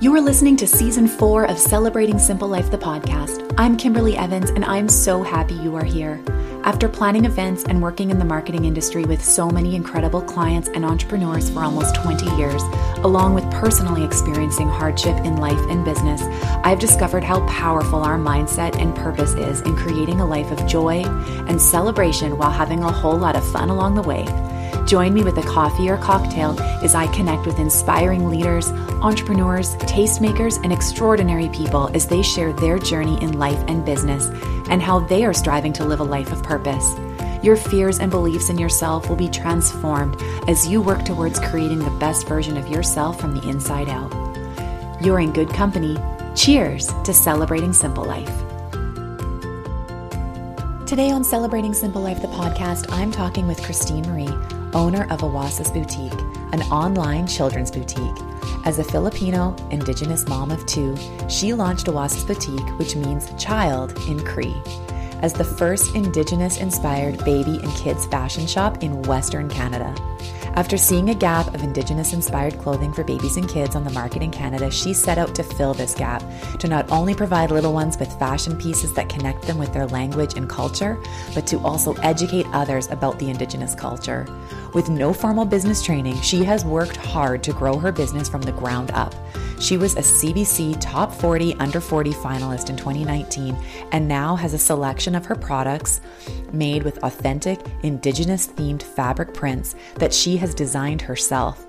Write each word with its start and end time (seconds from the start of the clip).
You 0.00 0.16
are 0.16 0.20
listening 0.22 0.56
to 0.56 0.66
season 0.66 1.06
four 1.06 1.44
of 1.44 1.58
Celebrating 1.58 2.18
Simple 2.18 2.48
Life, 2.48 2.70
the 2.70 2.78
podcast. 2.78 3.54
I'm 3.58 3.76
Kimberly 3.76 4.16
Evans, 4.16 4.48
and 4.48 4.64
I'm 4.64 4.88
so 4.88 5.22
happy 5.22 5.52
you 5.52 5.76
are 5.76 5.84
here. 5.84 6.24
After 6.64 6.88
planning 6.88 7.26
events 7.26 7.64
and 7.64 7.82
working 7.82 8.08
in 8.10 8.18
the 8.18 8.24
marketing 8.24 8.64
industry 8.64 9.04
with 9.04 9.22
so 9.22 9.50
many 9.50 9.76
incredible 9.76 10.22
clients 10.22 10.70
and 10.70 10.86
entrepreneurs 10.86 11.50
for 11.50 11.60
almost 11.60 11.96
20 11.96 12.34
years, 12.36 12.62
along 13.04 13.34
with 13.34 13.44
personally 13.50 14.02
experiencing 14.02 14.70
hardship 14.70 15.18
in 15.18 15.36
life 15.36 15.60
and 15.68 15.84
business, 15.84 16.22
I've 16.64 16.80
discovered 16.80 17.22
how 17.22 17.46
powerful 17.46 18.02
our 18.02 18.18
mindset 18.18 18.80
and 18.80 18.96
purpose 18.96 19.34
is 19.34 19.60
in 19.60 19.76
creating 19.76 20.22
a 20.22 20.26
life 20.26 20.50
of 20.50 20.66
joy 20.66 21.04
and 21.46 21.60
celebration 21.60 22.38
while 22.38 22.50
having 22.50 22.82
a 22.82 22.90
whole 22.90 23.18
lot 23.18 23.36
of 23.36 23.46
fun 23.52 23.68
along 23.68 23.96
the 23.96 24.02
way. 24.02 24.24
Join 24.90 25.14
me 25.14 25.22
with 25.22 25.38
a 25.38 25.42
coffee 25.42 25.88
or 25.88 25.96
cocktail 25.98 26.60
as 26.82 26.96
I 26.96 27.06
connect 27.14 27.46
with 27.46 27.60
inspiring 27.60 28.28
leaders, 28.28 28.70
entrepreneurs, 29.02 29.76
tastemakers, 29.76 30.60
and 30.64 30.72
extraordinary 30.72 31.48
people 31.50 31.88
as 31.94 32.08
they 32.08 32.22
share 32.22 32.52
their 32.52 32.76
journey 32.76 33.16
in 33.22 33.38
life 33.38 33.62
and 33.68 33.86
business 33.86 34.26
and 34.68 34.82
how 34.82 34.98
they 34.98 35.24
are 35.24 35.32
striving 35.32 35.72
to 35.74 35.84
live 35.84 36.00
a 36.00 36.04
life 36.04 36.32
of 36.32 36.42
purpose. 36.42 36.96
Your 37.40 37.54
fears 37.54 38.00
and 38.00 38.10
beliefs 38.10 38.50
in 38.50 38.58
yourself 38.58 39.08
will 39.08 39.14
be 39.14 39.28
transformed 39.28 40.20
as 40.48 40.66
you 40.66 40.82
work 40.82 41.04
towards 41.04 41.38
creating 41.38 41.78
the 41.78 41.96
best 42.00 42.26
version 42.26 42.56
of 42.56 42.66
yourself 42.66 43.20
from 43.20 43.32
the 43.32 43.48
inside 43.48 43.88
out. 43.88 44.10
You're 45.00 45.20
in 45.20 45.32
good 45.32 45.50
company. 45.50 45.96
Cheers 46.34 46.92
to 47.04 47.12
celebrating 47.12 47.72
simple 47.72 48.04
life. 48.04 48.36
Today 50.84 51.12
on 51.12 51.22
Celebrating 51.22 51.74
Simple 51.74 52.02
Life, 52.02 52.20
the 52.20 52.26
podcast, 52.26 52.90
I'm 52.90 53.12
talking 53.12 53.46
with 53.46 53.62
Christine 53.62 54.02
Marie 54.10 54.59
owner 54.74 55.04
of 55.10 55.20
Awasis 55.20 55.72
Boutique, 55.72 56.18
an 56.52 56.62
online 56.70 57.26
children's 57.26 57.70
boutique. 57.70 58.16
As 58.64 58.78
a 58.78 58.84
Filipino 58.84 59.56
Indigenous 59.70 60.26
mom 60.28 60.50
of 60.50 60.64
two, 60.66 60.96
she 61.28 61.54
launched 61.54 61.86
Awasis 61.86 62.26
Boutique, 62.26 62.78
which 62.78 62.96
means 62.96 63.32
child 63.42 63.96
in 64.08 64.24
Cree, 64.24 64.56
as 65.22 65.32
the 65.32 65.44
first 65.44 65.94
Indigenous 65.94 66.58
inspired 66.58 67.24
baby 67.24 67.58
and 67.62 67.72
kids 67.72 68.06
fashion 68.06 68.46
shop 68.46 68.82
in 68.82 69.02
Western 69.02 69.48
Canada. 69.48 69.94
After 70.54 70.76
seeing 70.76 71.10
a 71.10 71.14
gap 71.14 71.54
of 71.54 71.62
Indigenous 71.62 72.12
inspired 72.12 72.58
clothing 72.58 72.92
for 72.92 73.04
babies 73.04 73.36
and 73.36 73.48
kids 73.48 73.76
on 73.76 73.84
the 73.84 73.90
market 73.90 74.20
in 74.20 74.32
Canada, 74.32 74.68
she 74.70 74.92
set 74.92 75.16
out 75.16 75.32
to 75.36 75.44
fill 75.44 75.74
this 75.74 75.94
gap 75.94 76.22
to 76.58 76.66
not 76.66 76.90
only 76.90 77.14
provide 77.14 77.52
little 77.52 77.72
ones 77.72 77.96
with 77.96 78.18
fashion 78.18 78.56
pieces 78.58 78.92
that 78.94 79.08
connect 79.08 79.42
them 79.42 79.58
with 79.58 79.72
their 79.72 79.86
language 79.86 80.34
and 80.36 80.50
culture, 80.50 81.00
but 81.34 81.46
to 81.46 81.60
also 81.60 81.94
educate 82.02 82.46
others 82.52 82.88
about 82.90 83.18
the 83.20 83.30
Indigenous 83.30 83.76
culture. 83.76 84.26
With 84.74 84.90
no 84.90 85.12
formal 85.12 85.44
business 85.44 85.82
training, 85.82 86.20
she 86.20 86.44
has 86.44 86.64
worked 86.64 86.96
hard 86.96 87.44
to 87.44 87.52
grow 87.52 87.78
her 87.78 87.92
business 87.92 88.28
from 88.28 88.42
the 88.42 88.52
ground 88.52 88.90
up. 88.92 89.14
She 89.60 89.76
was 89.76 89.94
a 89.94 90.00
CBC 90.00 90.78
Top 90.80 91.12
40 91.12 91.54
Under 91.56 91.82
40 91.82 92.12
finalist 92.12 92.70
in 92.70 92.76
2019 92.78 93.54
and 93.92 94.08
now 94.08 94.34
has 94.34 94.54
a 94.54 94.58
selection 94.58 95.14
of 95.14 95.26
her 95.26 95.34
products 95.34 96.00
made 96.50 96.82
with 96.82 96.96
authentic, 97.04 97.60
Indigenous 97.82 98.46
themed 98.46 98.82
fabric 98.82 99.34
prints 99.34 99.74
that 99.96 100.14
she 100.14 100.38
has 100.38 100.54
designed 100.54 101.02
herself. 101.02 101.66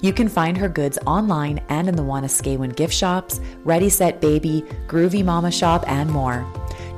You 0.00 0.12
can 0.12 0.28
find 0.28 0.56
her 0.56 0.68
goods 0.68 0.98
online 1.04 1.60
and 1.68 1.88
in 1.88 1.96
the 1.96 2.04
Wanuskewin 2.04 2.76
gift 2.76 2.94
shops, 2.94 3.40
Ready 3.64 3.88
Set 3.88 4.20
Baby, 4.20 4.62
Groovy 4.86 5.24
Mama 5.24 5.50
Shop, 5.50 5.84
and 5.88 6.08
more. 6.10 6.46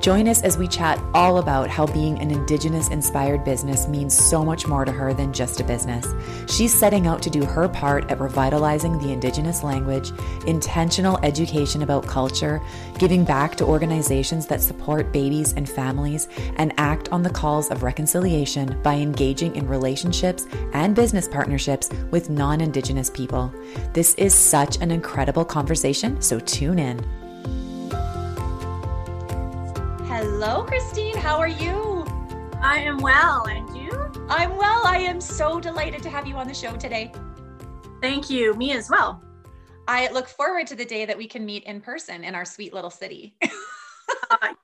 Join 0.05 0.29
us 0.29 0.43
as 0.43 0.59
we 0.59 0.69
chat 0.69 1.03
all 1.15 1.39
about 1.39 1.71
how 1.71 1.87
being 1.87 2.19
an 2.19 2.31
Indigenous 2.31 2.91
inspired 2.91 3.43
business 3.43 3.89
means 3.89 4.15
so 4.15 4.45
much 4.45 4.67
more 4.67 4.85
to 4.85 4.93
her 4.93 5.15
than 5.15 5.33
just 5.33 5.61
a 5.61 5.65
business. 5.65 6.07
She's 6.47 6.79
setting 6.79 7.07
out 7.07 7.23
to 7.23 7.31
do 7.31 7.43
her 7.47 7.71
part 7.71 8.11
at 8.11 8.21
revitalizing 8.21 8.99
the 8.99 9.15
Indigenous 9.15 9.63
language, 9.63 10.13
intentional 10.47 11.19
education 11.23 11.81
about 11.81 12.07
culture, 12.07 12.61
giving 12.99 13.25
back 13.25 13.55
to 13.55 13.65
organizations 13.65 14.47
that 14.49 14.61
support 14.61 15.11
babies 15.11 15.55
and 15.55 15.67
families, 15.67 16.29
and 16.57 16.75
act 16.77 17.09
on 17.09 17.23
the 17.23 17.31
calls 17.31 17.71
of 17.71 17.83
reconciliation 17.83 18.79
by 18.83 18.97
engaging 18.97 19.57
in 19.57 19.67
relationships 19.67 20.47
and 20.75 20.95
business 20.95 21.27
partnerships 21.27 21.89
with 22.11 22.29
non 22.29 22.61
Indigenous 22.61 23.09
people. 23.09 23.51
This 23.95 24.13
is 24.17 24.35
such 24.35 24.77
an 24.83 24.91
incredible 24.91 25.47
conversation, 25.47 26.21
so 26.21 26.39
tune 26.41 26.79
in. 26.79 27.24
Hello, 30.27 30.65
Christine. 30.65 31.19
How 31.19 31.37
are 31.37 31.49
you? 31.49 32.03
I 32.63 32.79
am 32.79 32.97
well. 32.97 33.45
And 33.47 33.69
you? 33.77 34.11
I'm 34.31 34.57
well. 34.57 34.87
I 34.87 34.97
am 34.97 35.21
so 35.21 35.61
delighted 35.61 36.03
to 36.03 36.09
have 36.09 36.27
you 36.27 36.37
on 36.37 36.49
the 36.49 36.55
show 36.55 36.75
today. 36.77 37.13
Thank 38.01 38.31
you. 38.31 38.55
Me 38.55 38.73
as 38.73 38.89
well. 38.89 39.23
I 39.87 40.11
look 40.13 40.27
forward 40.27 40.67
to 40.69 40.77
the 40.77 40.85
day 40.87 41.05
that 41.05 41.19
we 41.19 41.29
can 41.29 41.45
meet 41.45 41.65
in 41.65 41.83
person 41.83 42.25
in 42.25 42.35
our 42.35 42.47
sweet 42.47 42.73
little 42.73 42.89
city. 42.89 43.37
uh, 44.31 44.55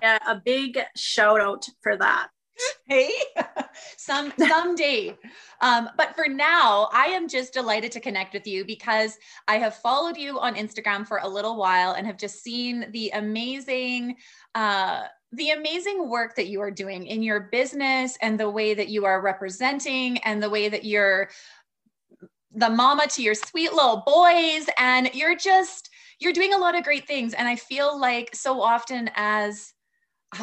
yeah, 0.00 0.18
a 0.26 0.40
big 0.42 0.78
shout 0.96 1.42
out 1.42 1.68
for 1.82 1.98
that. 1.98 2.28
Hey, 2.88 3.10
some 3.96 4.32
someday. 4.38 5.16
Um, 5.60 5.90
but 5.96 6.14
for 6.14 6.28
now, 6.28 6.88
I 6.92 7.06
am 7.06 7.28
just 7.28 7.52
delighted 7.52 7.90
to 7.92 8.00
connect 8.00 8.32
with 8.32 8.46
you 8.46 8.64
because 8.64 9.18
I 9.48 9.56
have 9.56 9.74
followed 9.74 10.16
you 10.16 10.38
on 10.38 10.54
Instagram 10.54 11.06
for 11.06 11.18
a 11.18 11.28
little 11.28 11.56
while 11.56 11.92
and 11.92 12.06
have 12.06 12.16
just 12.16 12.42
seen 12.42 12.86
the 12.92 13.10
amazing 13.10 14.16
uh, 14.54 15.04
the 15.32 15.50
amazing 15.50 16.08
work 16.08 16.36
that 16.36 16.46
you 16.46 16.60
are 16.60 16.70
doing 16.70 17.06
in 17.06 17.22
your 17.22 17.40
business 17.52 18.16
and 18.22 18.38
the 18.38 18.48
way 18.48 18.72
that 18.74 18.88
you 18.88 19.04
are 19.04 19.20
representing 19.20 20.18
and 20.18 20.42
the 20.42 20.50
way 20.50 20.68
that 20.68 20.84
you're 20.84 21.28
the 22.54 22.70
mama 22.70 23.06
to 23.08 23.22
your 23.22 23.34
sweet 23.34 23.72
little 23.72 24.02
boys. 24.06 24.66
And 24.78 25.10
you're 25.12 25.36
just 25.36 25.90
you're 26.20 26.32
doing 26.32 26.54
a 26.54 26.58
lot 26.58 26.76
of 26.76 26.84
great 26.84 27.06
things. 27.06 27.34
And 27.34 27.48
i 27.48 27.56
feel 27.56 27.98
like 27.98 28.34
so 28.34 28.62
often 28.62 29.10
as 29.16 29.74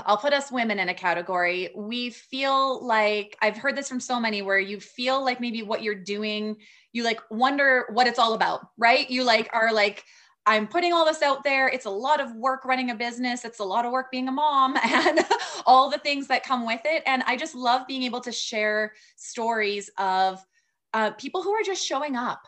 I'll 0.06 0.18
put 0.18 0.34
us 0.34 0.52
women 0.52 0.80
in 0.80 0.90
a 0.90 0.94
category. 0.94 1.70
We 1.76 2.10
feel 2.10 2.86
like 2.86 3.38
I've 3.42 3.58
heard 3.58 3.76
this 3.76 3.90
from 3.90 4.00
so 4.00 4.20
many 4.20 4.42
where 4.42 4.60
you 4.60 4.80
feel 4.80 5.24
like 5.24 5.42
maybe 5.42 5.62
what 5.62 5.84
you're 5.84 5.96
doing, 5.96 6.58
you 6.94 7.04
like 7.04 7.20
wonder 7.30 7.86
what 7.92 8.08
it's 8.08 8.20
all 8.20 8.34
about, 8.34 8.68
right? 8.78 9.10
You 9.10 9.24
like 9.24 9.50
are 9.52 9.74
like, 9.74 10.04
I'm 10.46 10.68
putting 10.68 10.94
all 10.94 11.06
this 11.06 11.22
out 11.22 11.44
there. 11.44 11.68
It's 11.68 11.86
a 11.86 11.90
lot 11.90 12.20
of 12.20 12.36
work 12.36 12.66
running 12.66 12.92
a 12.92 12.96
business. 12.96 13.46
It's 13.46 13.60
a 13.60 13.64
lot 13.64 13.86
of 13.86 13.92
work 13.92 14.12
being 14.12 14.28
a 14.28 14.32
mom 14.32 14.78
and 14.84 15.20
all 15.66 15.90
the 15.90 15.98
things 15.98 16.28
that 16.28 16.44
come 16.44 16.66
with 16.66 16.82
it. 16.86 17.04
And 17.06 17.24
I 17.26 17.38
just 17.38 17.56
love 17.56 17.88
being 17.88 18.04
able 18.04 18.22
to 18.22 18.32
share 18.32 18.94
stories 19.16 19.90
of 19.98 20.44
uh, 20.94 21.12
people 21.12 21.42
who 21.42 21.52
are 21.52 21.64
just 21.64 21.86
showing 21.86 22.16
up. 22.16 22.42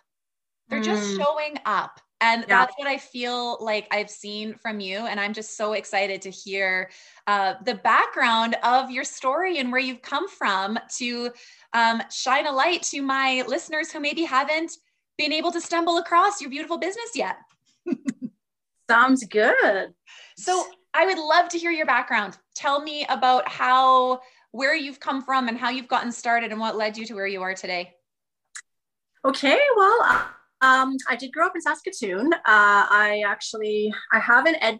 They're 0.69 0.81
mm. 0.81 0.85
just 0.85 1.18
showing 1.18 1.57
up. 1.66 2.00
And 2.22 2.42
yeah. 2.42 2.48
that's 2.48 2.74
what 2.78 2.88
I 2.88 2.98
feel 2.98 3.58
like 3.59 3.88
I've 3.92 4.09
seen 4.09 4.56
from 4.56 4.80
you. 4.80 5.00
And 5.00 5.20
I'm 5.20 5.34
just 5.34 5.58
so 5.58 5.74
excited 5.74 6.22
to 6.22 6.30
hear 6.30 6.90
uh, 7.28 7.56
the 7.66 7.76
background 7.76 8.56
of 8.64 8.90
your 8.90 9.03
story 9.03 9.58
and 9.59 9.72
where 9.72 9.81
you've 9.81 10.02
come 10.02 10.30
from 10.30 10.80
to 10.98 11.31
um, 11.74 12.02
shine 12.09 12.48
a 12.48 12.52
light 12.52 12.84
to 12.84 13.02
my 13.02 13.44
listeners 13.48 13.92
who 13.92 14.00
maybe 14.00 14.24
haven't 14.24 14.78
been 15.18 15.34
able 15.34 15.52
to 15.52 15.62
stumble 15.62 15.98
across 15.98 16.42
your 16.42 16.50
beautiful 16.50 16.78
business 16.78 17.12
yet. 17.16 17.38
Sounds 18.90 19.25
good. 19.25 19.94
So 20.38 20.66
I 20.94 21.06
would 21.06 21.18
love 21.18 21.50
to 21.50 21.58
hear 21.58 21.72
your 21.72 21.86
background. 21.86 22.38
Tell 22.56 22.81
me 22.81 23.06
about 23.09 23.48
how, 23.48 24.22
where 24.52 24.75
you've 24.75 25.00
come 25.00 25.22
from 25.22 25.50
and 25.50 25.58
how 25.58 25.70
you've 25.70 25.88
gotten 25.88 26.12
started 26.12 26.52
and 26.52 26.59
what 26.59 26.78
led 26.78 26.98
you 26.98 27.06
to 27.08 27.14
where 27.14 27.28
you 27.28 27.42
are 27.42 27.54
today. 27.54 27.94
Okay, 29.25 29.59
well, 29.75 30.30
um, 30.62 30.98
I 31.10 31.16
did 31.16 31.32
grow 31.32 31.48
up 31.48 31.56
in 31.56 31.62
Saskatoon. 31.62 32.34
Uh, 32.34 32.40
I 32.46 33.24
actually, 33.28 33.94
I 34.12 34.20
have 34.20 34.46
an 34.46 34.56
ed 34.62 34.80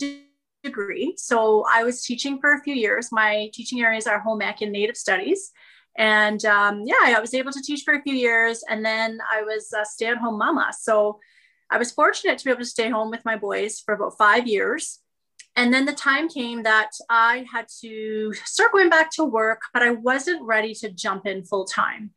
degree. 0.64 1.14
So 1.18 1.66
I 1.72 1.84
was 1.84 2.04
teaching 2.04 2.40
for 2.40 2.54
a 2.54 2.62
few 2.62 2.74
years. 2.74 3.10
My 3.12 3.50
teaching 3.54 3.82
areas 3.82 4.08
are 4.08 4.20
home 4.20 4.42
ec 4.42 4.62
and 4.62 4.72
native 4.72 4.98
studies. 4.98 5.52
And 5.98 6.44
um, 6.46 6.84
yeah, 6.86 7.16
I 7.16 7.20
was 7.20 7.34
able 7.34 7.52
to 7.54 7.62
teach 7.62 7.84
for 7.84 7.94
a 7.94 8.02
few 8.02 8.16
years. 8.16 8.64
And 8.70 8.84
then 8.84 9.20
I 9.32 9.44
was 9.44 9.72
a 9.74 9.86
stay 9.86 10.08
at 10.08 10.18
home 10.18 10.38
mama. 10.38 10.72
So 10.78 11.20
I 11.70 11.78
was 11.78 11.92
fortunate 11.92 12.38
to 12.38 12.46
be 12.46 12.52
able 12.52 12.62
to 12.62 12.66
stay 12.66 12.90
home 12.90 13.10
with 13.10 13.24
my 13.24 13.38
boys 13.38 13.80
for 13.80 13.94
about 13.94 14.18
five 14.18 14.48
years. 14.48 15.00
And 15.56 15.74
then 15.74 15.86
the 15.86 15.94
time 15.94 16.28
came 16.28 16.64
that 16.64 16.92
I 17.10 17.46
had 17.52 17.68
to 17.82 18.34
start 18.44 18.74
going 18.74 18.90
back 18.90 19.10
to 19.12 19.24
work, 19.24 19.62
but 19.74 19.84
I 19.84 19.92
wasn't 19.92 20.44
ready 20.44 20.74
to 20.76 20.92
jump 20.92 21.26
in 21.26 21.46
full 21.46 21.64
time. 21.64 22.12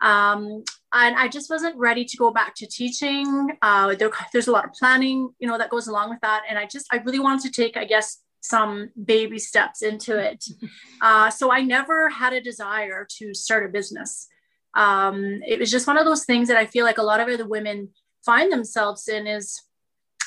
Um, 0.00 0.64
and 0.92 1.16
I 1.16 1.28
just 1.28 1.50
wasn't 1.50 1.76
ready 1.76 2.04
to 2.04 2.16
go 2.16 2.30
back 2.30 2.54
to 2.56 2.66
teaching. 2.66 3.56
Uh, 3.60 3.94
there, 3.94 4.10
there's 4.32 4.48
a 4.48 4.52
lot 4.52 4.64
of 4.64 4.72
planning, 4.72 5.30
you 5.38 5.48
know, 5.48 5.58
that 5.58 5.70
goes 5.70 5.86
along 5.86 6.10
with 6.10 6.20
that. 6.22 6.44
And 6.48 6.58
I 6.58 6.66
just, 6.66 6.86
I 6.92 6.96
really 6.98 7.18
wanted 7.18 7.52
to 7.52 7.62
take, 7.62 7.76
I 7.76 7.84
guess, 7.84 8.18
some 8.40 8.90
baby 9.04 9.38
steps 9.38 9.82
into 9.82 10.18
it. 10.18 10.44
Uh, 11.00 11.30
so 11.30 11.52
I 11.52 11.62
never 11.62 12.08
had 12.08 12.32
a 12.32 12.40
desire 12.40 13.06
to 13.18 13.32
start 13.32 13.64
a 13.64 13.68
business. 13.68 14.26
Um, 14.74 15.40
it 15.46 15.60
was 15.60 15.70
just 15.70 15.86
one 15.86 15.96
of 15.96 16.04
those 16.04 16.24
things 16.24 16.48
that 16.48 16.56
I 16.56 16.66
feel 16.66 16.84
like 16.84 16.98
a 16.98 17.04
lot 17.04 17.20
of 17.20 17.28
other 17.28 17.46
women 17.46 17.90
find 18.26 18.50
themselves 18.50 19.06
in 19.06 19.28
is 19.28 19.62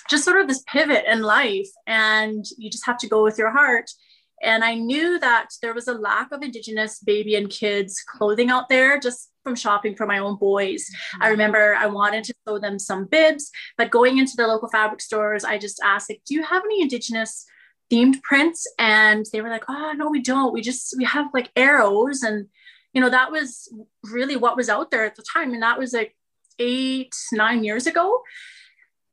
just 0.09 0.23
sort 0.23 0.39
of 0.39 0.47
this 0.47 0.63
pivot 0.71 1.03
in 1.07 1.23
life 1.23 1.67
and 1.87 2.45
you 2.57 2.69
just 2.69 2.85
have 2.85 2.97
to 2.99 3.09
go 3.09 3.21
with 3.21 3.37
your 3.37 3.51
heart 3.51 3.91
And 4.41 4.63
I 4.63 4.75
knew 4.75 5.19
that 5.19 5.49
there 5.61 5.73
was 5.73 5.87
a 5.87 5.93
lack 5.93 6.31
of 6.31 6.41
Indigenous 6.41 6.99
baby 6.99 7.35
and 7.35 7.49
kids 7.49 8.03
clothing 8.07 8.49
out 8.49 8.69
there 8.69 8.99
just 8.99 9.30
from 9.43 9.55
shopping 9.55 9.95
for 9.95 10.05
my 10.05 10.19
own 10.19 10.37
boys. 10.37 10.83
Mm-hmm. 10.83 11.23
I 11.23 11.27
remember 11.29 11.75
I 11.75 11.87
wanted 11.87 12.23
to 12.25 12.33
sew 12.47 12.59
them 12.59 12.79
some 12.79 13.05
bibs, 13.05 13.51
but 13.77 13.91
going 13.91 14.17
into 14.17 14.33
the 14.35 14.47
local 14.47 14.69
fabric 14.69 15.01
stores, 15.01 15.43
I 15.43 15.57
just 15.57 15.79
asked, 15.83 16.09
like, 16.09 16.21
do 16.25 16.33
you 16.33 16.43
have 16.43 16.63
any 16.63 16.81
Indigenous 16.81 17.45
themed 17.91 18.21
prints? 18.21 18.67
And 18.79 19.25
they 19.31 19.41
were 19.41 19.49
like, 19.49 19.65
oh, 19.67 19.93
no, 19.95 20.09
we 20.09 20.21
don't. 20.21 20.53
We 20.53 20.61
just, 20.61 20.95
we 20.97 21.05
have 21.05 21.27
like 21.33 21.51
arrows. 21.55 22.21
And, 22.23 22.47
you 22.93 23.01
know, 23.01 23.09
that 23.09 23.31
was 23.31 23.73
really 24.11 24.35
what 24.35 24.57
was 24.57 24.69
out 24.69 24.91
there 24.91 25.05
at 25.05 25.15
the 25.15 25.25
time. 25.33 25.53
And 25.53 25.63
that 25.63 25.79
was 25.79 25.93
like 25.93 26.15
eight, 26.59 27.15
nine 27.31 27.63
years 27.63 27.87
ago. 27.87 28.21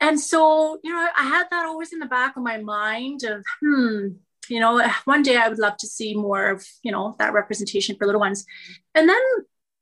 And 0.00 0.20
so, 0.20 0.78
you 0.84 0.92
know, 0.92 1.08
I 1.16 1.25
had 1.25 1.48
that 1.50 1.66
always 1.66 1.92
in 1.92 1.98
the 1.98 2.06
back 2.06 2.36
of 2.36 2.44
my 2.44 2.58
mind 2.58 3.25
of, 3.25 3.42
hmm, 3.60 4.08
you 4.48 4.60
know, 4.60 4.80
one 5.04 5.22
day 5.22 5.36
I 5.36 5.48
would 5.48 5.58
love 5.58 5.76
to 5.78 5.86
see 5.86 6.14
more 6.14 6.50
of, 6.50 6.64
you 6.82 6.92
know, 6.92 7.16
that 7.19 7.32
representation 7.32 7.96
for 7.96 8.06
little 8.06 8.20
ones. 8.20 8.44
And 8.94 9.08
then, 9.08 9.20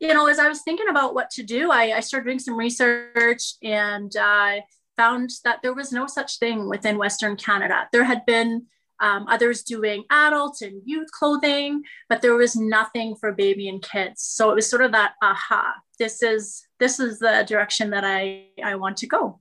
you 0.01 0.13
know, 0.13 0.27
as 0.27 0.39
I 0.39 0.49
was 0.49 0.63
thinking 0.63 0.89
about 0.89 1.15
what 1.15 1.31
to 1.31 1.43
do, 1.43 1.71
I, 1.71 1.97
I 1.97 2.01
started 2.01 2.27
doing 2.27 2.39
some 2.39 2.57
research 2.57 3.55
and 3.63 4.13
I 4.19 4.59
uh, 4.59 4.61
found 4.97 5.31
that 5.45 5.61
there 5.63 5.75
was 5.75 5.93
no 5.93 6.07
such 6.07 6.39
thing 6.39 6.69
within 6.69 6.99
Western 6.99 7.37
Canada. 7.37 7.89
There 7.93 8.05
had 8.05 8.25
been 8.27 8.67
um, 9.01 9.27
others 9.29 9.63
doing 9.63 10.05
adult 10.11 10.63
and 10.63 10.81
youth 10.85 11.11
clothing, 11.13 11.83
but 12.09 12.23
there 12.23 12.35
was 12.35 12.57
nothing 12.57 13.15
for 13.17 13.33
baby 13.33 13.69
and 13.69 13.83
kids. 13.83 14.23
So 14.23 14.51
it 14.51 14.55
was 14.55 14.69
sort 14.69 14.83
of 14.83 14.93
that 14.93 15.15
aha, 15.23 15.75
this 15.99 16.23
is 16.23 16.67
this 16.79 16.99
is 16.99 17.19
the 17.19 17.45
direction 17.47 17.91
that 17.91 18.05
I 18.05 18.47
I 18.63 18.77
want 18.77 18.97
to 18.99 19.07
go. 19.07 19.41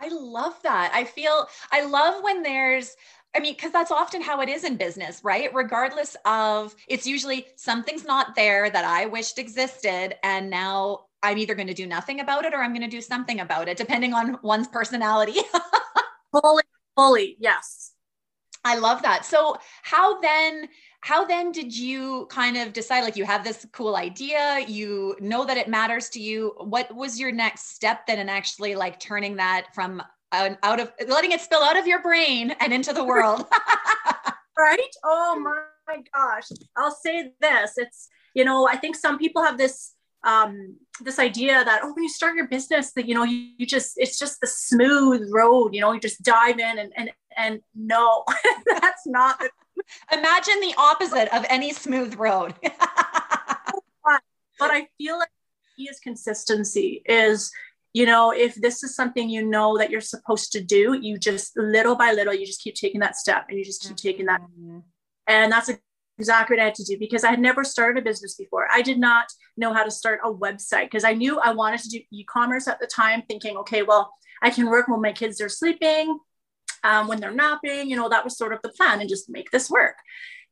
I 0.00 0.08
love 0.08 0.60
that. 0.62 0.92
I 0.94 1.04
feel 1.04 1.48
I 1.72 1.84
love 1.84 2.22
when 2.22 2.42
there's 2.42 2.94
I 3.38 3.40
mean, 3.40 3.54
because 3.54 3.70
that's 3.70 3.92
often 3.92 4.20
how 4.20 4.40
it 4.40 4.48
is 4.48 4.64
in 4.64 4.76
business, 4.76 5.20
right? 5.22 5.54
Regardless 5.54 6.16
of, 6.24 6.74
it's 6.88 7.06
usually 7.06 7.46
something's 7.54 8.04
not 8.04 8.34
there 8.34 8.68
that 8.68 8.84
I 8.84 9.06
wished 9.06 9.38
existed. 9.38 10.16
And 10.24 10.50
now 10.50 11.04
I'm 11.22 11.38
either 11.38 11.54
going 11.54 11.68
to 11.68 11.74
do 11.74 11.86
nothing 11.86 12.18
about 12.18 12.44
it 12.44 12.52
or 12.52 12.56
I'm 12.56 12.72
going 12.72 12.82
to 12.82 12.88
do 12.88 13.00
something 13.00 13.38
about 13.38 13.68
it, 13.68 13.76
depending 13.76 14.12
on 14.12 14.38
one's 14.42 14.66
personality. 14.66 15.36
fully, 16.32 16.64
fully, 16.96 17.36
yes. 17.38 17.92
I 18.64 18.76
love 18.78 19.02
that. 19.02 19.24
So, 19.24 19.56
how 19.82 20.20
then? 20.20 20.68
How 21.00 21.24
then 21.24 21.52
did 21.52 21.72
you 21.78 22.26
kind 22.28 22.56
of 22.56 22.72
decide? 22.72 23.02
Like, 23.02 23.14
you 23.14 23.24
have 23.24 23.44
this 23.44 23.64
cool 23.72 23.94
idea, 23.94 24.64
you 24.66 25.16
know 25.20 25.44
that 25.44 25.56
it 25.56 25.68
matters 25.68 26.08
to 26.10 26.20
you. 26.20 26.54
What 26.58 26.92
was 26.92 27.20
your 27.20 27.30
next 27.30 27.70
step 27.70 28.04
then, 28.08 28.18
in 28.18 28.28
actually 28.28 28.74
like 28.74 28.98
turning 28.98 29.36
that 29.36 29.68
from 29.74 30.02
out 30.32 30.80
of 30.80 30.92
letting 31.06 31.32
it 31.32 31.40
spill 31.40 31.62
out 31.62 31.78
of 31.78 31.86
your 31.86 32.02
brain 32.02 32.54
and 32.60 32.72
into 32.72 32.92
the 32.92 33.04
world? 33.04 33.46
right? 34.58 34.94
Oh 35.04 35.38
my 35.86 36.02
gosh! 36.14 36.48
I'll 36.76 36.94
say 36.94 37.32
this: 37.40 37.72
it's 37.76 38.08
you 38.34 38.44
know, 38.44 38.68
I 38.68 38.76
think 38.76 38.96
some 38.96 39.18
people 39.18 39.42
have 39.42 39.58
this 39.58 39.94
um 40.24 40.76
this 41.00 41.20
idea 41.20 41.64
that 41.64 41.80
oh 41.84 41.92
when 41.92 42.02
you 42.02 42.08
start 42.08 42.34
your 42.34 42.48
business 42.48 42.92
that 42.92 43.06
you 43.06 43.14
know 43.14 43.22
you, 43.22 43.52
you 43.56 43.64
just 43.64 43.92
it's 43.96 44.18
just 44.18 44.40
the 44.40 44.48
smooth 44.48 45.22
road 45.32 45.72
you 45.72 45.80
know 45.80 45.92
you 45.92 46.00
just 46.00 46.20
dive 46.24 46.58
in 46.58 46.76
and 46.80 46.92
and 46.96 47.12
and 47.38 47.60
no, 47.74 48.24
that's 48.66 49.06
not. 49.06 49.40
Imagine 50.12 50.60
the 50.60 50.74
opposite 50.76 51.34
of 51.34 51.46
any 51.48 51.72
smooth 51.72 52.16
road. 52.16 52.54
but, 52.62 54.20
but 54.58 54.70
I 54.70 54.88
feel 54.98 55.18
like 55.18 55.28
is 55.78 56.00
consistency 56.00 57.02
is 57.06 57.52
you 57.98 58.06
know 58.06 58.30
if 58.30 58.54
this 58.66 58.82
is 58.84 58.94
something 58.94 59.28
you 59.28 59.44
know 59.44 59.76
that 59.78 59.90
you're 59.90 60.00
supposed 60.14 60.52
to 60.52 60.60
do 60.62 60.98
you 61.00 61.18
just 61.18 61.56
little 61.56 61.96
by 62.02 62.12
little 62.12 62.34
you 62.34 62.46
just 62.46 62.62
keep 62.62 62.74
taking 62.74 63.00
that 63.00 63.16
step 63.16 63.46
and 63.48 63.58
you 63.58 63.64
just 63.64 63.82
keep 63.82 63.96
taking 63.96 64.26
that 64.26 64.40
mm-hmm. 64.40 64.78
and 65.26 65.50
that's 65.52 65.70
exactly 66.18 66.56
what 66.56 66.62
i 66.62 66.66
had 66.66 66.74
to 66.74 66.84
do 66.84 66.96
because 66.98 67.24
i 67.24 67.30
had 67.30 67.40
never 67.40 67.64
started 67.64 68.00
a 68.00 68.04
business 68.04 68.34
before 68.34 68.68
i 68.72 68.82
did 68.82 68.98
not 68.98 69.26
know 69.56 69.72
how 69.72 69.84
to 69.84 69.90
start 69.90 70.20
a 70.24 70.32
website 70.32 70.84
because 70.84 71.04
i 71.04 71.12
knew 71.12 71.38
i 71.40 71.52
wanted 71.52 71.80
to 71.80 71.88
do 71.88 72.00
e-commerce 72.12 72.68
at 72.68 72.78
the 72.80 72.86
time 72.86 73.22
thinking 73.28 73.56
okay 73.56 73.82
well 73.82 74.12
i 74.42 74.50
can 74.50 74.66
work 74.70 74.88
when 74.88 75.02
my 75.02 75.12
kids 75.12 75.40
are 75.40 75.48
sleeping 75.48 76.18
um, 76.84 77.08
when 77.08 77.20
they're 77.20 77.30
napping. 77.30 77.88
You 77.88 77.96
know, 77.96 78.08
that 78.08 78.24
was 78.24 78.36
sort 78.36 78.52
of 78.52 78.60
the 78.62 78.70
plan 78.70 79.00
and 79.00 79.08
just 79.08 79.30
make 79.30 79.50
this 79.50 79.70
work. 79.70 79.96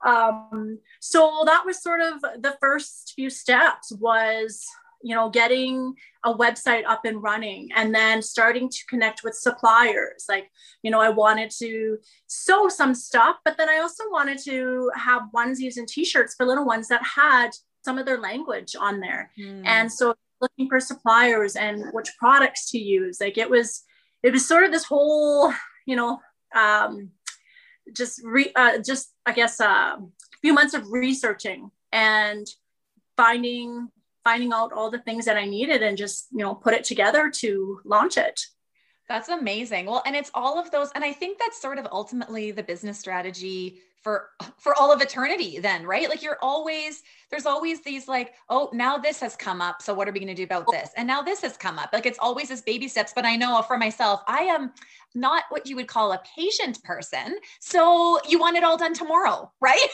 Um, 0.04 0.78
so 1.00 1.42
that 1.46 1.64
was 1.64 1.82
sort 1.82 2.00
of 2.00 2.20
the 2.20 2.56
first 2.60 3.12
few 3.16 3.30
steps 3.30 3.92
was 3.98 4.64
you 5.02 5.14
know 5.14 5.28
getting 5.30 5.94
a 6.24 6.34
website 6.34 6.84
up 6.86 7.04
and 7.04 7.22
running 7.22 7.68
and 7.74 7.94
then 7.94 8.20
starting 8.22 8.68
to 8.68 8.78
connect 8.88 9.22
with 9.22 9.34
suppliers. 9.34 10.24
Like 10.28 10.50
you 10.82 10.90
know 10.90 11.00
i 11.00 11.08
wanted 11.08 11.50
to 11.58 11.98
sew 12.26 12.68
some 12.68 12.94
stuff 12.94 13.36
but 13.44 13.56
then 13.56 13.68
i 13.68 13.78
also 13.78 14.04
wanted 14.10 14.38
to 14.38 14.90
have 14.94 15.22
onesies 15.34 15.76
and 15.76 15.88
t-shirts 15.88 16.34
for 16.36 16.46
little 16.46 16.64
ones 16.64 16.88
that 16.88 17.02
had 17.02 17.50
some 17.84 17.98
of 17.98 18.06
their 18.06 18.20
language 18.20 18.76
on 18.78 19.00
there. 19.00 19.30
Mm. 19.38 19.62
and 19.64 19.92
so 19.92 20.14
looking 20.40 20.68
for 20.68 20.80
suppliers 20.80 21.56
and 21.56 21.84
which 21.92 22.10
products 22.18 22.70
to 22.70 22.78
use. 22.78 23.20
Like 23.20 23.38
it 23.38 23.48
was 23.48 23.82
it 24.22 24.32
was 24.32 24.46
sort 24.46 24.64
of 24.64 24.72
this 24.72 24.84
whole 24.84 25.52
you 25.86 25.96
know, 25.96 26.20
um, 26.54 27.10
just 27.96 28.20
re, 28.24 28.50
uh, 28.54 28.78
just 28.78 29.14
I 29.24 29.32
guess 29.32 29.60
uh, 29.60 29.96
a 29.96 30.38
few 30.42 30.52
months 30.52 30.74
of 30.74 30.90
researching 30.90 31.70
and 31.92 32.46
finding 33.16 33.88
finding 34.26 34.52
out 34.52 34.72
all 34.72 34.90
the 34.90 34.98
things 34.98 35.24
that 35.24 35.36
I 35.36 35.46
needed 35.46 35.84
and 35.84 35.96
just 35.96 36.26
you 36.32 36.38
know 36.38 36.52
put 36.52 36.74
it 36.74 36.82
together 36.82 37.30
to 37.42 37.80
launch 37.84 38.16
it. 38.16 38.40
That's 39.08 39.28
amazing. 39.28 39.86
Well, 39.86 40.02
and 40.04 40.16
it's 40.16 40.32
all 40.34 40.58
of 40.58 40.72
those, 40.72 40.90
and 40.96 41.04
I 41.04 41.12
think 41.12 41.38
that's 41.38 41.62
sort 41.62 41.78
of 41.78 41.86
ultimately 41.92 42.50
the 42.50 42.64
business 42.64 42.98
strategy 42.98 43.82
for 44.02 44.30
for 44.58 44.74
all 44.74 44.92
of 44.92 45.00
eternity 45.00 45.58
then 45.58 45.84
right? 45.84 46.08
Like 46.08 46.22
you're 46.22 46.38
always 46.42 47.02
there's 47.30 47.46
always 47.46 47.82
these 47.82 48.08
like 48.08 48.34
oh 48.48 48.70
now 48.72 48.98
this 48.98 49.18
has 49.20 49.34
come 49.34 49.60
up 49.60 49.82
so 49.82 49.94
what 49.94 50.08
are 50.08 50.12
we 50.12 50.20
going 50.20 50.36
to 50.36 50.42
do 50.42 50.44
about 50.44 50.66
this? 50.70 50.90
And 50.96 51.06
now 51.06 51.22
this 51.22 51.40
has 51.42 51.56
come 51.56 51.78
up. 51.78 51.90
Like 51.92 52.06
it's 52.06 52.18
always 52.20 52.48
this 52.48 52.62
baby 52.62 52.88
steps 52.88 53.12
but 53.14 53.24
i 53.24 53.36
know 53.36 53.62
for 53.62 53.78
myself 53.78 54.22
i 54.28 54.42
am 54.42 54.72
not 55.14 55.44
what 55.48 55.66
you 55.66 55.76
would 55.76 55.88
call 55.88 56.12
a 56.12 56.22
patient 56.36 56.82
person 56.84 57.36
so 57.60 58.20
you 58.28 58.38
want 58.38 58.56
it 58.56 58.64
all 58.64 58.76
done 58.76 58.94
tomorrow 58.94 59.50
right? 59.60 59.80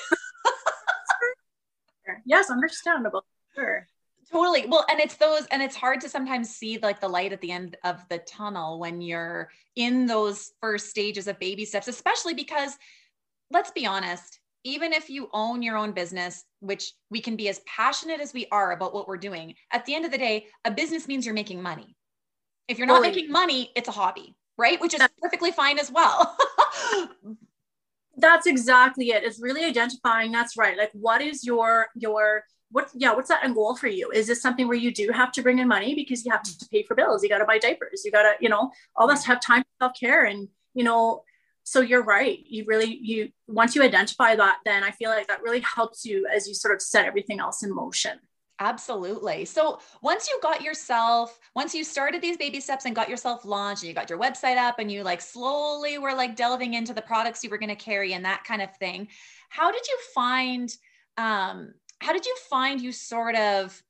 Yes 2.27 2.51
understandable 2.51 3.25
sure 3.55 3.87
totally 4.33 4.65
well 4.67 4.85
and 4.91 4.99
it's 4.99 5.17
those 5.17 5.47
and 5.51 5.63
it's 5.63 5.77
hard 5.77 6.01
to 6.01 6.09
sometimes 6.09 6.49
see 6.49 6.79
like 6.83 7.01
the 7.01 7.09
light 7.09 7.33
at 7.33 7.41
the 7.43 7.53
end 7.53 7.77
of 7.85 8.01
the 8.09 8.19
tunnel 8.19 8.81
when 8.81 9.03
you're 9.03 9.51
in 9.77 10.07
those 10.07 10.53
first 10.61 10.89
stages 10.89 11.29
of 11.29 11.39
baby 11.39 11.67
steps 11.67 11.87
especially 11.87 12.33
because 12.33 12.79
let's 13.53 13.71
be 13.71 13.87
honest, 13.87 14.41
even 14.65 14.93
if 14.93 15.11
you 15.11 15.29
own 15.33 15.63
your 15.63 15.77
own 15.77 15.93
business, 15.93 16.45
which 16.61 16.93
we 17.11 17.21
can 17.21 17.37
be 17.37 17.49
as 17.49 17.61
passionate 17.61 18.21
as 18.21 18.33
we 18.33 18.47
are 18.51 18.73
about 18.73 18.95
what 18.95 19.07
we're 19.07 19.17
doing, 19.17 19.55
at 19.71 19.85
the 19.85 19.95
end 19.95 20.05
of 20.05 20.11
the 20.11 20.19
day, 20.19 20.47
a 20.65 20.71
business 20.71 21.07
means 21.07 21.27
you're 21.27 21.35
making 21.35 21.63
money. 21.63 21.97
If 22.69 22.79
you're 22.79 22.87
not 22.87 23.03
making 23.03 23.31
money, 23.31 23.71
it's 23.77 23.89
a 23.89 23.93
hobby, 23.93 24.37
right? 24.57 24.81
Which 24.81 24.95
is 24.95 25.03
perfectly 25.21 25.51
fine 25.51 25.79
as 25.79 25.91
well. 25.91 26.37
that's 28.17 28.47
exactly 28.47 29.11
it. 29.11 29.25
It's 29.25 29.43
really 29.43 29.65
identifying. 29.65 30.33
That's 30.33 30.57
right. 30.57 30.79
Like, 30.79 30.91
what 30.93 31.21
is 31.21 31.45
your 31.45 31.89
your 31.97 32.45
what? 32.73 32.91
Yeah, 32.95 33.15
what's 33.15 33.29
that 33.29 33.45
end 33.45 33.55
goal 33.55 33.77
for 33.77 33.87
you? 33.87 34.11
Is 34.11 34.27
this 34.27 34.43
something 34.43 34.67
where 34.67 34.77
you 34.77 34.93
do 34.93 35.11
have 35.13 35.31
to 35.33 35.43
bring 35.43 35.61
in 35.61 35.69
money 35.69 35.95
because 35.95 36.25
you 36.25 36.33
have 36.33 36.43
to 36.43 36.69
pay 36.71 36.83
for 36.83 36.95
bills? 36.95 37.23
You 37.23 37.29
got 37.29 37.39
to 37.39 37.45
buy 37.45 37.59
diapers. 37.59 38.03
You 38.05 38.11
got 38.11 38.23
to, 38.23 38.33
you 38.41 38.49
know, 38.49 38.73
all 38.97 39.07
this 39.07 39.25
have 39.25 39.41
time 39.41 39.63
for 39.63 39.87
self 39.87 39.93
care 39.99 40.25
and 40.25 40.49
you 40.75 40.85
know 40.85 41.23
so 41.65 41.81
you're 41.81 42.03
right 42.03 42.41
you 42.47 42.65
really 42.67 42.99
you 43.01 43.31
once 43.47 43.75
you 43.75 43.83
identify 43.83 44.35
that 44.35 44.59
then 44.65 44.83
i 44.83 44.91
feel 44.91 45.11
like 45.11 45.29
that 45.29 45.43
really 45.43 45.61
helps 45.61 46.05
you 46.05 46.27
as 46.35 46.49
you 46.49 46.55
sort 46.55 46.75
of 46.75 46.83
set 46.83 47.07
everything 47.07 47.41
else 47.41 47.63
in 47.63 47.75
motion 47.75 48.19
Absolutely. 48.59 49.45
So 49.45 49.81
once 50.03 50.29
you 50.29 50.39
got 50.41 50.63
yourself, 50.63 51.41
once 51.57 51.75
you 51.75 51.83
started 51.83 52.23
these 52.23 52.37
baby 52.37 52.61
steps 52.61 52.85
and 52.85 52.95
got 52.95 53.09
yourself 53.09 53.45
launched 53.45 53.83
and 53.83 53.89
you 53.89 53.95
got 53.95 54.09
your 54.09 54.21
website 54.21 54.57
up 54.57 54.79
and 54.79 54.93
you 54.93 55.03
like 55.03 55.21
slowly 55.21 55.99
were 55.99 56.15
like 56.15 56.37
delving 56.37 56.75
into 56.75 56.95
the 56.95 57.03
products 57.03 57.43
you 57.43 57.51
were 57.51 57.59
going 57.59 57.71
to 57.71 57.75
carry 57.75 58.13
and 58.13 58.25
that 58.25 58.45
kind 58.45 58.63
of 58.63 58.73
thing, 58.77 59.09
how 59.49 59.73
did 59.73 59.85
you 59.89 59.99
find, 60.15 60.77
um, 61.17 61.75
how 62.03 62.13
did 62.13 62.27
you 62.27 62.37
find 62.51 62.81
you 62.81 62.93
sort 62.93 63.37
of, 63.37 63.81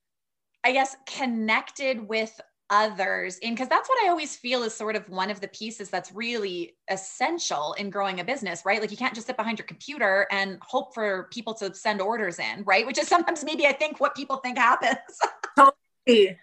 I 0.64 0.72
guess, 0.72 0.96
connected 1.06 2.06
with 2.08 2.40
others 2.70 3.36
in 3.38 3.52
because 3.54 3.68
that's 3.68 3.88
what 3.88 4.02
I 4.02 4.08
always 4.08 4.34
feel 4.34 4.62
is 4.62 4.72
sort 4.72 4.96
of 4.96 5.06
one 5.10 5.30
of 5.30 5.40
the 5.40 5.48
pieces 5.48 5.90
that's 5.90 6.10
really 6.12 6.74
essential 6.88 7.74
in 7.74 7.90
growing 7.90 8.18
a 8.18 8.24
business, 8.24 8.62
right? 8.64 8.80
Like 8.80 8.90
you 8.90 8.96
can't 8.96 9.14
just 9.14 9.26
sit 9.26 9.36
behind 9.36 9.58
your 9.58 9.66
computer 9.66 10.26
and 10.30 10.58
hope 10.62 10.94
for 10.94 11.28
people 11.30 11.52
to 11.54 11.74
send 11.74 12.00
orders 12.00 12.38
in, 12.38 12.64
right? 12.64 12.86
Which 12.86 12.98
is 12.98 13.08
sometimes 13.08 13.44
maybe 13.44 13.66
I 13.66 13.72
think 13.72 14.00
what 14.00 14.14
people 14.14 14.38
think 14.38 14.56
happens. 14.56 14.96
totally. 15.56 16.38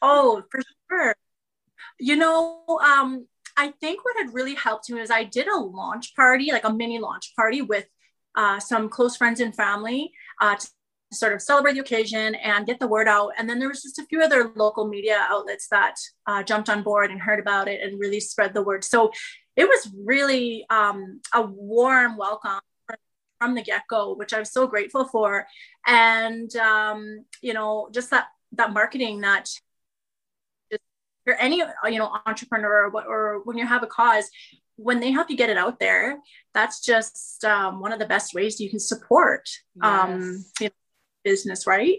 Oh, 0.00 0.44
for 0.50 0.60
sure. 0.88 1.16
You 1.98 2.16
know, 2.16 2.62
um, 2.84 3.26
I 3.56 3.72
think 3.80 4.04
what 4.04 4.16
had 4.18 4.32
really 4.32 4.54
helped 4.54 4.88
me 4.88 5.00
is 5.00 5.10
I 5.10 5.24
did 5.24 5.48
a 5.48 5.58
launch 5.58 6.14
party, 6.14 6.52
like 6.52 6.64
a 6.64 6.72
mini 6.72 7.00
launch 7.00 7.32
party 7.34 7.60
with 7.60 7.86
uh, 8.36 8.60
some 8.60 8.88
close 8.88 9.16
friends 9.16 9.40
and 9.40 9.54
family 9.54 10.12
uh, 10.40 10.56
to 10.56 10.68
sort 11.12 11.32
of 11.32 11.42
celebrate 11.42 11.74
the 11.74 11.80
occasion 11.80 12.34
and 12.36 12.66
get 12.66 12.80
the 12.80 12.86
word 12.86 13.08
out. 13.08 13.32
And 13.38 13.48
then 13.48 13.58
there 13.58 13.68
was 13.68 13.82
just 13.82 13.98
a 13.98 14.06
few 14.06 14.20
other 14.22 14.52
local 14.54 14.88
media 14.88 15.18
outlets 15.28 15.68
that 15.68 15.96
uh, 16.26 16.42
jumped 16.42 16.70
on 16.70 16.82
board 16.82 17.10
and 17.10 17.20
heard 17.20 17.40
about 17.40 17.68
it 17.68 17.80
and 17.82 18.00
really 18.00 18.20
spread 18.20 18.54
the 18.54 18.62
word. 18.62 18.84
So 18.84 19.10
it 19.56 19.64
was 19.64 19.90
really 20.04 20.64
um, 20.70 21.20
a 21.34 21.42
warm 21.42 22.16
welcome 22.16 22.60
from 23.38 23.56
the 23.56 23.62
get-go 23.62 24.14
which 24.14 24.32
i'm 24.32 24.44
so 24.44 24.68
grateful 24.68 25.04
for 25.04 25.48
and 25.88 26.54
um, 26.54 27.24
you 27.40 27.52
know 27.52 27.88
just 27.92 28.10
that 28.10 28.26
that 28.52 28.72
marketing 28.72 29.20
that 29.22 29.48
you're 31.26 31.40
any 31.40 31.56
you 31.56 31.98
know 31.98 32.16
entrepreneur 32.24 32.88
or, 32.88 33.04
or 33.04 33.40
when 33.44 33.58
you 33.58 33.66
have 33.66 33.82
a 33.82 33.86
cause 33.88 34.30
when 34.76 35.00
they 35.00 35.10
help 35.10 35.28
you 35.28 35.36
get 35.36 35.50
it 35.50 35.58
out 35.58 35.80
there 35.80 36.18
that's 36.54 36.80
just 36.80 37.44
um, 37.44 37.80
one 37.80 37.92
of 37.92 37.98
the 37.98 38.06
best 38.06 38.32
ways 38.32 38.60
you 38.60 38.70
can 38.70 38.78
support 38.78 39.48
um, 39.82 39.92
yes. 39.92 40.22
um, 40.22 40.44
you 40.60 40.66
know, 40.66 40.81
business 41.24 41.66
right? 41.66 41.98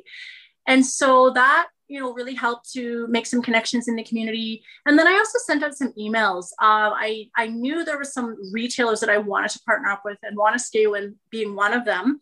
And 0.68 0.86
so 0.86 1.32
that 1.32 1.68
you 1.88 2.00
know 2.00 2.14
really 2.14 2.34
helped 2.34 2.72
to 2.74 3.08
make 3.08 3.26
some 3.26 3.42
connections 3.42 3.88
in 3.88 3.96
the 3.96 4.04
community. 4.04 4.64
And 4.86 4.98
then 4.98 5.08
i 5.08 5.14
also 5.14 5.38
sent 5.40 5.64
out 5.64 5.76
some 5.76 5.94
emails. 5.94 6.46
Uh, 6.62 6.92
i 7.08 7.30
i 7.36 7.48
knew 7.48 7.84
there 7.84 7.98
were 7.98 8.04
some 8.04 8.36
retailers 8.52 9.00
that 9.02 9.10
i 9.10 9.18
wanted 9.18 9.52
to 9.52 9.60
partner 9.62 9.90
up 9.90 10.02
with 10.06 10.18
and 10.24 10.38
Wanuskewin 10.38 11.16
being 11.30 11.56
one 11.56 11.74
of 11.74 11.86
them. 11.86 12.20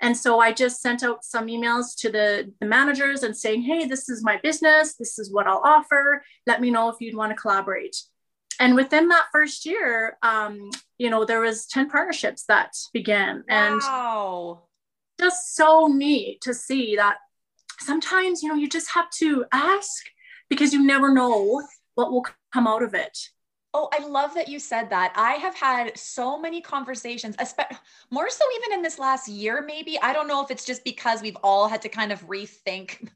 And 0.00 0.16
so 0.16 0.40
i 0.40 0.52
just 0.52 0.80
sent 0.80 1.02
out 1.02 1.24
some 1.24 1.46
emails 1.46 1.96
to 1.98 2.10
the, 2.10 2.52
the 2.60 2.66
managers 2.66 3.22
and 3.22 3.36
saying 3.36 3.62
hey 3.62 3.86
this 3.86 4.08
is 4.08 4.24
my 4.24 4.38
business. 4.42 4.96
This 4.96 5.18
is 5.18 5.32
what 5.32 5.46
i'll 5.46 5.62
offer. 5.64 6.24
Let 6.46 6.60
me 6.60 6.70
know 6.70 6.88
if 6.88 6.96
you'd 7.00 7.16
want 7.16 7.30
to 7.30 7.36
collaborate. 7.36 7.96
And 8.60 8.76
within 8.76 9.08
that 9.08 9.26
first 9.32 9.66
year 9.66 10.16
um, 10.22 10.70
you 10.98 11.10
know 11.10 11.24
there 11.24 11.40
was 11.40 11.66
10 11.66 11.90
partnerships 11.90 12.44
that 12.48 12.72
began 12.92 13.44
and 13.48 13.80
wow. 13.80 14.62
Just 15.20 15.54
so 15.54 15.86
neat 15.86 16.40
to 16.42 16.54
see 16.54 16.96
that 16.96 17.16
sometimes 17.80 18.42
you 18.42 18.48
know 18.48 18.54
you 18.54 18.68
just 18.68 18.90
have 18.90 19.10
to 19.10 19.44
ask 19.52 20.04
because 20.48 20.72
you 20.72 20.84
never 20.84 21.12
know 21.12 21.62
what 21.94 22.10
will 22.10 22.24
come 22.52 22.66
out 22.66 22.82
of 22.82 22.94
it 22.94 23.30
Oh, 23.76 23.88
I 23.92 24.06
love 24.06 24.34
that 24.34 24.46
you 24.46 24.60
said 24.60 24.88
that. 24.90 25.12
I 25.16 25.32
have 25.32 25.56
had 25.56 25.98
so 25.98 26.40
many 26.40 26.60
conversations, 26.60 27.34
more 28.12 28.30
so 28.30 28.44
even 28.56 28.78
in 28.78 28.82
this 28.82 29.00
last 29.00 29.26
year, 29.26 29.64
maybe. 29.66 29.98
I 30.00 30.12
don't 30.12 30.28
know 30.28 30.44
if 30.44 30.52
it's 30.52 30.64
just 30.64 30.84
because 30.84 31.20
we've 31.20 31.36
all 31.42 31.66
had 31.66 31.82
to 31.82 31.88
kind 31.88 32.12
of 32.12 32.24
rethink 32.28 33.08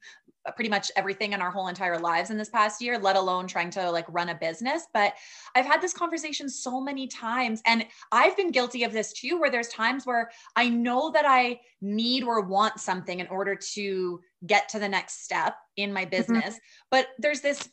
pretty 0.55 0.71
much 0.71 0.91
everything 0.97 1.33
in 1.33 1.41
our 1.41 1.51
whole 1.51 1.69
entire 1.69 1.99
lives 1.99 2.31
in 2.31 2.39
this 2.39 2.49
past 2.49 2.81
year, 2.81 2.99
let 2.99 3.17
alone 3.17 3.47
trying 3.47 3.71
to 3.71 3.91
like 3.91 4.07
run 4.09 4.29
a 4.29 4.35
business. 4.35 4.85
But 4.93 5.15
I've 5.55 5.67
had 5.67 5.81
this 5.81 5.93
conversation 5.93 6.49
so 6.49 6.81
many 6.81 7.07
times. 7.07 7.63
And 7.67 7.85
I've 8.13 8.37
been 8.37 8.51
guilty 8.51 8.85
of 8.85 8.93
this 8.93 9.13
too, 9.13 9.39
where 9.39 9.51
there's 9.51 9.69
times 9.69 10.07
where 10.07 10.31
I 10.57 10.69
know 10.69 11.11
that 11.13 11.25
I 11.27 11.61
need 11.81 12.25
or 12.25 12.41
want 12.41 12.81
something 12.81 13.21
in 13.21 13.27
order 13.29 13.55
to 13.75 14.21
get 14.47 14.69
to 14.71 14.79
the 14.79 14.89
next 14.89 15.25
step 15.25 15.57
in 15.77 15.93
my 15.93 16.03
mm-hmm. 16.03 16.11
business. 16.11 16.55
Mm-hmm. 16.55 16.87
But 16.91 17.09
there's 17.19 17.41
this, 17.41 17.69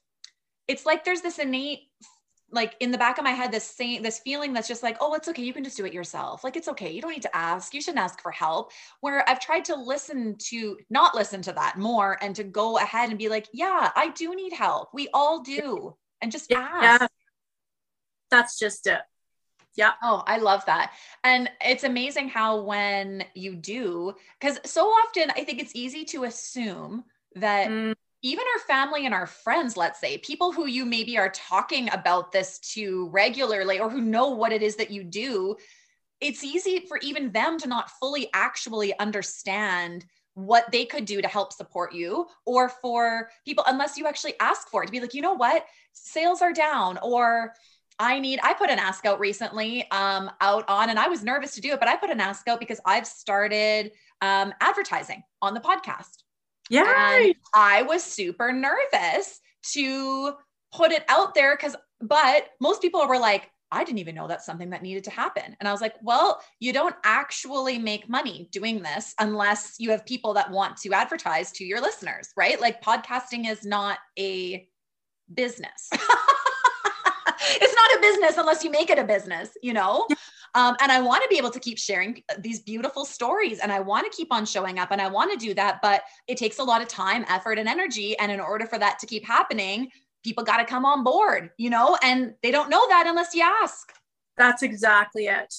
it's 0.67 0.85
like 0.85 1.03
there's 1.03 1.21
this 1.21 1.39
innate 1.39 1.79
like 2.55 2.75
in 2.79 2.91
the 2.91 2.97
back 2.97 3.17
of 3.17 3.23
my 3.23 3.31
head 3.31 3.51
this 3.51 3.63
same 3.63 4.01
this 4.01 4.19
feeling 4.19 4.53
that's 4.53 4.67
just 4.67 4.81
like 4.81 4.97
oh 5.01 5.13
it's 5.13 5.27
okay 5.27 5.43
you 5.43 5.53
can 5.53 5.63
just 5.63 5.77
do 5.77 5.85
it 5.85 5.93
yourself 5.93 6.43
like 6.43 6.55
it's 6.55 6.67
okay 6.67 6.91
you 6.91 7.01
don't 7.01 7.11
need 7.11 7.21
to 7.21 7.35
ask 7.35 7.73
you 7.73 7.81
shouldn't 7.81 8.03
ask 8.03 8.21
for 8.21 8.31
help 8.31 8.71
where 9.01 9.27
i've 9.29 9.39
tried 9.39 9.65
to 9.65 9.75
listen 9.75 10.35
to 10.37 10.77
not 10.89 11.13
listen 11.13 11.41
to 11.41 11.51
that 11.51 11.77
more 11.77 12.17
and 12.23 12.35
to 12.35 12.43
go 12.43 12.77
ahead 12.77 13.09
and 13.09 13.19
be 13.19 13.29
like 13.29 13.47
yeah 13.53 13.91
i 13.95 14.09
do 14.09 14.33
need 14.33 14.53
help 14.53 14.89
we 14.93 15.07
all 15.13 15.41
do 15.41 15.95
and 16.21 16.31
just 16.31 16.49
yeah, 16.49 16.67
ask 16.71 17.01
yeah. 17.01 17.07
that's 18.31 18.57
just 18.57 18.87
it 18.87 19.01
yeah. 19.77 19.91
Oh, 20.01 20.23
I 20.25 20.37
love 20.37 20.65
that. 20.67 20.93
And 21.25 21.49
it's 21.59 21.83
amazing 21.83 22.29
how 22.29 22.61
when 22.61 23.25
you 23.33 23.55
do, 23.55 24.15
because 24.39 24.57
so 24.63 24.85
often 24.85 25.31
I 25.31 25.43
think 25.43 25.61
it's 25.61 25.75
easy 25.75 26.05
to 26.05 26.23
assume 26.23 27.03
that 27.35 27.67
mm 27.67 27.93
even 28.25 28.43
our 28.55 28.61
family 28.61 29.05
and 29.05 29.13
our 29.13 29.27
friends, 29.27 29.77
let's 29.77 29.99
say, 29.99 30.17
people 30.17 30.51
who 30.51 30.65
you 30.65 30.83
maybe 30.83 31.15
are 31.15 31.29
talking 31.29 31.93
about 31.93 32.31
this 32.31 32.57
to 32.57 33.07
regularly 33.09 33.79
or 33.79 33.87
who 33.87 34.01
know 34.01 34.29
what 34.29 34.51
it 34.51 34.63
is 34.63 34.77
that 34.77 34.89
you 34.89 35.03
do, 35.03 35.55
it's 36.19 36.43
easy 36.43 36.79
for 36.87 36.97
even 37.03 37.31
them 37.31 37.59
to 37.59 37.67
not 37.67 37.91
fully 37.99 38.27
actually 38.33 38.97
understand 38.97 40.05
what 40.33 40.71
they 40.71 40.85
could 40.85 41.05
do 41.05 41.21
to 41.21 41.27
help 41.27 41.53
support 41.53 41.93
you 41.93 42.25
or 42.47 42.67
for 42.67 43.29
people 43.45 43.63
unless 43.67 43.95
you 43.95 44.07
actually 44.07 44.33
ask 44.39 44.69
for 44.69 44.81
it 44.81 44.87
to 44.87 44.91
be 44.91 44.99
like 44.99 45.13
you 45.13 45.21
know 45.21 45.35
what? 45.35 45.63
Sales 45.93 46.41
are 46.41 46.51
down 46.51 46.97
or 47.03 47.53
i 47.97 48.19
need 48.19 48.37
i 48.43 48.53
put 48.53 48.69
an 48.69 48.77
ask 48.77 49.05
out 49.05 49.21
recently 49.21 49.89
um 49.91 50.29
out 50.41 50.67
on 50.67 50.89
and 50.89 50.99
i 50.99 51.07
was 51.07 51.23
nervous 51.23 51.55
to 51.55 51.61
do 51.61 51.71
it 51.71 51.79
but 51.79 51.87
i 51.87 51.95
put 51.95 52.09
an 52.09 52.19
ask 52.19 52.45
out 52.49 52.59
because 52.59 52.81
i've 52.85 53.07
started 53.07 53.89
um 54.21 54.53
advertising 54.59 55.23
on 55.41 55.53
the 55.53 55.61
podcast 55.61 56.24
yeah. 56.69 57.31
I 57.53 57.83
was 57.83 58.03
super 58.03 58.51
nervous 58.51 59.39
to 59.73 60.33
put 60.73 60.91
it 60.91 61.03
out 61.07 61.33
there 61.33 61.55
because, 61.55 61.75
but 62.01 62.49
most 62.59 62.81
people 62.81 63.07
were 63.07 63.19
like, 63.19 63.49
I 63.71 63.83
didn't 63.83 63.99
even 63.99 64.15
know 64.15 64.27
that's 64.27 64.45
something 64.45 64.69
that 64.69 64.83
needed 64.83 65.03
to 65.05 65.11
happen. 65.11 65.55
And 65.59 65.67
I 65.67 65.71
was 65.71 65.81
like, 65.81 65.95
well, 66.01 66.39
you 66.59 66.71
don't 66.71 66.95
actually 67.03 67.79
make 67.79 68.07
money 68.07 68.47
doing 68.51 68.81
this 68.81 69.13
unless 69.19 69.75
you 69.79 69.89
have 69.91 70.05
people 70.05 70.33
that 70.35 70.51
want 70.51 70.77
to 70.77 70.93
advertise 70.93 71.51
to 71.53 71.65
your 71.65 71.81
listeners, 71.81 72.29
right? 72.37 72.61
Like 72.61 72.81
podcasting 72.81 73.49
is 73.49 73.65
not 73.65 73.97
a 74.19 74.67
business. 75.33 75.89
it's 75.91 77.75
not 77.75 77.97
a 77.97 78.01
business 78.01 78.37
unless 78.37 78.63
you 78.63 78.69
make 78.69 78.89
it 78.89 78.99
a 78.99 79.03
business, 79.03 79.49
you 79.61 79.73
know? 79.73 80.07
Um, 80.55 80.75
and 80.81 80.89
I 80.89 81.01
want 81.01 81.21
to 81.21 81.29
be 81.29 81.37
able 81.37 81.51
to 81.51 81.59
keep 81.59 81.77
sharing 81.77 82.23
these 82.39 82.61
beautiful 82.61 83.03
stories 83.03 83.59
and 83.59 83.71
I 83.71 83.81
want 83.81 84.09
to 84.09 84.17
keep 84.17 84.31
on 84.31 84.45
showing 84.45 84.79
up 84.79 84.91
and 84.91 85.01
I 85.01 85.09
want 85.09 85.31
to 85.31 85.45
do 85.45 85.53
that. 85.53 85.81
But 85.81 86.03
it 86.27 86.37
takes 86.37 86.59
a 86.59 86.63
lot 86.63 86.81
of 86.81 86.87
time, 86.87 87.25
effort, 87.27 87.59
and 87.59 87.67
energy. 87.67 88.17
And 88.17 88.31
in 88.31 88.39
order 88.39 88.65
for 88.65 88.79
that 88.79 88.97
to 88.99 89.05
keep 89.05 89.25
happening, 89.25 89.89
people 90.23 90.45
got 90.45 90.57
to 90.57 90.65
come 90.65 90.85
on 90.85 91.03
board, 91.03 91.51
you 91.57 91.69
know, 91.69 91.97
and 92.01 92.33
they 92.41 92.51
don't 92.51 92.69
know 92.69 92.87
that 92.87 93.05
unless 93.05 93.35
you 93.35 93.43
ask. 93.43 93.91
That's 94.37 94.63
exactly 94.63 95.25
it. 95.25 95.53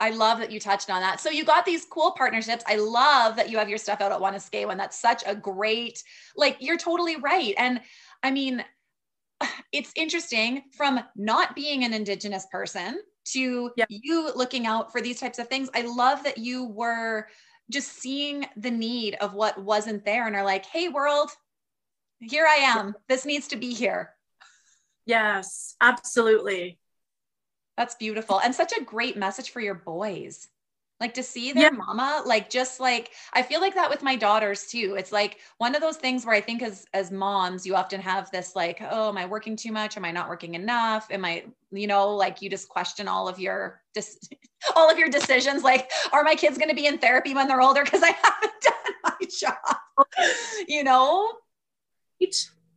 I 0.00 0.10
love 0.10 0.40
that 0.40 0.50
you 0.50 0.60
touched 0.60 0.90
on 0.90 1.00
that. 1.00 1.20
So 1.20 1.30
you 1.30 1.44
got 1.44 1.64
these 1.64 1.86
cool 1.90 2.10
partnerships. 2.10 2.64
I 2.66 2.76
love 2.76 3.36
that 3.36 3.48
you 3.48 3.58
have 3.58 3.68
your 3.68 3.78
stuff 3.78 4.00
out 4.00 4.12
at 4.12 4.20
Wanuskewin. 4.20 4.76
That's 4.76 5.00
such 5.00 5.22
a 5.24 5.34
great, 5.34 6.02
like, 6.36 6.56
you're 6.60 6.76
totally 6.76 7.16
right. 7.16 7.54
And 7.56 7.80
I 8.22 8.32
mean, 8.32 8.64
it's 9.72 9.92
interesting 9.94 10.64
from 10.76 11.00
not 11.14 11.54
being 11.54 11.84
an 11.84 11.94
Indigenous 11.94 12.46
person 12.50 13.00
to 13.32 13.70
yeah. 13.76 13.86
you 13.88 14.30
looking 14.34 14.66
out 14.66 14.92
for 14.92 15.00
these 15.00 15.20
types 15.20 15.38
of 15.38 15.48
things. 15.48 15.68
I 15.74 15.82
love 15.82 16.24
that 16.24 16.38
you 16.38 16.64
were 16.64 17.28
just 17.70 18.00
seeing 18.00 18.46
the 18.56 18.70
need 18.70 19.16
of 19.16 19.34
what 19.34 19.62
wasn't 19.62 20.04
there 20.04 20.26
and 20.26 20.36
are 20.36 20.44
like, 20.44 20.66
hey, 20.66 20.88
world, 20.88 21.30
here 22.20 22.46
I 22.46 22.56
am. 22.56 22.94
This 23.08 23.26
needs 23.26 23.48
to 23.48 23.56
be 23.56 23.74
here. 23.74 24.14
Yes, 25.04 25.74
absolutely. 25.80 26.78
That's 27.76 27.94
beautiful. 27.94 28.40
And 28.40 28.54
such 28.54 28.72
a 28.72 28.84
great 28.84 29.16
message 29.16 29.50
for 29.50 29.60
your 29.60 29.74
boys 29.74 30.48
like 31.00 31.14
to 31.14 31.22
see 31.22 31.52
their 31.52 31.64
yeah. 31.64 31.70
mama 31.70 32.22
like 32.24 32.48
just 32.48 32.80
like 32.80 33.10
i 33.34 33.42
feel 33.42 33.60
like 33.60 33.74
that 33.74 33.90
with 33.90 34.02
my 34.02 34.16
daughters 34.16 34.66
too. 34.66 34.94
It's 34.98 35.12
like 35.12 35.38
one 35.58 35.74
of 35.74 35.80
those 35.80 35.96
things 35.96 36.24
where 36.24 36.34
i 36.34 36.40
think 36.40 36.62
as 36.62 36.86
as 36.94 37.10
moms 37.10 37.66
you 37.66 37.74
often 37.74 38.00
have 38.00 38.30
this 38.30 38.56
like 38.56 38.78
oh 38.80 39.08
am 39.10 39.18
i 39.18 39.26
working 39.26 39.56
too 39.56 39.72
much? 39.72 39.96
Am 39.96 40.04
i 40.04 40.10
not 40.10 40.28
working 40.28 40.54
enough? 40.54 41.08
Am 41.10 41.24
i 41.24 41.44
you 41.70 41.86
know 41.86 42.14
like 42.14 42.40
you 42.40 42.48
just 42.48 42.68
question 42.68 43.08
all 43.08 43.28
of 43.28 43.38
your 43.38 43.82
dis- 43.94 44.18
all 44.76 44.90
of 44.90 44.98
your 44.98 45.08
decisions 45.08 45.62
like 45.62 45.90
are 46.12 46.24
my 46.24 46.34
kids 46.34 46.56
going 46.58 46.70
to 46.70 46.74
be 46.74 46.86
in 46.86 46.98
therapy 46.98 47.34
when 47.34 47.48
they're 47.48 47.60
older? 47.60 47.84
Because 47.84 48.02
i 48.02 48.10
haven't 48.22 48.52
done 48.62 48.94
my 49.04 49.26
job 49.38 49.76
you 50.66 50.82
know? 50.82 51.30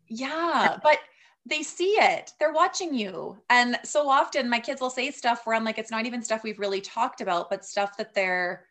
Yeah 0.10 0.78
but 0.84 1.00
they 1.50 1.64
see 1.64 1.92
it. 1.92 2.32
They're 2.40 2.54
watching 2.54 2.94
you. 2.94 3.38
And 3.50 3.80
so 3.84 4.10
often 4.10 4.50
my 4.50 4.60
kids 4.60 4.82
will 4.82 4.90
say 4.90 5.12
stuff 5.12 5.46
where 5.46 5.56
I'm 5.56 5.64
like, 5.64 5.78
it's 5.78 5.92
not 5.92 6.06
even 6.06 6.22
stuff 6.22 6.44
we've 6.44 6.60
really 6.60 6.82
talked 6.82 7.22
about, 7.22 7.50
but 7.50 7.66
stuff 7.66 7.98
that 7.98 8.14
they're 8.14 8.66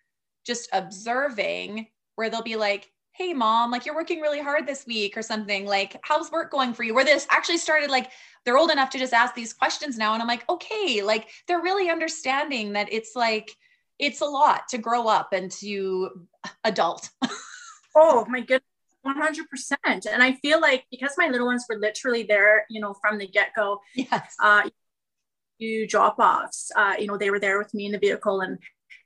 just 0.45 0.69
observing 0.73 1.89
where 2.15 2.31
they'll 2.31 2.43
be 2.43 2.57
like, 2.57 2.91
hey 3.19 3.35
mom 3.35 3.73
like 3.73 3.85
you're 3.85 3.97
working 3.97 4.21
really 4.21 4.41
hard 4.41 4.65
this 4.65 4.87
week 4.87 5.17
or 5.17 5.23
something 5.23 5.67
like 5.67 5.99
how's 6.03 6.31
work 6.31 6.53
going 6.53 6.73
for 6.73 6.85
you 6.85 6.95
where 6.95 7.05
this 7.05 7.27
actually 7.31 7.59
started 7.59 7.91
like 7.91 8.13
they're 8.45 8.57
old 8.57 8.71
enough 8.71 8.91
to 8.91 8.99
just 8.99 9.13
ask 9.13 9.35
these 9.35 9.53
questions 9.53 9.99
now 9.99 10.13
and 10.13 10.23
i'm 10.23 10.29
like 10.29 10.49
okay 10.49 11.03
like 11.03 11.29
they're 11.49 11.61
really 11.61 11.91
understanding 11.91 12.73
that 12.73 12.91
it's 12.93 13.17
like 13.17 13.51
it's 13.99 14.21
a 14.21 14.25
lot 14.25 14.69
to 14.69 14.79
grow 14.79 15.09
up 15.09 15.33
and 15.33 15.51
to 15.51 16.09
adult 16.63 17.11
oh 17.97 18.25
my 18.29 18.41
goodness 18.41 18.63
100% 19.07 20.07
and 20.11 20.23
i 20.23 20.33
feel 20.35 20.61
like 20.61 20.85
because 20.91 21.15
my 21.17 21.29
little 21.29 21.47
ones 21.47 21.65
were 21.69 21.79
literally 21.79 22.25
there 22.25 22.65
you 22.69 22.81
know 22.81 22.95
from 23.01 23.19
the 23.19 23.27
get-go 23.27 23.81
yes. 23.95 24.35
uh 24.43 24.69
you 25.59 25.87
drop 25.87 26.19
offs 26.19 26.71
uh 26.77 26.95
you 26.99 27.07
know 27.07 27.17
they 27.17 27.31
were 27.31 27.41
there 27.41 27.59
with 27.59 27.73
me 27.75 27.87
in 27.87 27.93
the 27.93 27.99
vehicle 27.99 28.41
and 28.41 28.59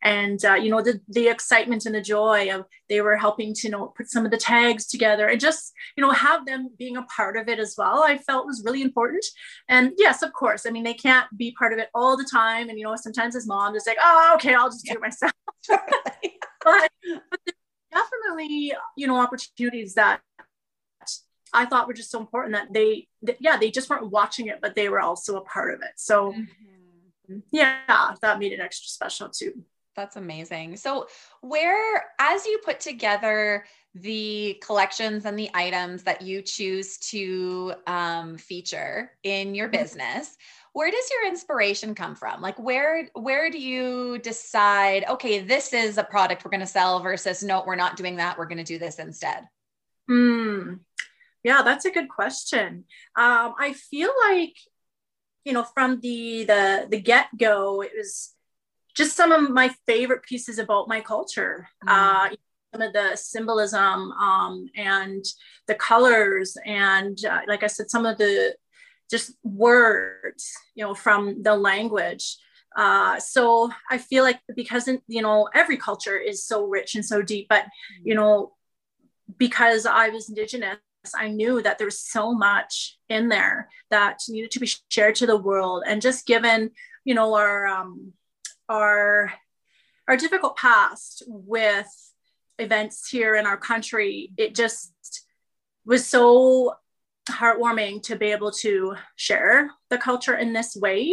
and 0.03 0.45
uh, 0.45 0.55
you 0.55 0.71
know 0.71 0.83
the 0.83 1.01
the 1.09 1.29
excitement 1.29 1.87
and 1.87 1.95
the 1.95 2.01
joy 2.01 2.53
of 2.53 2.65
they 2.89 3.01
were 3.01 3.17
helping 3.17 3.55
to 3.55 3.69
you 3.69 3.71
know 3.71 3.93
put 3.97 4.11
some 4.11 4.25
of 4.25 4.31
the 4.31 4.37
tags 4.37 4.87
together 4.87 5.29
and 5.29 5.41
just 5.41 5.73
you 5.97 6.03
know 6.03 6.11
have 6.11 6.45
them 6.45 6.71
being 6.79 6.97
a 6.97 7.03
part 7.05 7.37
of 7.37 7.49
it 7.49 7.59
as 7.59 7.75
well 7.79 8.03
i 8.03 8.19
felt 8.19 8.47
was 8.47 8.63
really 8.65 8.83
important. 8.83 9.25
And 9.69 9.93
yes 9.97 10.23
of 10.23 10.33
course 10.33 10.67
i 10.67 10.71
mean 10.71 10.85
they 10.85 10.95
can't 10.95 11.27
be 11.37 11.55
part 11.59 11.73
of 11.73 11.79
it 11.79 11.89
all 11.95 12.17
the 12.17 12.29
time. 12.31 12.69
And 12.69 12.79
you 12.79 12.85
know 12.85 12.97
sometimes 12.97 13.37
as 13.37 13.47
mom 13.47 13.75
it's 13.77 13.87
like 13.87 13.99
oh 14.03 14.33
okay 14.35 14.55
i'll 14.55 14.71
just 14.71 14.85
do 14.85 14.95
it 14.95 15.01
myself. 15.01 15.33
But, 16.65 16.93
but 17.03 17.55
definitely, 17.93 18.73
you 18.97 19.07
know, 19.07 19.17
opportunities 19.21 19.95
that 19.95 20.21
I 21.53 21.67
thought 21.67 21.87
were 21.87 21.95
just 21.95 22.11
so 22.11 22.19
important 22.19 22.55
that 22.55 22.73
they, 22.73 23.09
that, 23.23 23.37
yeah, 23.41 23.57
they 23.59 23.71
just 23.71 23.91
weren't 23.91 24.11
watching 24.11 24.47
it, 24.47 24.61
but 24.63 24.75
they 24.75 24.89
were 24.89 25.01
also 25.01 25.37
a 25.37 25.43
part 25.43 25.75
of 25.75 25.83
it. 25.83 25.93
So, 25.97 26.33
mm-hmm. 26.33 27.39
yeah, 27.51 28.15
that 28.21 28.39
made 28.39 28.53
it 28.53 28.61
extra 28.61 28.89
special 28.89 29.29
too. 29.29 29.63
That's 29.95 30.17
amazing. 30.17 30.77
So, 30.77 31.07
where, 31.43 32.07
as 32.19 32.47
you 32.47 32.59
put 32.65 32.81
together 32.81 33.67
the 33.95 34.59
collections 34.65 35.27
and 35.27 35.39
the 35.39 35.51
items 35.53 36.03
that 36.05 36.23
you 36.23 36.41
choose 36.41 36.97
to 36.99 37.75
um, 37.87 38.39
feature 38.39 39.13
in 39.23 39.55
your 39.55 39.69
mm-hmm. 39.69 39.83
business, 39.83 40.37
where 40.73 40.91
does 40.91 41.11
your 41.11 41.29
inspiration 41.29 41.95
come 41.95 42.14
from? 42.14 42.41
Like, 42.41 42.59
where 42.59 43.09
where 43.14 43.50
do 43.50 43.59
you 43.59 44.19
decide? 44.19 45.05
Okay, 45.09 45.41
this 45.41 45.73
is 45.73 45.99
a 45.99 46.05
product 46.05 46.45
we're 46.45 46.50
going 46.50 46.61
to 46.61 46.67
sell 46.67 47.00
versus 47.00 47.43
no, 47.43 47.62
we're 47.67 47.76
not 47.76 47.97
doing 47.97 48.17
that. 48.17 48.38
We're 48.38 48.47
going 48.47 48.59
to 48.59 48.64
do 48.64 48.79
this 48.79 48.99
instead. 48.99 49.45
Hmm. 50.09 50.75
Yeah, 51.45 51.62
that's 51.62 51.85
a 51.85 51.91
good 51.91 52.09
question. 52.09 52.85
Um, 53.17 53.55
I 53.59 53.75
feel 53.91 54.11
like, 54.29 54.57
you 55.45 55.52
know, 55.52 55.64
from 55.64 56.00
the 56.00 56.45
the 56.45 56.87
the 56.88 57.00
get 57.00 57.26
go, 57.37 57.83
it 57.83 57.93
was 57.97 58.35
just 58.95 59.17
some 59.17 59.33
of 59.33 59.50
my 59.50 59.71
favorite 59.87 60.23
pieces 60.23 60.59
about 60.59 60.88
my 60.88 61.00
culture. 61.00 61.69
Mm. 61.87 62.31
Uh, 62.33 62.37
some 62.73 62.83
of 62.83 62.93
the 62.95 63.17
symbolism 63.17 64.12
um, 64.12 64.67
and 64.76 65.23
the 65.67 65.75
colors, 65.75 66.57
and 66.64 67.19
uh, 67.26 67.41
like 67.47 67.62
I 67.62 67.67
said, 67.67 67.91
some 67.91 68.07
of 68.07 68.17
the 68.17 68.55
just 69.11 69.33
words, 69.43 70.53
you 70.75 70.85
know, 70.85 70.95
from 70.95 71.43
the 71.43 71.55
language. 71.55 72.37
Uh, 72.77 73.19
so 73.19 73.71
I 73.91 73.99
feel 73.99 74.25
like 74.25 74.41
because 74.57 74.89
you 75.07 75.23
know 75.23 75.49
every 75.55 75.77
culture 75.77 76.17
is 76.17 76.45
so 76.45 76.67
rich 76.67 76.95
and 76.95 77.05
so 77.05 77.21
deep, 77.23 77.49
but 77.49 77.67
you 78.03 78.15
know, 78.15 78.53
because 79.37 79.85
I 79.85 80.09
was 80.09 80.29
Indigenous, 80.29 80.79
I 81.15 81.29
knew 81.29 81.61
that 81.63 81.79
there 81.79 81.87
was 81.87 82.01
so 82.01 82.33
much 82.33 82.99
in 83.09 83.29
there 83.29 83.69
that 83.91 84.21
needed 84.29 84.53
to 84.53 84.61
be 84.61 84.71
shared 84.89 85.17
to 85.17 85.27
the 85.27 85.37
world, 85.37 85.85
and 85.87 86.01
just 86.01 86.27
given 86.27 86.71
you 87.05 87.15
know 87.15 87.35
our 87.35 87.67
um, 87.67 88.13
our 88.69 89.33
our 90.09 90.17
difficult 90.17 90.57
past 90.57 91.23
with 91.27 91.89
events 92.59 93.09
here 93.09 93.35
in 93.35 93.47
our 93.47 93.57
country, 93.57 94.33
it 94.37 94.55
just 94.55 94.93
was 95.85 96.07
so 96.07 96.75
heartwarming 97.31 98.02
to 98.05 98.17
be 98.17 98.26
able 98.26 98.50
to 98.50 98.95
share 99.17 99.71
the 99.91 99.99
culture 99.99 100.37
in 100.37 100.52
this 100.52 100.76
way 100.76 101.12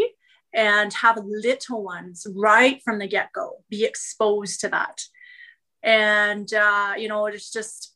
and 0.53 0.91
have 0.93 1.19
little 1.23 1.83
ones 1.83 2.25
right 2.35 2.81
from 2.83 2.97
the 2.97 3.07
get-go 3.07 3.63
be 3.69 3.85
exposed 3.85 4.59
to 4.61 4.69
that. 4.69 5.01
And 5.83 6.51
uh, 6.53 6.93
you 6.97 7.07
know 7.07 7.27
it's 7.27 7.51
just 7.51 7.95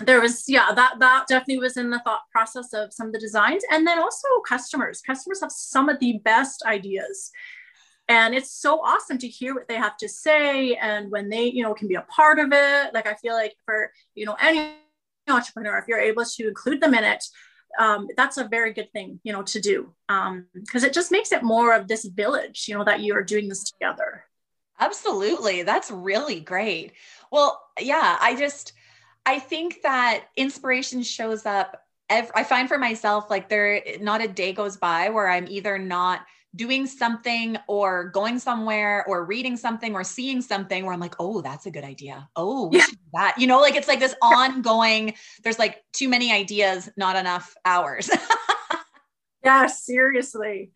there 0.00 0.20
was 0.20 0.44
yeah 0.46 0.72
that 0.74 0.98
that 0.98 1.24
definitely 1.26 1.58
was 1.58 1.78
in 1.78 1.88
the 1.88 2.00
thought 2.00 2.20
process 2.30 2.74
of 2.74 2.92
some 2.92 3.06
of 3.06 3.12
the 3.14 3.18
designs 3.18 3.62
and 3.70 3.86
then 3.86 3.98
also 3.98 4.28
customers. 4.46 5.00
Customers 5.00 5.40
have 5.40 5.52
some 5.52 5.88
of 5.88 5.98
the 6.00 6.20
best 6.24 6.62
ideas. 6.66 7.30
And 8.08 8.36
it's 8.36 8.52
so 8.52 8.80
awesome 8.84 9.18
to 9.18 9.26
hear 9.26 9.52
what 9.52 9.66
they 9.66 9.74
have 9.74 9.96
to 9.96 10.08
say 10.08 10.76
and 10.76 11.10
when 11.10 11.28
they 11.28 11.44
you 11.44 11.62
know 11.62 11.74
can 11.74 11.88
be 11.88 11.94
a 11.94 12.02
part 12.02 12.38
of 12.38 12.52
it. 12.52 12.92
Like 12.92 13.06
i 13.06 13.14
feel 13.14 13.34
like 13.34 13.54
for 13.64 13.92
you 14.14 14.26
know 14.26 14.36
any 14.40 14.74
entrepreneur 15.32 15.78
if 15.78 15.88
you're 15.88 15.98
able 15.98 16.24
to 16.24 16.48
include 16.48 16.80
them 16.80 16.94
in 16.94 17.04
it 17.04 17.24
um, 17.78 18.08
that's 18.16 18.38
a 18.38 18.48
very 18.48 18.72
good 18.72 18.90
thing 18.92 19.20
you 19.22 19.32
know 19.32 19.42
to 19.42 19.60
do 19.60 19.92
because 20.08 20.82
um, 20.82 20.88
it 20.88 20.92
just 20.92 21.12
makes 21.12 21.32
it 21.32 21.42
more 21.42 21.74
of 21.74 21.88
this 21.88 22.04
village 22.04 22.66
you 22.68 22.76
know 22.76 22.84
that 22.84 23.00
you 23.00 23.14
are 23.14 23.22
doing 23.22 23.48
this 23.48 23.70
together. 23.70 24.24
Absolutely. 24.78 25.62
That's 25.62 25.90
really 25.90 26.40
great. 26.40 26.92
Well 27.30 27.60
yeah 27.80 28.16
i 28.20 28.34
just 28.34 28.72
i 29.24 29.38
think 29.38 29.82
that 29.82 30.24
inspiration 30.36 31.02
shows 31.02 31.46
up 31.46 31.82
every, 32.08 32.30
i 32.34 32.44
find 32.44 32.68
for 32.68 32.78
myself 32.78 33.30
like 33.30 33.48
there 33.48 33.82
not 34.00 34.22
a 34.22 34.28
day 34.28 34.52
goes 34.52 34.76
by 34.76 35.10
where 35.10 35.28
i'm 35.28 35.46
either 35.48 35.78
not 35.78 36.20
doing 36.56 36.86
something 36.86 37.56
or 37.68 38.08
going 38.08 38.38
somewhere 38.38 39.04
or 39.06 39.24
reading 39.24 39.56
something 39.56 39.94
or 39.94 40.02
seeing 40.02 40.40
something 40.40 40.84
where 40.84 40.94
I'm 40.94 41.00
like, 41.00 41.14
oh, 41.18 41.42
that's 41.42 41.66
a 41.66 41.70
good 41.70 41.84
idea. 41.84 42.28
Oh, 42.34 42.68
we 42.68 42.78
yeah. 42.78 42.84
should 42.84 42.94
do 42.94 43.10
that. 43.14 43.36
You 43.38 43.46
know, 43.46 43.60
like 43.60 43.76
it's 43.76 43.88
like 43.88 44.00
this 44.00 44.14
ongoing, 44.22 45.14
there's 45.42 45.58
like 45.58 45.84
too 45.92 46.08
many 46.08 46.32
ideas, 46.32 46.88
not 46.96 47.16
enough 47.16 47.54
hours. 47.64 48.10
yeah, 49.44 49.66
seriously. 49.66 50.70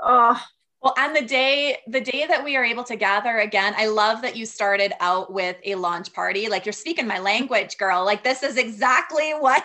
Oh. 0.00 0.40
Well, 0.82 0.94
and 0.98 1.14
the 1.14 1.24
day, 1.24 1.78
the 1.86 2.00
day 2.00 2.26
that 2.26 2.42
we 2.42 2.56
are 2.56 2.64
able 2.64 2.82
to 2.84 2.96
gather 2.96 3.38
again, 3.38 3.72
I 3.76 3.86
love 3.86 4.22
that 4.22 4.34
you 4.34 4.44
started 4.44 4.92
out 4.98 5.32
with 5.32 5.56
a 5.64 5.76
launch 5.76 6.12
party. 6.12 6.48
Like 6.48 6.66
you're 6.66 6.72
speaking 6.72 7.06
my 7.06 7.20
language, 7.20 7.78
girl. 7.78 8.04
Like 8.04 8.24
this 8.24 8.42
is 8.42 8.56
exactly 8.56 9.30
what 9.38 9.64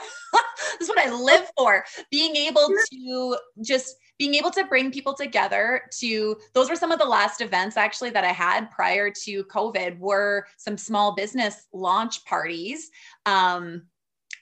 this 0.80 0.88
is 0.88 0.90
what 0.90 1.00
I 1.00 1.12
live 1.12 1.50
for. 1.58 1.84
Being 2.12 2.36
able 2.36 2.68
to 2.92 3.38
just 3.64 3.96
being 4.18 4.34
able 4.36 4.52
to 4.52 4.66
bring 4.66 4.92
people 4.92 5.14
together 5.14 5.84
to 6.00 6.38
those 6.54 6.70
were 6.70 6.76
some 6.76 6.92
of 6.92 7.00
the 7.00 7.06
last 7.06 7.42
events 7.42 7.78
actually 7.78 8.10
that 8.10 8.24
I 8.24 8.32
had 8.32 8.72
prior 8.72 9.12
to 9.26 9.44
COVID 9.46 10.00
were 10.00 10.48
some 10.58 10.78
small 10.78 11.14
business 11.16 11.68
launch 11.74 12.26
parties 12.26 12.90
um, 13.26 13.84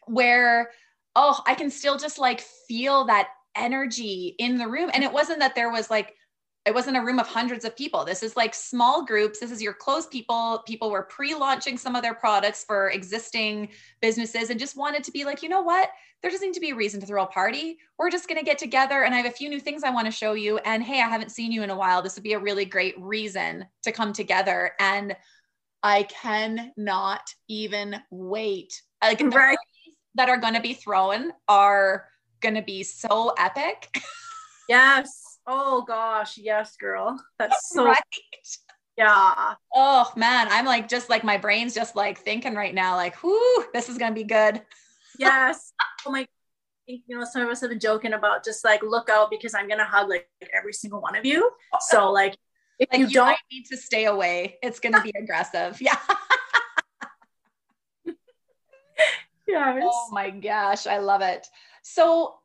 where 0.07 0.71
oh 1.15 1.41
I 1.45 1.55
can 1.55 1.69
still 1.69 1.97
just 1.97 2.19
like 2.19 2.41
feel 2.67 3.05
that 3.05 3.29
energy 3.55 4.35
in 4.39 4.57
the 4.57 4.67
room. 4.67 4.91
And 4.93 5.03
it 5.03 5.11
wasn't 5.11 5.39
that 5.39 5.55
there 5.55 5.71
was 5.71 5.89
like 5.89 6.13
it 6.65 6.73
wasn't 6.73 6.97
a 6.97 7.01
room 7.01 7.19
of 7.19 7.27
hundreds 7.27 7.63
of 7.63 7.77
people. 7.77 8.03
This 8.03 8.23
is 8.23 8.35
like 8.35 8.55
small 8.55 9.05
groups. 9.05 9.39
This 9.39 9.51
is 9.51 9.61
your 9.61 9.73
close 9.73 10.07
people. 10.07 10.63
People 10.65 10.89
were 10.89 11.03
pre-launching 11.03 11.77
some 11.77 11.95
of 11.95 12.01
their 12.01 12.15
products 12.15 12.63
for 12.63 12.89
existing 12.89 13.69
businesses 14.01 14.49
and 14.49 14.59
just 14.59 14.75
wanted 14.75 15.03
to 15.03 15.11
be 15.11 15.25
like, 15.25 15.43
you 15.43 15.49
know 15.49 15.61
what? 15.61 15.89
There 16.21 16.31
doesn't 16.31 16.47
need 16.47 16.53
to 16.55 16.59
be 16.59 16.71
a 16.71 16.75
reason 16.75 16.99
to 17.01 17.05
throw 17.05 17.23
a 17.23 17.27
party. 17.27 17.77
We're 17.99 18.09
just 18.09 18.27
going 18.27 18.39
to 18.39 18.45
get 18.45 18.57
together 18.57 19.03
and 19.03 19.13
I 19.13 19.17
have 19.17 19.27
a 19.27 19.31
few 19.31 19.47
new 19.47 19.59
things 19.59 19.83
I 19.83 19.91
want 19.91 20.07
to 20.07 20.11
show 20.11 20.33
you. 20.33 20.57
And 20.59 20.83
hey, 20.83 21.01
I 21.01 21.07
haven't 21.07 21.31
seen 21.31 21.51
you 21.51 21.61
in 21.61 21.69
a 21.69 21.77
while. 21.77 22.01
This 22.01 22.15
would 22.15 22.23
be 22.23 22.33
a 22.33 22.39
really 22.39 22.65
great 22.65 22.99
reason 22.99 23.65
to 23.83 23.91
come 23.91 24.11
together. 24.11 24.71
And 24.79 25.15
I 25.83 26.03
cannot 26.03 27.29
even 27.47 27.97
wait. 28.09 28.81
Like 29.03 29.19
the 29.19 29.25
right. 29.25 29.57
that 30.15 30.29
are 30.29 30.37
going 30.37 30.55
to 30.55 30.61
be 30.61 30.73
thrown 30.73 31.31
are 31.47 32.07
going 32.41 32.55
to 32.55 32.63
be 32.63 32.81
so 32.81 33.33
epic. 33.37 33.95
Yes. 34.67 35.24
Oh 35.47 35.83
gosh, 35.83 36.37
yes, 36.37 36.75
girl. 36.77 37.19
That's 37.37 37.69
so 37.73 37.85
right. 37.85 38.01
Yeah. 38.97 39.55
Oh 39.73 40.11
man, 40.15 40.47
I'm 40.49 40.65
like 40.65 40.87
just 40.87 41.09
like 41.09 41.23
my 41.23 41.37
brain's 41.37 41.75
just 41.75 41.95
like 41.95 42.19
thinking 42.19 42.55
right 42.55 42.73
now, 42.73 42.95
like, 42.95 43.21
whoo, 43.23 43.65
this 43.73 43.89
is 43.89 43.97
gonna 43.97 44.15
be 44.15 44.23
good. 44.23 44.61
Yes. 45.17 45.71
oh 46.05 46.11
my 46.11 46.27
you 46.87 47.01
know, 47.07 47.23
some 47.23 47.41
of 47.41 47.47
us 47.47 47.61
have 47.61 47.69
been 47.69 47.79
joking 47.79 48.11
about 48.11 48.43
just 48.43 48.65
like 48.65 48.83
look 48.83 49.09
out 49.09 49.29
because 49.29 49.53
I'm 49.53 49.69
gonna 49.69 49.85
hug 49.85 50.09
like 50.09 50.27
every 50.53 50.73
single 50.73 50.99
one 50.99 51.15
of 51.15 51.25
you. 51.25 51.51
So 51.87 52.11
like 52.11 52.35
if 52.79 52.89
like 52.91 52.99
you, 52.99 53.07
you 53.07 53.13
don't 53.13 53.37
need 53.49 53.63
to 53.71 53.77
stay 53.77 54.05
away, 54.05 54.57
it's 54.61 54.81
gonna 54.81 55.01
be 55.01 55.13
aggressive. 55.17 55.81
Yeah. 55.81 55.97
yes. 59.47 59.83
Oh 59.83 60.09
my 60.11 60.31
gosh, 60.31 60.85
I 60.85 60.97
love 60.97 61.21
it. 61.21 61.47
So 61.81 62.35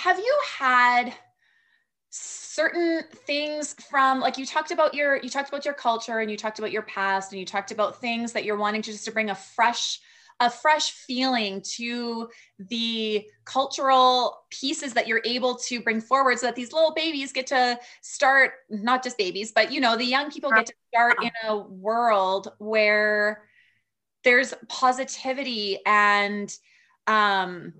have 0.00 0.18
you 0.18 0.38
had 0.58 1.12
certain 2.08 3.02
things 3.26 3.74
from 3.90 4.18
like 4.18 4.38
you 4.38 4.46
talked 4.46 4.70
about 4.70 4.94
your 4.94 5.16
you 5.22 5.28
talked 5.28 5.48
about 5.48 5.64
your 5.64 5.74
culture 5.74 6.20
and 6.20 6.30
you 6.30 6.36
talked 6.38 6.58
about 6.58 6.72
your 6.72 6.82
past 6.82 7.32
and 7.32 7.38
you 7.38 7.44
talked 7.44 7.70
about 7.70 8.00
things 8.00 8.32
that 8.32 8.44
you're 8.44 8.56
wanting 8.56 8.80
to 8.80 8.92
just 8.92 9.04
to 9.04 9.12
bring 9.12 9.28
a 9.28 9.34
fresh 9.34 10.00
a 10.40 10.48
fresh 10.48 10.92
feeling 10.92 11.62
to 11.62 12.30
the 12.58 13.26
cultural 13.44 14.38
pieces 14.50 14.94
that 14.94 15.06
you're 15.06 15.20
able 15.26 15.56
to 15.56 15.82
bring 15.82 16.00
forward 16.00 16.38
so 16.38 16.46
that 16.46 16.56
these 16.56 16.72
little 16.72 16.94
babies 16.94 17.30
get 17.30 17.46
to 17.48 17.78
start 18.00 18.52
not 18.70 19.04
just 19.04 19.18
babies 19.18 19.52
but 19.54 19.70
you 19.70 19.82
know 19.82 19.98
the 19.98 20.04
young 20.04 20.30
people 20.30 20.50
get 20.50 20.64
to 20.64 20.74
start 20.88 21.22
in 21.22 21.30
a 21.46 21.56
world 21.58 22.50
where 22.58 23.42
there's 24.24 24.54
positivity 24.66 25.78
and 25.84 26.56
um 27.06 27.74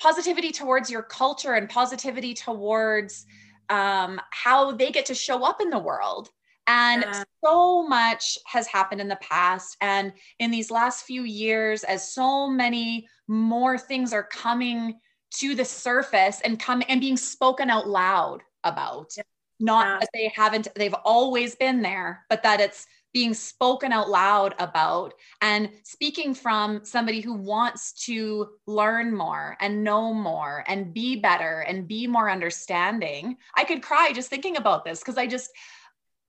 positivity 0.00 0.50
towards 0.50 0.90
your 0.90 1.02
culture 1.02 1.54
and 1.54 1.68
positivity 1.68 2.34
towards 2.34 3.26
um, 3.68 4.20
how 4.30 4.72
they 4.72 4.90
get 4.90 5.06
to 5.06 5.14
show 5.14 5.44
up 5.44 5.60
in 5.60 5.70
the 5.70 5.78
world. 5.78 6.30
And 6.66 7.02
yeah. 7.02 7.24
so 7.44 7.86
much 7.86 8.38
has 8.46 8.66
happened 8.66 9.00
in 9.00 9.08
the 9.08 9.16
past. 9.16 9.76
And 9.80 10.12
in 10.38 10.50
these 10.50 10.70
last 10.70 11.04
few 11.04 11.24
years, 11.24 11.84
as 11.84 12.12
so 12.12 12.48
many 12.48 13.08
more 13.28 13.76
things 13.76 14.12
are 14.12 14.22
coming 14.22 14.94
to 15.38 15.54
the 15.54 15.64
surface 15.64 16.40
and 16.42 16.58
coming 16.58 16.88
and 16.88 17.00
being 17.00 17.16
spoken 17.16 17.70
out 17.70 17.88
loud 17.88 18.42
about, 18.64 19.10
yeah. 19.16 19.22
not 19.58 19.86
yeah. 19.86 19.98
that 20.00 20.08
they 20.12 20.32
haven't, 20.34 20.68
they've 20.76 20.94
always 21.04 21.54
been 21.56 21.82
there, 21.82 22.24
but 22.28 22.42
that 22.42 22.60
it's 22.60 22.86
being 23.12 23.34
spoken 23.34 23.92
out 23.92 24.08
loud 24.08 24.54
about 24.58 25.14
and 25.40 25.70
speaking 25.82 26.34
from 26.34 26.84
somebody 26.84 27.20
who 27.20 27.34
wants 27.34 27.92
to 27.92 28.48
learn 28.66 29.14
more 29.14 29.56
and 29.60 29.82
know 29.82 30.14
more 30.14 30.64
and 30.68 30.94
be 30.94 31.16
better 31.16 31.60
and 31.60 31.88
be 31.88 32.06
more 32.06 32.30
understanding 32.30 33.36
i 33.56 33.64
could 33.64 33.82
cry 33.82 34.12
just 34.14 34.30
thinking 34.30 34.56
about 34.56 34.84
this 34.84 35.00
because 35.00 35.18
i 35.18 35.26
just 35.26 35.50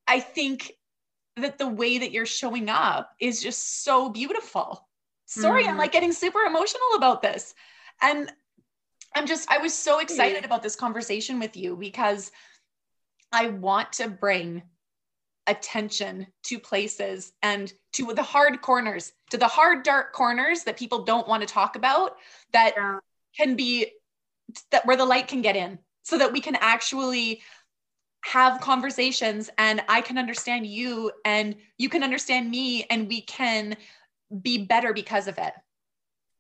i 0.08 0.20
think 0.20 0.72
that 1.38 1.58
the 1.58 1.68
way 1.68 1.98
that 1.98 2.12
you're 2.12 2.26
showing 2.26 2.70
up 2.70 3.12
is 3.20 3.42
just 3.42 3.84
so 3.84 4.10
beautiful. 4.10 4.88
Sorry 5.26 5.64
mm. 5.64 5.70
i'm 5.70 5.78
like 5.78 5.92
getting 5.92 6.12
super 6.12 6.42
emotional 6.42 6.82
about 6.96 7.22
this. 7.22 7.54
And 8.02 8.32
i'm 9.16 9.28
just 9.28 9.50
i 9.52 9.58
was 9.58 9.74
so 9.74 10.00
excited 10.00 10.46
about 10.46 10.64
this 10.64 10.76
conversation 10.76 11.40
with 11.40 11.58
you 11.58 11.76
because 11.76 12.32
i 13.32 13.48
want 13.48 13.92
to 13.92 14.08
bring 14.08 14.64
attention 15.48 16.28
to 16.44 16.60
places 16.60 17.34
and 17.42 17.74
to 17.94 18.14
the 18.14 18.24
hard 18.24 18.62
corners, 18.62 19.14
to 19.32 19.38
the 19.38 19.48
hard, 19.48 19.84
dark 19.84 20.14
corners 20.14 20.64
that 20.64 20.78
people 20.78 21.04
don't 21.04 21.28
want 21.28 21.42
to 21.42 21.52
talk 21.52 21.76
about 21.76 22.18
that 22.54 22.74
yeah. 22.78 23.00
can 23.36 23.56
be 23.56 23.92
that 24.72 24.86
where 24.86 24.98
the 24.98 25.06
light 25.06 25.28
can 25.28 25.42
get 25.42 25.56
in 25.56 25.80
so 26.04 26.18
that 26.18 26.32
we 26.32 26.42
can 26.42 26.58
actually 26.60 27.42
have 28.24 28.62
conversations 28.62 29.50
and 29.58 29.82
I 29.90 30.02
can 30.02 30.18
understand 30.18 30.68
you 30.68 31.12
and 31.26 31.56
you 31.78 31.90
can 31.90 32.04
understand 32.04 32.50
me 32.50 32.86
and 32.90 33.08
we 33.08 33.22
can 33.22 33.76
be 34.42 34.66
better 34.66 34.94
because 34.94 35.28
of 35.28 35.38
it. 35.38 35.54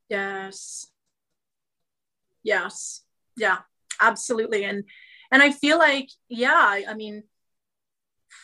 Yes. 0.10 0.88
Yes. 2.44 3.02
Yeah, 3.38 3.60
absolutely. 4.00 4.64
And 4.66 4.84
and 5.32 5.42
I 5.42 5.52
feel 5.52 5.78
like, 5.78 6.10
yeah, 6.28 6.82
I 6.88 6.94
mean, 6.94 7.24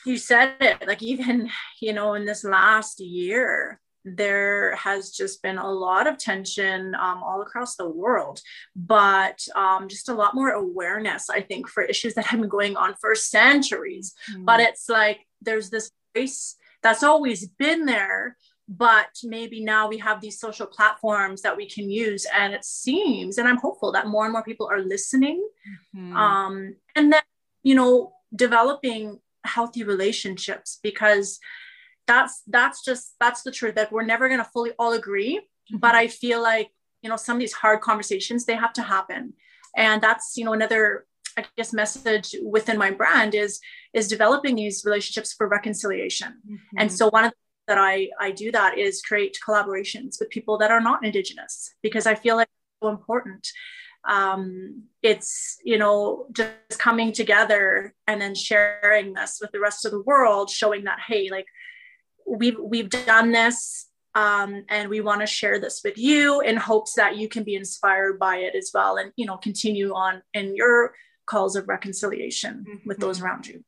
you 0.05 0.17
said 0.17 0.55
it, 0.61 0.87
like 0.87 1.03
even, 1.03 1.49
you 1.81 1.93
know, 1.93 2.13
in 2.13 2.25
this 2.25 2.43
last 2.43 2.99
year, 2.99 3.79
there 4.05 4.75
has 4.75 5.11
just 5.11 5.41
been 5.43 5.57
a 5.57 5.69
lot 5.69 6.07
of 6.07 6.17
tension 6.17 6.95
um, 6.95 7.21
all 7.21 7.41
across 7.41 7.75
the 7.75 7.89
world, 7.89 8.39
but 8.73 9.45
um, 9.53 9.89
just 9.89 10.07
a 10.07 10.13
lot 10.13 10.33
more 10.33 10.51
awareness, 10.51 11.29
I 11.29 11.41
think, 11.41 11.67
for 11.67 11.83
issues 11.83 12.13
that 12.13 12.25
have 12.27 12.39
been 12.39 12.49
going 12.49 12.77
on 12.77 12.95
for 13.01 13.15
centuries. 13.15 14.13
Mm. 14.33 14.45
But 14.45 14.61
it's 14.61 14.87
like 14.87 15.19
there's 15.41 15.69
this 15.69 15.91
voice 16.15 16.55
that's 16.81 17.03
always 17.03 17.47
been 17.47 17.85
there, 17.85 18.37
but 18.69 19.09
maybe 19.23 19.61
now 19.63 19.89
we 19.89 19.97
have 19.97 20.21
these 20.21 20.39
social 20.39 20.67
platforms 20.67 21.41
that 21.41 21.57
we 21.57 21.67
can 21.69 21.89
use. 21.89 22.25
And 22.33 22.53
it 22.53 22.63
seems, 22.63 23.37
and 23.37 23.47
I'm 23.47 23.57
hopeful 23.57 23.91
that 23.91 24.07
more 24.07 24.23
and 24.23 24.31
more 24.31 24.43
people 24.43 24.69
are 24.71 24.81
listening. 24.81 25.45
Mm-hmm. 25.95 26.15
Um, 26.15 26.75
and 26.95 27.11
then, 27.11 27.21
you 27.63 27.75
know, 27.75 28.13
developing 28.33 29.19
healthy 29.47 29.83
relationships 29.83 30.79
because 30.83 31.39
that's 32.07 32.41
that's 32.47 32.83
just 32.83 33.15
that's 33.19 33.43
the 33.43 33.51
truth 33.51 33.75
that 33.75 33.91
we're 33.91 34.03
never 34.03 34.27
going 34.27 34.39
to 34.39 34.49
fully 34.51 34.71
all 34.79 34.93
agree 34.93 35.37
mm-hmm. 35.37 35.77
but 35.77 35.93
i 35.95 36.07
feel 36.07 36.41
like 36.41 36.69
you 37.01 37.09
know 37.09 37.17
some 37.17 37.35
of 37.35 37.39
these 37.39 37.53
hard 37.53 37.81
conversations 37.81 38.45
they 38.45 38.55
have 38.55 38.73
to 38.73 38.81
happen 38.81 39.33
and 39.75 40.01
that's 40.01 40.35
you 40.37 40.45
know 40.45 40.53
another 40.53 41.05
i 41.37 41.45
guess 41.57 41.73
message 41.73 42.35
within 42.43 42.77
my 42.77 42.91
brand 42.91 43.35
is 43.35 43.59
is 43.93 44.07
developing 44.07 44.55
these 44.55 44.83
relationships 44.85 45.33
for 45.33 45.47
reconciliation 45.47 46.33
mm-hmm. 46.49 46.77
and 46.77 46.91
so 46.91 47.09
one 47.09 47.25
of 47.25 47.33
that 47.67 47.77
i 47.77 48.07
i 48.19 48.31
do 48.31 48.51
that 48.51 48.77
is 48.77 49.01
create 49.01 49.37
collaborations 49.45 50.19
with 50.19 50.29
people 50.29 50.57
that 50.57 50.71
are 50.71 50.81
not 50.81 51.03
indigenous 51.05 51.73
because 51.81 52.07
i 52.07 52.15
feel 52.15 52.35
like 52.35 52.47
it's 52.47 52.85
so 52.85 52.89
important 52.89 53.47
um, 54.07 54.83
it's 55.03 55.57
you 55.63 55.77
know 55.77 56.27
just 56.31 56.79
coming 56.79 57.11
together 57.11 57.93
and 58.07 58.21
then 58.21 58.33
sharing 58.33 59.13
this 59.13 59.37
with 59.41 59.51
the 59.51 59.59
rest 59.59 59.85
of 59.85 59.91
the 59.91 60.01
world 60.01 60.49
showing 60.49 60.85
that 60.85 60.99
hey 61.05 61.29
like 61.29 61.45
we've 62.25 62.57
we've 62.59 62.89
done 62.89 63.31
this 63.31 63.87
um, 64.15 64.63
and 64.69 64.89
we 64.89 65.01
want 65.01 65.21
to 65.21 65.27
share 65.27 65.59
this 65.59 65.81
with 65.83 65.97
you 65.97 66.41
in 66.41 66.57
hopes 66.57 66.93
that 66.95 67.17
you 67.17 67.29
can 67.29 67.43
be 67.43 67.55
inspired 67.55 68.17
by 68.17 68.37
it 68.37 68.55
as 68.55 68.71
well 68.73 68.97
and 68.97 69.11
you 69.15 69.25
know 69.25 69.37
continue 69.37 69.93
on 69.93 70.21
in 70.33 70.55
your 70.55 70.93
calls 71.25 71.55
of 71.55 71.67
reconciliation 71.67 72.65
mm-hmm. 72.67 72.87
with 72.87 72.97
those 72.97 73.21
around 73.21 73.45
you 73.45 73.63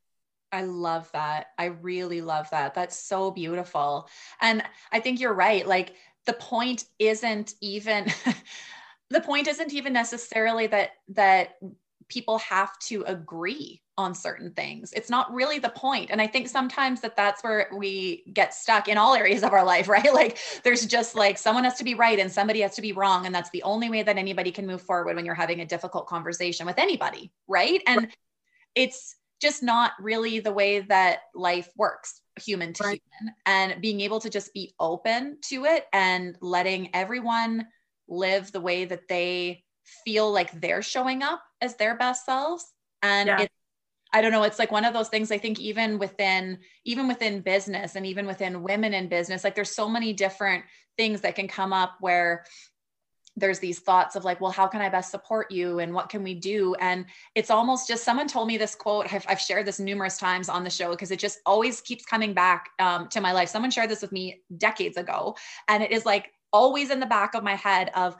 I 0.52 0.62
love 0.62 1.08
that. 1.12 1.46
I 1.58 1.66
really 1.66 2.22
love 2.22 2.50
that. 2.50 2.74
That's 2.74 2.98
so 2.98 3.30
beautiful. 3.30 4.08
And 4.40 4.64
I 4.90 4.98
think 4.98 5.20
you're 5.20 5.32
right. 5.32 5.64
Like 5.64 5.94
the 6.26 6.32
point 6.32 6.86
isn't 6.98 7.54
even 7.60 8.06
the 9.10 9.20
point 9.20 9.48
isn't 9.48 9.72
even 9.72 9.92
necessarily 9.92 10.66
that 10.68 10.90
that 11.08 11.56
people 12.08 12.38
have 12.38 12.76
to 12.80 13.02
agree 13.04 13.80
on 13.96 14.14
certain 14.14 14.50
things. 14.52 14.92
It's 14.94 15.10
not 15.10 15.32
really 15.32 15.58
the 15.58 15.68
point. 15.68 16.10
And 16.10 16.20
I 16.20 16.26
think 16.26 16.48
sometimes 16.48 17.02
that 17.02 17.16
that's 17.16 17.44
where 17.44 17.68
we 17.76 18.24
get 18.32 18.54
stuck 18.54 18.88
in 18.88 18.98
all 18.98 19.14
areas 19.14 19.42
of 19.42 19.52
our 19.52 19.64
life, 19.64 19.88
right? 19.96 20.12
Like 20.12 20.38
there's 20.64 20.86
just 20.86 21.14
like 21.14 21.38
someone 21.38 21.64
has 21.64 21.76
to 21.76 21.84
be 21.84 21.94
right 21.94 22.18
and 22.18 22.32
somebody 22.32 22.60
has 22.60 22.74
to 22.76 22.82
be 22.82 22.92
wrong. 22.92 23.26
And 23.26 23.34
that's 23.34 23.50
the 23.50 23.62
only 23.62 23.90
way 23.90 24.02
that 24.02 24.16
anybody 24.16 24.50
can 24.50 24.66
move 24.66 24.82
forward 24.82 25.16
when 25.16 25.24
you're 25.24 25.34
having 25.34 25.60
a 25.60 25.66
difficult 25.66 26.06
conversation 26.06 26.66
with 26.66 26.78
anybody, 26.78 27.30
right? 27.46 27.82
And 27.86 28.08
it's 28.74 29.16
just 29.40 29.62
not 29.62 29.92
really 30.00 30.40
the 30.40 30.52
way 30.52 30.80
that 30.80 31.20
life 31.34 31.68
works 31.76 32.22
human 32.40 32.72
to 32.74 32.84
right. 32.84 33.02
human 33.18 33.34
and 33.46 33.80
being 33.80 34.00
able 34.00 34.20
to 34.20 34.30
just 34.30 34.52
be 34.54 34.74
open 34.80 35.38
to 35.42 35.64
it 35.64 35.86
and 35.92 36.36
letting 36.40 36.94
everyone 36.94 37.66
live 38.10 38.52
the 38.52 38.60
way 38.60 38.84
that 38.84 39.08
they 39.08 39.64
feel 40.04 40.30
like 40.30 40.60
they're 40.60 40.82
showing 40.82 41.22
up 41.22 41.42
as 41.60 41.76
their 41.76 41.96
best 41.96 42.26
selves 42.26 42.64
and 43.02 43.28
yeah. 43.28 43.40
it's 43.40 43.54
I 44.12 44.22
don't 44.22 44.32
know, 44.32 44.42
it's 44.42 44.58
like 44.58 44.72
one 44.72 44.84
of 44.84 44.92
those 44.92 45.08
things 45.08 45.30
I 45.30 45.38
think 45.38 45.60
even 45.60 45.98
within 45.98 46.58
even 46.84 47.06
within 47.06 47.40
business 47.42 47.94
and 47.94 48.04
even 48.04 48.26
within 48.26 48.62
women 48.62 48.92
in 48.92 49.08
business, 49.08 49.44
like 49.44 49.54
there's 49.54 49.74
so 49.74 49.88
many 49.88 50.12
different 50.12 50.64
things 50.96 51.20
that 51.20 51.36
can 51.36 51.46
come 51.46 51.72
up 51.72 51.94
where 52.00 52.44
there's 53.36 53.60
these 53.60 53.78
thoughts 53.78 54.16
of 54.16 54.24
like, 54.24 54.40
well, 54.40 54.50
how 54.50 54.66
can 54.66 54.80
I 54.80 54.88
best 54.88 55.10
support 55.10 55.50
you 55.50 55.78
and 55.78 55.94
what 55.94 56.08
can 56.08 56.22
we 56.22 56.34
do? 56.34 56.74
And 56.74 57.06
it's 57.36 57.50
almost 57.50 57.86
just 57.86 58.04
someone 58.04 58.26
told 58.26 58.48
me 58.48 58.58
this 58.58 58.74
quote. 58.74 59.12
I've, 59.12 59.24
I've 59.28 59.40
shared 59.40 59.66
this 59.66 59.78
numerous 59.78 60.18
times 60.18 60.48
on 60.48 60.64
the 60.64 60.70
show 60.70 60.90
because 60.90 61.12
it 61.12 61.20
just 61.20 61.38
always 61.46 61.80
keeps 61.80 62.04
coming 62.04 62.34
back 62.34 62.70
um, 62.80 63.08
to 63.08 63.20
my 63.20 63.32
life. 63.32 63.48
Someone 63.48 63.70
shared 63.70 63.88
this 63.88 64.02
with 64.02 64.10
me 64.10 64.42
decades 64.58 64.96
ago, 64.96 65.36
and 65.68 65.82
it 65.82 65.92
is 65.92 66.04
like 66.04 66.32
always 66.52 66.90
in 66.90 67.00
the 67.00 67.06
back 67.06 67.34
of 67.34 67.44
my 67.44 67.54
head 67.54 67.90
of 67.94 68.16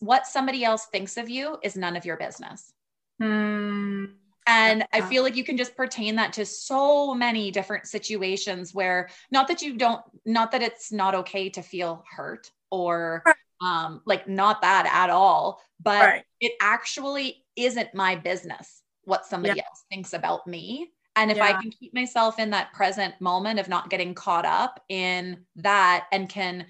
what 0.00 0.26
somebody 0.26 0.64
else 0.64 0.86
thinks 0.86 1.16
of 1.16 1.28
you 1.28 1.58
is 1.62 1.76
none 1.76 1.96
of 1.96 2.04
your 2.04 2.16
business. 2.16 2.72
Hmm. 3.20 4.06
And 4.46 4.86
I 4.94 5.02
feel 5.02 5.22
like 5.22 5.36
you 5.36 5.44
can 5.44 5.58
just 5.58 5.76
pertain 5.76 6.16
that 6.16 6.32
to 6.34 6.46
so 6.46 7.14
many 7.14 7.50
different 7.50 7.86
situations 7.86 8.72
where 8.72 9.10
not 9.30 9.46
that 9.48 9.60
you 9.60 9.76
don't, 9.76 10.00
not 10.24 10.52
that 10.52 10.62
it's 10.62 10.90
not 10.90 11.14
okay 11.14 11.50
to 11.50 11.60
feel 11.60 12.02
hurt 12.10 12.50
or 12.70 13.22
um, 13.60 14.00
like 14.06 14.26
not 14.26 14.62
that 14.62 14.90
at 14.90 15.10
all, 15.10 15.60
but 15.82 16.02
right. 16.02 16.24
it 16.40 16.52
actually 16.62 17.44
isn't 17.56 17.92
my 17.94 18.16
business 18.16 18.82
what 19.04 19.26
somebody 19.26 19.56
yeah. 19.56 19.64
else 19.68 19.84
thinks 19.90 20.14
about 20.14 20.46
me. 20.46 20.90
And 21.14 21.30
if 21.30 21.36
yeah. 21.36 21.46
I 21.46 21.52
can 21.60 21.70
keep 21.70 21.92
myself 21.92 22.38
in 22.38 22.50
that 22.50 22.72
present 22.72 23.20
moment 23.20 23.58
of 23.58 23.68
not 23.68 23.90
getting 23.90 24.14
caught 24.14 24.46
up 24.46 24.80
in 24.88 25.44
that 25.56 26.06
and 26.12 26.28
can 26.28 26.66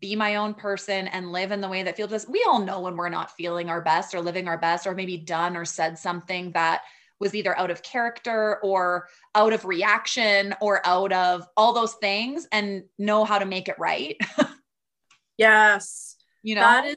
be 0.00 0.16
my 0.16 0.36
own 0.36 0.54
person 0.54 1.08
and 1.08 1.32
live 1.32 1.52
in 1.52 1.60
the 1.60 1.68
way 1.68 1.82
that 1.82 1.96
feels 1.96 2.10
best. 2.10 2.28
We 2.28 2.44
all 2.48 2.60
know 2.60 2.80
when 2.80 2.96
we're 2.96 3.08
not 3.08 3.36
feeling 3.36 3.68
our 3.68 3.80
best 3.80 4.14
or 4.14 4.20
living 4.20 4.48
our 4.48 4.58
best, 4.58 4.86
or 4.86 4.94
maybe 4.94 5.16
done 5.16 5.56
or 5.56 5.64
said 5.64 5.98
something 5.98 6.52
that 6.52 6.82
was 7.20 7.34
either 7.34 7.56
out 7.58 7.70
of 7.70 7.82
character 7.82 8.58
or 8.62 9.08
out 9.34 9.52
of 9.52 9.64
reaction 9.64 10.54
or 10.60 10.84
out 10.86 11.12
of 11.12 11.46
all 11.56 11.72
those 11.72 11.94
things 11.94 12.46
and 12.50 12.84
know 12.98 13.24
how 13.24 13.38
to 13.38 13.46
make 13.46 13.68
it 13.68 13.76
right. 13.78 14.16
yes. 15.38 16.16
You 16.42 16.56
know, 16.56 16.62
that 16.62 16.84
is, 16.86 16.96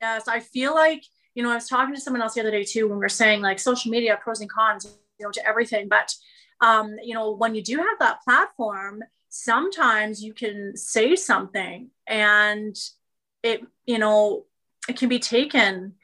yes. 0.00 0.26
I 0.26 0.40
feel 0.40 0.74
like, 0.74 1.04
you 1.34 1.42
know, 1.42 1.50
I 1.50 1.54
was 1.54 1.68
talking 1.68 1.94
to 1.94 2.00
someone 2.00 2.22
else 2.22 2.34
the 2.34 2.40
other 2.40 2.50
day 2.50 2.64
too, 2.64 2.88
when 2.88 2.98
we 2.98 3.04
are 3.04 3.10
saying 3.10 3.42
like 3.42 3.58
social 3.58 3.90
media 3.90 4.18
pros 4.20 4.40
and 4.40 4.50
cons, 4.50 4.86
you 5.18 5.26
know, 5.26 5.30
to 5.32 5.46
everything. 5.46 5.88
But, 5.88 6.14
um, 6.60 6.96
you 7.02 7.14
know, 7.14 7.32
when 7.32 7.54
you 7.54 7.62
do 7.62 7.76
have 7.76 7.98
that 8.00 8.22
platform, 8.24 9.02
sometimes 9.38 10.22
you 10.22 10.34
can 10.34 10.76
say 10.76 11.14
something 11.14 11.90
and 12.06 12.76
it, 13.42 13.60
you 13.86 13.98
know, 13.98 14.44
it 14.88 14.98
can 14.98 15.08
be 15.08 15.20
taken 15.20 15.94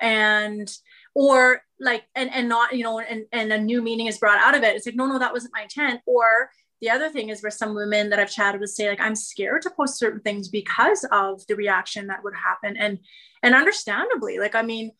and 0.00 0.76
or 1.14 1.62
like 1.78 2.04
and 2.14 2.32
and 2.32 2.48
not 2.48 2.74
you 2.74 2.82
know 2.82 2.98
and 2.98 3.26
and 3.32 3.52
a 3.52 3.58
new 3.58 3.82
meaning 3.82 4.06
is 4.06 4.18
brought 4.18 4.40
out 4.40 4.56
of 4.56 4.62
it. 4.62 4.74
It's 4.74 4.86
like 4.86 4.96
no 4.96 5.06
no 5.06 5.18
that 5.18 5.32
wasn't 5.32 5.54
my 5.54 5.62
intent. 5.62 6.00
Or 6.06 6.50
the 6.80 6.90
other 6.90 7.10
thing 7.10 7.28
is 7.28 7.42
where 7.42 7.50
some 7.50 7.74
women 7.74 8.10
that 8.10 8.18
I've 8.18 8.30
chatted 8.30 8.60
with 8.60 8.70
say 8.70 8.88
like 8.88 9.00
I'm 9.00 9.14
scared 9.14 9.62
to 9.62 9.70
post 9.70 9.98
certain 9.98 10.20
things 10.20 10.48
because 10.48 11.04
of 11.12 11.46
the 11.46 11.56
reaction 11.56 12.08
that 12.08 12.24
would 12.24 12.34
happen. 12.34 12.76
And 12.76 12.98
and 13.42 13.54
understandably 13.54 14.38
like 14.38 14.54
I 14.54 14.62
mean 14.62 14.92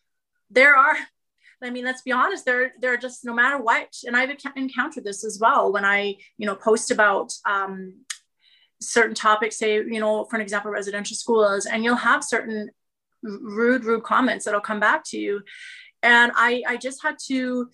there 0.49 0.75
are 0.75 0.95
I 1.63 1.69
mean 1.69 1.85
let's 1.85 2.01
be 2.01 2.11
honest 2.11 2.45
there 2.45 2.73
there 2.79 2.93
are 2.93 2.97
just 2.97 3.23
no 3.23 3.33
matter 3.33 3.57
what 3.61 3.93
and 4.05 4.17
I've 4.17 4.35
encountered 4.55 5.03
this 5.03 5.23
as 5.23 5.39
well 5.39 5.71
when 5.71 5.85
I 5.85 6.15
you 6.37 6.47
know 6.47 6.55
post 6.55 6.91
about 6.91 7.33
um 7.45 8.05
certain 8.81 9.15
topics 9.15 9.57
say 9.57 9.75
you 9.75 9.99
know 9.99 10.25
for 10.25 10.35
an 10.35 10.41
example 10.41 10.71
residential 10.71 11.15
schools 11.15 11.65
and 11.65 11.83
you'll 11.83 11.95
have 11.95 12.23
certain 12.23 12.69
rude 13.21 13.85
rude 13.85 14.03
comments 14.03 14.45
that'll 14.45 14.61
come 14.61 14.79
back 14.79 15.03
to 15.05 15.17
you. 15.17 15.41
And 16.03 16.31
i 16.35 16.63
i 16.67 16.77
just 16.77 17.03
had 17.03 17.17
to 17.27 17.69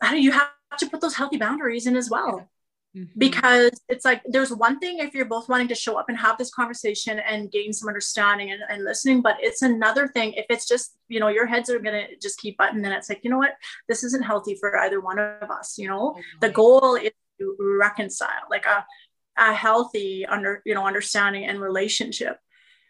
how 0.00 0.12
do 0.12 0.20
you 0.20 0.32
have 0.32 0.50
to 0.78 0.88
put 0.88 1.00
those 1.00 1.16
healthy 1.16 1.36
boundaries 1.36 1.86
in 1.86 1.96
as 1.96 2.10
well 2.10 2.48
mm-hmm. 2.96 3.18
because 3.18 3.70
it's 3.88 4.04
like 4.04 4.22
there's 4.26 4.52
one 4.52 4.78
thing 4.78 4.98
if 4.98 5.14
you're 5.14 5.24
both 5.26 5.48
wanting 5.48 5.68
to 5.68 5.74
show 5.74 5.98
up 5.98 6.06
and 6.08 6.18
have 6.18 6.38
this 6.38 6.50
conversation 6.50 7.18
and 7.18 7.52
gain 7.52 7.72
some 7.72 7.88
understanding 7.88 8.50
and, 8.50 8.60
and 8.68 8.84
listening 8.84 9.20
but 9.20 9.36
it's 9.40 9.62
another 9.62 10.08
thing 10.08 10.32
if 10.34 10.46
it's 10.48 10.66
just 10.66 10.96
you 11.08 11.20
know 11.20 11.28
your 11.28 11.46
heads 11.46 11.68
are 11.70 11.78
gonna 11.78 12.06
just 12.20 12.38
keep 12.38 12.56
butting 12.56 12.84
and 12.84 12.94
it's 12.94 13.08
like 13.08 13.20
you 13.22 13.30
know 13.30 13.38
what 13.38 13.54
this 13.88 14.02
isn't 14.02 14.24
healthy 14.24 14.56
for 14.58 14.76
either 14.78 15.00
one 15.00 15.18
of 15.18 15.50
us 15.50 15.78
you 15.78 15.88
know 15.88 16.12
mm-hmm. 16.12 16.38
the 16.40 16.50
goal 16.50 16.94
is 16.94 17.12
to 17.38 17.56
reconcile 17.78 18.46
like 18.50 18.64
a, 18.66 18.84
a 19.36 19.52
healthy 19.52 20.24
under 20.24 20.62
you 20.64 20.74
know 20.74 20.86
understanding 20.86 21.44
and 21.44 21.60
relationship 21.60 22.38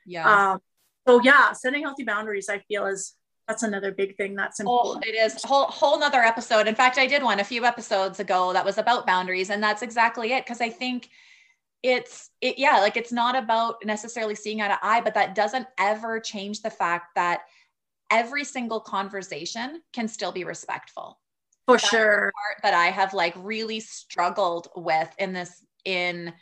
yeah 0.06 0.52
um, 0.52 0.60
so 1.06 1.20
yeah 1.22 1.52
setting 1.52 1.82
healthy 1.82 2.04
boundaries 2.04 2.48
i 2.48 2.58
feel 2.60 2.86
is 2.86 3.14
that's 3.48 3.62
another 3.62 3.92
big 3.92 4.16
thing 4.16 4.34
that's 4.34 4.60
important. 4.60 5.04
Oh, 5.06 5.08
it 5.08 5.14
is 5.14 5.42
whole 5.44 5.66
whole 5.66 5.98
nother 5.98 6.20
episode. 6.20 6.66
In 6.66 6.74
fact, 6.74 6.98
I 6.98 7.06
did 7.06 7.22
one 7.22 7.40
a 7.40 7.44
few 7.44 7.64
episodes 7.64 8.18
ago 8.18 8.52
that 8.52 8.64
was 8.64 8.78
about 8.78 9.06
boundaries, 9.06 9.50
and 9.50 9.62
that's 9.62 9.82
exactly 9.82 10.32
it. 10.32 10.44
Because 10.44 10.60
I 10.60 10.68
think 10.68 11.08
it's 11.82 12.30
it 12.40 12.58
yeah, 12.58 12.78
like 12.78 12.96
it's 12.96 13.12
not 13.12 13.36
about 13.36 13.84
necessarily 13.84 14.34
seeing 14.34 14.60
eye 14.60 14.68
to 14.68 14.78
eye, 14.82 15.00
but 15.00 15.14
that 15.14 15.34
doesn't 15.34 15.66
ever 15.78 16.18
change 16.18 16.62
the 16.62 16.70
fact 16.70 17.14
that 17.14 17.42
every 18.10 18.44
single 18.44 18.80
conversation 18.80 19.82
can 19.92 20.08
still 20.08 20.32
be 20.32 20.44
respectful. 20.44 21.20
For 21.66 21.76
that's 21.76 21.88
sure. 21.88 22.32
that 22.62 22.74
I 22.74 22.86
have 22.86 23.14
like 23.14 23.34
really 23.36 23.80
struggled 23.80 24.68
with 24.76 25.08
in 25.18 25.32
this 25.32 25.64
in 25.84 26.32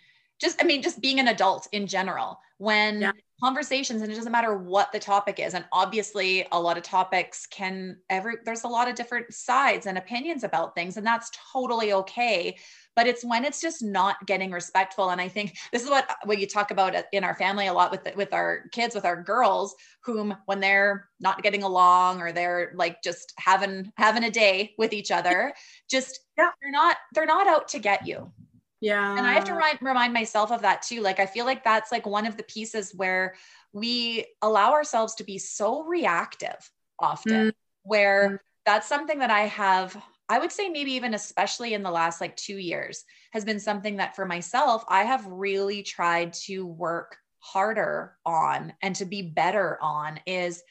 just 0.41 0.63
I 0.63 0.67
mean 0.67 0.83
just 0.83 1.01
being 1.01 1.21
an 1.21 1.29
adult 1.29 1.69
in 1.73 1.87
general 1.87 2.41
when 2.59 3.03
yeah. 3.03 3.13
Conversations 3.43 4.01
and 4.01 4.13
it 4.13 4.15
doesn't 4.15 4.33
matter 4.33 4.57
what 4.57 4.93
the 4.93 4.99
topic 4.99 5.41
is 5.41 5.55
and 5.55 5.65
obviously 5.73 6.47
a 6.53 6.61
lot 6.61 6.77
of 6.77 6.85
topics 6.85 7.47
can 7.47 7.97
every 8.09 8.35
there's 8.45 8.63
a 8.63 8.69
lot 8.69 8.89
of 8.89 8.95
different 8.95 9.33
sides 9.33 9.87
and 9.87 9.99
opinions 9.99 10.45
about 10.45 10.75
things 10.75 10.97
and 10.97 11.07
that's 11.07 11.31
totally 11.53 11.93
okay 11.93 12.57
but 12.95 13.09
it's 13.09 13.25
when 13.25 13.45
it's 13.45 13.61
just 13.61 13.83
not 13.83 14.25
getting 14.25 14.53
respectful 14.53 15.11
and 15.11 15.21
i 15.21 15.27
think 15.27 15.57
this 15.73 15.83
is 15.83 15.91
what 15.91 16.09
what 16.25 16.39
you 16.39 16.47
talk 16.47 16.71
about 16.71 16.95
in 17.13 17.25
our 17.25 17.35
family 17.35 17.67
a 17.67 17.73
lot 17.73 17.91
with 17.91 18.09
with 18.15 18.33
our 18.33 18.67
kids 18.71 18.95
with 18.95 19.05
our 19.05 19.21
girls 19.21 19.75
whom 20.05 20.37
when 20.47 20.61
they're 20.61 21.09
not 21.19 21.43
getting 21.43 21.65
along 21.65 22.21
or 22.21 22.31
they're 22.31 22.73
like 22.77 23.03
just 23.03 23.33
having 23.37 23.93
having 23.97 24.25
a 24.25 24.31
day 24.31 24.73
with 24.79 24.93
each 24.93 25.11
other 25.11 25.53
just 25.91 26.21
yeah. 26.39 26.51
they're 26.63 26.71
not 26.71 26.97
they're 27.15 27.27
not 27.27 27.49
out 27.49 27.67
to 27.67 27.81
get 27.81 28.07
you 28.07 28.31
yeah. 28.85 29.17
And 29.17 29.27
I 29.27 29.33
have 29.33 29.45
to 29.45 29.55
remind, 29.55 29.79
remind 29.81 30.13
myself 30.13 30.53
of 30.53 30.61
that 30.61 30.83
too. 30.83 31.01
Like, 31.01 31.19
I 31.19 31.25
feel 31.25 31.47
like 31.47 31.65
that's 31.65 31.91
like 31.91 32.05
one 32.05 32.27
of 32.27 32.37
the 32.37 32.43
pieces 32.43 32.93
where 32.95 33.35
we 33.73 34.27
allow 34.43 34.73
ourselves 34.73 35.15
to 35.15 35.25
be 35.25 35.39
so 35.39 35.85
reactive 35.85 36.71
often, 36.99 37.49
mm. 37.49 37.53
where 37.83 38.29
mm. 38.29 38.39
that's 38.67 38.87
something 38.87 39.21
that 39.21 39.31
I 39.31 39.47
have, 39.47 39.97
I 40.29 40.39
would 40.39 40.53
say, 40.53 40.69
maybe 40.69 40.93
even 40.93 41.15
especially 41.15 41.73
in 41.73 41.83
the 41.83 41.91
last 41.91 42.21
like 42.21 42.37
two 42.37 42.59
years, 42.59 43.05
has 43.33 43.43
been 43.43 43.59
something 43.59 43.97
that 43.97 44.15
for 44.15 44.27
myself, 44.27 44.85
I 44.87 45.05
have 45.05 45.25
really 45.25 45.83
tried 45.83 46.35
to 46.45 46.67
work 46.67 47.17
harder 47.39 48.19
on 48.27 48.75
and 48.83 48.95
to 48.97 49.07
be 49.07 49.23
better 49.23 49.79
on 49.81 50.21
is 50.27 50.63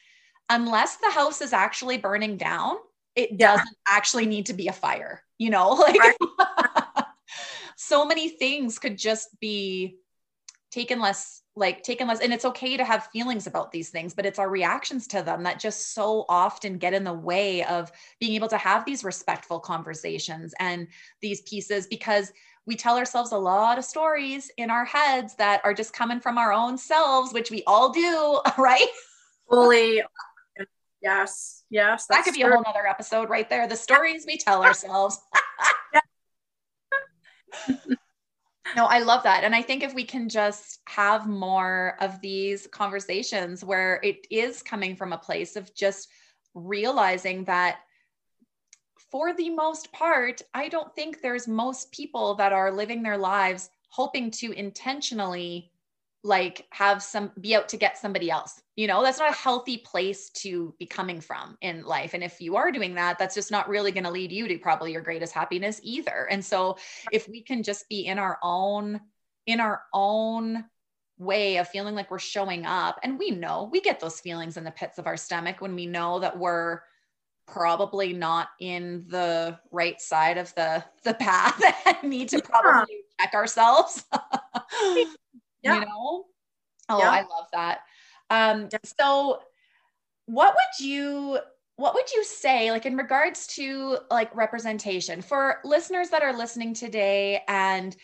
unless 0.48 0.98
the 0.98 1.10
house 1.10 1.40
is 1.40 1.52
actually 1.52 1.98
burning 1.98 2.36
down, 2.36 2.76
it 3.16 3.38
doesn't 3.38 3.76
actually 3.88 4.26
need 4.26 4.46
to 4.46 4.52
be 4.52 4.68
a 4.68 4.72
fire, 4.72 5.20
you 5.36 5.50
know, 5.50 5.70
like. 5.72 5.98
Right 5.98 6.16
so 7.76 8.04
many 8.04 8.28
things 8.28 8.78
could 8.78 8.98
just 8.98 9.28
be 9.40 9.98
taken 10.70 10.98
less 10.98 11.42
like 11.54 11.84
taken 11.84 12.08
less 12.08 12.20
and 12.20 12.32
it's 12.32 12.44
okay 12.44 12.76
to 12.76 12.84
have 12.84 13.06
feelings 13.12 13.46
about 13.46 13.70
these 13.70 13.90
things 13.90 14.12
but 14.12 14.26
it's 14.26 14.40
our 14.40 14.50
reactions 14.50 15.06
to 15.06 15.22
them 15.22 15.44
that 15.44 15.60
just 15.60 15.94
so 15.94 16.24
often 16.28 16.78
get 16.78 16.92
in 16.92 17.04
the 17.04 17.12
way 17.12 17.62
of 17.64 17.92
being 18.18 18.34
able 18.34 18.48
to 18.48 18.56
have 18.56 18.84
these 18.84 19.04
respectful 19.04 19.60
conversations 19.60 20.52
and 20.58 20.88
these 21.22 21.42
pieces 21.42 21.86
because 21.86 22.32
we 22.66 22.74
tell 22.74 22.96
ourselves 22.96 23.30
a 23.30 23.38
lot 23.38 23.78
of 23.78 23.84
stories 23.84 24.50
in 24.56 24.68
our 24.68 24.84
heads 24.84 25.36
that 25.36 25.60
are 25.64 25.74
just 25.74 25.92
coming 25.92 26.18
from 26.18 26.38
our 26.38 26.52
own 26.52 26.76
selves 26.76 27.32
which 27.32 27.52
we 27.52 27.62
all 27.68 27.90
do 27.90 28.40
right? 28.58 28.88
Fully. 29.48 30.02
Yes 31.00 31.64
yes 31.70 32.06
that 32.08 32.24
could 32.24 32.34
be 32.34 32.40
true. 32.40 32.50
a 32.50 32.54
whole 32.54 32.64
other 32.66 32.86
episode 32.86 33.28
right 33.28 33.48
there. 33.48 33.68
The 33.68 33.76
stories 33.76 34.24
we 34.26 34.38
tell 34.38 34.64
ourselves 34.64 35.20
no, 38.76 38.86
I 38.86 39.00
love 39.00 39.22
that. 39.24 39.44
And 39.44 39.54
I 39.54 39.62
think 39.62 39.82
if 39.82 39.94
we 39.94 40.04
can 40.04 40.28
just 40.28 40.80
have 40.86 41.26
more 41.26 41.96
of 42.00 42.20
these 42.20 42.66
conversations 42.66 43.64
where 43.64 44.00
it 44.02 44.26
is 44.30 44.62
coming 44.62 44.96
from 44.96 45.12
a 45.12 45.18
place 45.18 45.56
of 45.56 45.74
just 45.74 46.08
realizing 46.54 47.44
that 47.44 47.78
for 49.10 49.32
the 49.32 49.50
most 49.50 49.92
part, 49.92 50.42
I 50.54 50.68
don't 50.68 50.94
think 50.94 51.20
there's 51.20 51.46
most 51.46 51.92
people 51.92 52.34
that 52.34 52.52
are 52.52 52.72
living 52.72 53.02
their 53.02 53.18
lives 53.18 53.70
hoping 53.90 54.30
to 54.32 54.50
intentionally 54.52 55.70
like 56.24 56.66
have 56.70 57.02
some 57.02 57.30
be 57.38 57.54
out 57.54 57.68
to 57.68 57.76
get 57.76 57.98
somebody 57.98 58.30
else. 58.30 58.60
You 58.76 58.86
know 58.88 59.02
that's 59.02 59.18
not 59.18 59.30
a 59.30 59.36
healthy 59.36 59.78
place 59.78 60.30
to 60.30 60.74
be 60.78 60.86
coming 60.86 61.20
from 61.20 61.56
in 61.60 61.84
life. 61.84 62.14
And 62.14 62.24
if 62.24 62.40
you 62.40 62.56
are 62.56 62.72
doing 62.72 62.94
that 62.94 63.18
that's 63.18 63.34
just 63.34 63.50
not 63.50 63.68
really 63.68 63.92
going 63.92 64.04
to 64.04 64.10
lead 64.10 64.32
you 64.32 64.48
to 64.48 64.58
probably 64.58 64.92
your 64.92 65.02
greatest 65.02 65.34
happiness 65.34 65.80
either. 65.82 66.26
And 66.30 66.44
so 66.44 66.78
if 67.12 67.28
we 67.28 67.42
can 67.42 67.62
just 67.62 67.88
be 67.90 68.06
in 68.06 68.18
our 68.18 68.38
own 68.42 69.00
in 69.46 69.60
our 69.60 69.82
own 69.92 70.64
way 71.18 71.58
of 71.58 71.68
feeling 71.68 71.94
like 71.94 72.10
we're 72.10 72.18
showing 72.18 72.64
up 72.64 72.98
and 73.02 73.18
we 73.18 73.30
know 73.30 73.68
we 73.70 73.80
get 73.80 74.00
those 74.00 74.18
feelings 74.18 74.56
in 74.56 74.64
the 74.64 74.70
pits 74.70 74.98
of 74.98 75.06
our 75.06 75.16
stomach 75.16 75.60
when 75.60 75.76
we 75.76 75.86
know 75.86 76.18
that 76.18 76.36
we're 76.36 76.80
probably 77.46 78.14
not 78.14 78.48
in 78.58 79.04
the 79.08 79.58
right 79.70 80.00
side 80.00 80.38
of 80.38 80.52
the 80.54 80.82
the 81.04 81.14
path 81.14 81.62
and 81.86 82.10
need 82.10 82.30
to 82.30 82.40
probably 82.40 82.86
yeah. 82.88 83.26
check 83.26 83.34
ourselves 83.34 84.04
yeah. 85.64 85.80
you 85.80 85.86
know 85.86 86.24
oh 86.88 86.98
yeah. 86.98 87.10
i 87.10 87.20
love 87.20 87.46
that 87.52 87.80
um 88.30 88.68
so 88.98 89.40
what 90.26 90.54
would 90.54 90.86
you 90.86 91.38
what 91.76 91.94
would 91.94 92.10
you 92.12 92.22
say 92.24 92.70
like 92.70 92.86
in 92.86 92.96
regards 92.96 93.46
to 93.48 93.98
like 94.10 94.34
representation 94.34 95.20
for 95.20 95.58
listeners 95.64 96.10
that 96.10 96.22
are 96.22 96.36
listening 96.36 96.72
today 96.72 97.42
and 97.48 97.96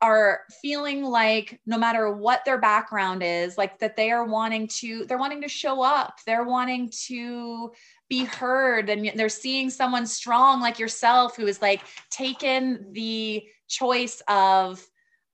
are 0.00 0.40
feeling 0.60 1.02
like 1.02 1.60
no 1.64 1.78
matter 1.78 2.12
what 2.12 2.44
their 2.44 2.58
background 2.58 3.22
is 3.22 3.56
like 3.56 3.78
that 3.78 3.96
they 3.96 4.10
are 4.10 4.24
wanting 4.24 4.66
to 4.66 5.06
they're 5.06 5.18
wanting 5.18 5.40
to 5.40 5.48
show 5.48 5.82
up 5.82 6.18
they're 6.26 6.44
wanting 6.44 6.90
to 6.90 7.72
be 8.08 8.24
heard 8.24 8.90
and 8.90 9.12
they're 9.14 9.28
seeing 9.28 9.70
someone 9.70 10.06
strong 10.06 10.60
like 10.60 10.78
yourself 10.78 11.36
who 11.36 11.46
is 11.46 11.62
like 11.62 11.80
taken 12.10 12.92
the 12.92 13.42
choice 13.68 14.20
of 14.28 14.84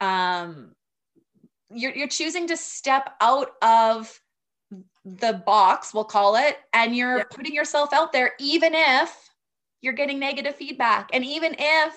um 0.01 0.73
you're, 1.73 1.95
you're 1.95 2.09
choosing 2.09 2.47
to 2.49 2.57
step 2.57 3.11
out 3.21 3.51
of 3.63 4.21
the 5.05 5.33
box, 5.33 5.95
we'll 5.95 6.05
call 6.05 6.37
it, 6.37 6.59
and 6.73 6.95
you're 6.95 7.19
yeah. 7.19 7.25
putting 7.31 7.55
yourself 7.55 7.93
out 7.93 8.13
there, 8.13 8.33
even 8.39 8.73
if 8.75 9.31
you're 9.81 9.95
getting 9.95 10.19
negative 10.19 10.55
feedback. 10.55 11.11
And 11.13 11.25
even 11.25 11.55
if 11.59 11.95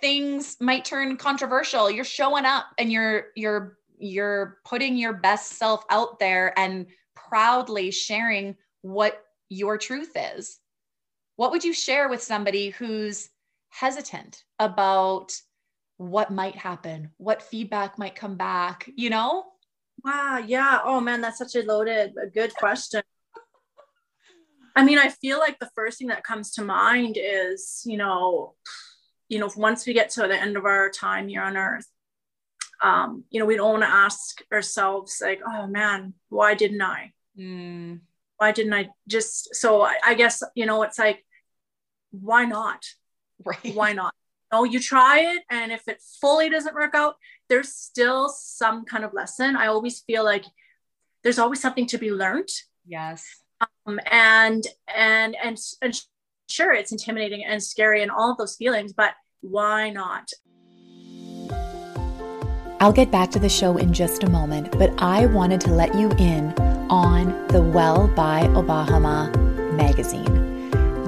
things 0.00 0.56
might 0.60 0.84
turn 0.84 1.16
controversial, 1.16 1.90
you're 1.90 2.04
showing 2.04 2.44
up 2.44 2.66
and 2.78 2.90
you're, 2.90 3.26
you're, 3.36 3.78
you're 3.98 4.58
putting 4.64 4.96
your 4.96 5.12
best 5.12 5.52
self 5.52 5.84
out 5.90 6.18
there 6.18 6.58
and 6.58 6.86
proudly 7.14 7.90
sharing 7.90 8.56
what 8.82 9.22
your 9.48 9.78
truth 9.78 10.12
is. 10.14 10.58
What 11.36 11.52
would 11.52 11.64
you 11.64 11.72
share 11.72 12.08
with 12.08 12.22
somebody 12.22 12.70
who's 12.70 13.30
hesitant 13.70 14.42
about 14.58 15.32
what 15.98 16.32
might 16.32 16.56
happen, 16.56 17.10
what 17.18 17.42
feedback 17.42 17.98
might 17.98 18.14
come 18.14 18.36
back, 18.36 18.88
you 18.96 19.10
know? 19.10 19.44
Wow. 20.04 20.38
Yeah. 20.38 20.78
Oh 20.84 21.00
man, 21.00 21.20
that's 21.20 21.38
such 21.38 21.56
a 21.56 21.62
loaded, 21.62 22.14
a 22.22 22.26
good 22.26 22.54
question. 22.54 23.02
I 24.76 24.84
mean, 24.84 24.98
I 24.98 25.08
feel 25.08 25.40
like 25.40 25.58
the 25.58 25.70
first 25.74 25.98
thing 25.98 26.06
that 26.06 26.22
comes 26.22 26.52
to 26.52 26.64
mind 26.64 27.18
is, 27.20 27.82
you 27.84 27.96
know, 27.96 28.54
you 29.28 29.40
know, 29.40 29.50
once 29.56 29.86
we 29.86 29.92
get 29.92 30.10
to 30.10 30.22
the 30.22 30.40
end 30.40 30.56
of 30.56 30.64
our 30.64 30.88
time 30.88 31.26
here 31.26 31.42
on 31.42 31.56
earth, 31.56 31.86
um, 32.80 33.24
you 33.30 33.40
know, 33.40 33.46
we 33.46 33.56
don't 33.56 33.72
want 33.72 33.82
to 33.82 33.90
ask 33.90 34.40
ourselves 34.52 35.18
like, 35.20 35.40
oh 35.44 35.66
man, 35.66 36.14
why 36.28 36.54
didn't 36.54 36.80
I? 36.80 37.12
Mm. 37.36 38.00
Why 38.36 38.52
didn't 38.52 38.72
I 38.72 38.90
just, 39.08 39.56
so 39.56 39.82
I, 39.82 39.96
I 40.06 40.14
guess, 40.14 40.44
you 40.54 40.64
know, 40.64 40.84
it's 40.84 40.98
like, 40.98 41.24
why 42.10 42.44
not? 42.44 42.84
Right. 43.44 43.72
Why 43.72 43.92
not? 43.92 44.12
Know, 44.52 44.64
you 44.64 44.80
try 44.80 45.20
it, 45.20 45.42
and 45.50 45.72
if 45.72 45.88
it 45.88 46.02
fully 46.20 46.48
doesn't 46.48 46.74
work 46.74 46.94
out, 46.94 47.16
there's 47.48 47.72
still 47.72 48.28
some 48.28 48.84
kind 48.84 49.04
of 49.04 49.14
lesson. 49.14 49.56
I 49.56 49.66
always 49.66 50.00
feel 50.00 50.24
like 50.24 50.44
there's 51.22 51.38
always 51.38 51.60
something 51.60 51.86
to 51.86 51.98
be 51.98 52.10
learned. 52.10 52.48
Yes. 52.86 53.26
Um, 53.86 54.00
and 54.10 54.66
and 54.94 55.36
and 55.42 55.58
and 55.82 56.00
sure, 56.48 56.72
it's 56.72 56.92
intimidating 56.92 57.44
and 57.44 57.62
scary 57.62 58.02
and 58.02 58.10
all 58.10 58.30
of 58.30 58.38
those 58.38 58.56
feelings, 58.56 58.92
but 58.92 59.14
why 59.40 59.90
not? 59.90 60.30
I'll 62.80 62.92
get 62.92 63.10
back 63.10 63.32
to 63.32 63.40
the 63.40 63.48
show 63.48 63.76
in 63.76 63.92
just 63.92 64.22
a 64.22 64.30
moment, 64.30 64.78
but 64.78 64.92
I 65.02 65.26
wanted 65.26 65.60
to 65.62 65.72
let 65.72 65.96
you 65.96 66.10
in 66.12 66.52
on 66.88 67.46
the 67.48 67.60
Well 67.60 68.06
by 68.08 68.42
Obahama 68.42 69.34
magazine. 69.72 70.47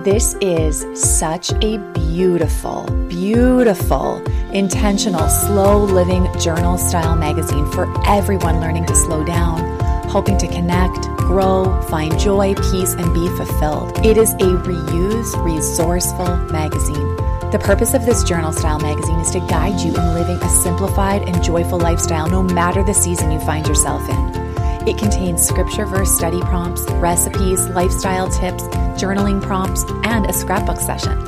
This 0.04 0.34
is 0.40 0.86
such 0.98 1.52
a 1.62 1.76
beautiful, 1.92 2.84
beautiful, 3.10 4.24
intentional, 4.50 5.28
slow 5.28 5.84
living 5.84 6.26
journal 6.38 6.78
style 6.78 7.16
magazine 7.16 7.70
for 7.72 7.86
everyone 8.08 8.62
learning 8.62 8.86
to 8.86 8.96
slow 8.96 9.22
down, 9.22 9.60
hoping 10.08 10.38
to 10.38 10.46
connect, 10.46 11.02
grow, 11.18 11.78
find 11.90 12.18
joy, 12.18 12.54
peace, 12.54 12.94
and 12.94 13.12
be 13.12 13.28
fulfilled. 13.36 13.94
It 14.02 14.16
is 14.16 14.32
a 14.32 14.56
reuse, 14.64 15.44
resourceful 15.44 16.34
magazine. 16.50 17.16
The 17.50 17.60
purpose 17.62 17.92
of 17.92 18.06
this 18.06 18.24
journal 18.24 18.52
style 18.52 18.80
magazine 18.80 19.20
is 19.20 19.30
to 19.32 19.40
guide 19.40 19.80
you 19.80 19.94
in 19.94 20.14
living 20.14 20.38
a 20.42 20.48
simplified 20.48 21.28
and 21.28 21.44
joyful 21.44 21.78
lifestyle 21.78 22.26
no 22.26 22.42
matter 22.42 22.82
the 22.82 22.94
season 22.94 23.30
you 23.30 23.40
find 23.40 23.66
yourself 23.66 24.08
in. 24.08 24.40
It 24.88 24.96
contains 24.96 25.46
scripture 25.46 25.84
verse 25.84 26.10
study 26.10 26.40
prompts, 26.40 26.82
recipes, 26.92 27.68
lifestyle 27.68 28.30
tips, 28.30 28.64
journaling 29.00 29.40
prompts, 29.40 29.84
and 30.04 30.26
a 30.26 30.32
scrapbook 30.32 30.78
session. 30.78 31.18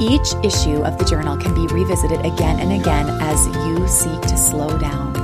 Each 0.00 0.34
issue 0.42 0.82
of 0.82 0.98
the 0.98 1.04
journal 1.04 1.36
can 1.36 1.54
be 1.54 1.66
revisited 1.66 2.24
again 2.24 2.58
and 2.58 2.72
again 2.72 3.06
as 3.20 3.46
you 3.68 3.86
seek 3.86 4.20
to 4.22 4.36
slow 4.36 4.78
down. 4.78 5.14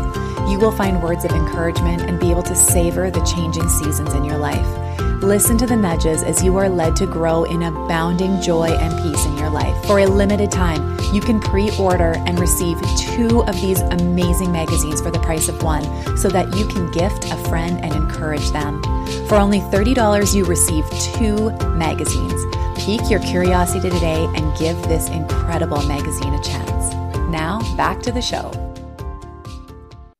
You 0.50 0.58
will 0.58 0.72
find 0.72 1.02
words 1.02 1.24
of 1.24 1.30
encouragement 1.32 2.02
and 2.02 2.20
be 2.20 2.30
able 2.30 2.42
to 2.44 2.54
savor 2.54 3.10
the 3.10 3.24
changing 3.24 3.68
seasons 3.68 4.12
in 4.12 4.24
your 4.24 4.38
life. 4.38 4.87
Listen 5.22 5.58
to 5.58 5.66
the 5.66 5.76
nudges 5.76 6.22
as 6.22 6.42
you 6.42 6.56
are 6.56 6.68
led 6.68 6.94
to 6.96 7.06
grow 7.06 7.44
in 7.44 7.62
abounding 7.62 8.40
joy 8.40 8.68
and 8.68 9.02
peace 9.02 9.24
in 9.26 9.36
your 9.36 9.50
life. 9.50 9.76
For 9.86 9.98
a 9.98 10.06
limited 10.06 10.50
time, 10.50 10.98
you 11.12 11.20
can 11.20 11.40
pre 11.40 11.70
order 11.78 12.14
and 12.26 12.38
receive 12.38 12.80
two 12.96 13.42
of 13.42 13.60
these 13.60 13.80
amazing 13.80 14.52
magazines 14.52 15.00
for 15.00 15.10
the 15.10 15.18
price 15.18 15.48
of 15.48 15.62
one 15.62 15.84
so 16.16 16.28
that 16.28 16.56
you 16.56 16.66
can 16.68 16.90
gift 16.92 17.24
a 17.30 17.36
friend 17.48 17.78
and 17.84 17.94
encourage 17.94 18.50
them. 18.50 18.82
For 19.28 19.36
only 19.36 19.60
$30, 19.60 20.34
you 20.34 20.44
receive 20.44 20.88
two 21.14 21.50
magazines. 21.76 22.40
Pique 22.76 23.10
your 23.10 23.20
curiosity 23.20 23.90
today 23.90 24.24
and 24.34 24.56
give 24.56 24.80
this 24.84 25.08
incredible 25.08 25.82
magazine 25.86 26.32
a 26.32 26.42
chance. 26.42 26.94
Now, 27.28 27.60
back 27.76 28.00
to 28.02 28.12
the 28.12 28.22
show 28.22 28.67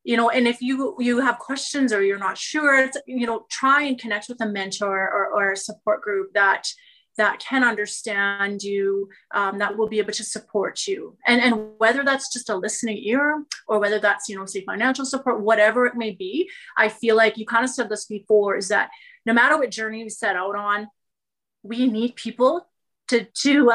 you 0.09 0.17
know 0.17 0.31
and 0.31 0.49
if 0.49 0.63
you 0.63 0.97
you 0.99 1.21
have 1.21 1.39
questions 1.39 1.93
or 1.93 2.03
you're 2.03 2.27
not 2.29 2.39
sure 2.39 2.75
it's, 2.83 2.97
you 3.07 3.27
know 3.27 3.45
try 3.51 3.83
and 3.83 4.01
connect 4.01 4.27
with 4.29 4.41
a 4.41 4.47
mentor 4.47 4.99
or, 4.99 5.27
or 5.37 5.53
a 5.53 5.57
support 5.57 6.01
group 6.01 6.33
that 6.33 6.67
that 7.19 7.41
can 7.41 7.63
understand 7.63 8.63
you 8.63 9.09
um, 9.35 9.59
that 9.59 9.77
will 9.77 9.89
be 9.89 9.99
able 9.99 10.13
to 10.13 10.25
support 10.25 10.87
you 10.87 11.15
and 11.27 11.43
and 11.43 11.55
whether 11.77 12.03
that's 12.05 12.33
just 12.33 12.49
a 12.49 12.57
listening 12.57 12.97
ear 13.05 13.45
or 13.67 13.79
whether 13.79 13.99
that's 13.99 14.31
you 14.31 14.37
know 14.37 14.47
say 14.47 14.65
financial 14.65 15.05
support 15.05 15.43
whatever 15.43 15.85
it 15.85 15.95
may 15.95 16.13
be 16.13 16.49
i 16.79 16.89
feel 16.89 17.15
like 17.15 17.37
you 17.37 17.45
kind 17.45 17.65
of 17.65 17.71
said 17.71 17.91
this 17.91 18.07
before 18.07 18.57
is 18.57 18.69
that 18.69 18.89
no 19.27 19.35
matter 19.35 19.59
what 19.59 19.71
journey 19.71 20.03
we 20.03 20.09
set 20.09 20.37
out 20.37 20.57
on 20.57 20.89
we 21.63 21.87
need 21.87 22.17
people 22.17 22.67
to 23.09 23.27
to 23.43 23.71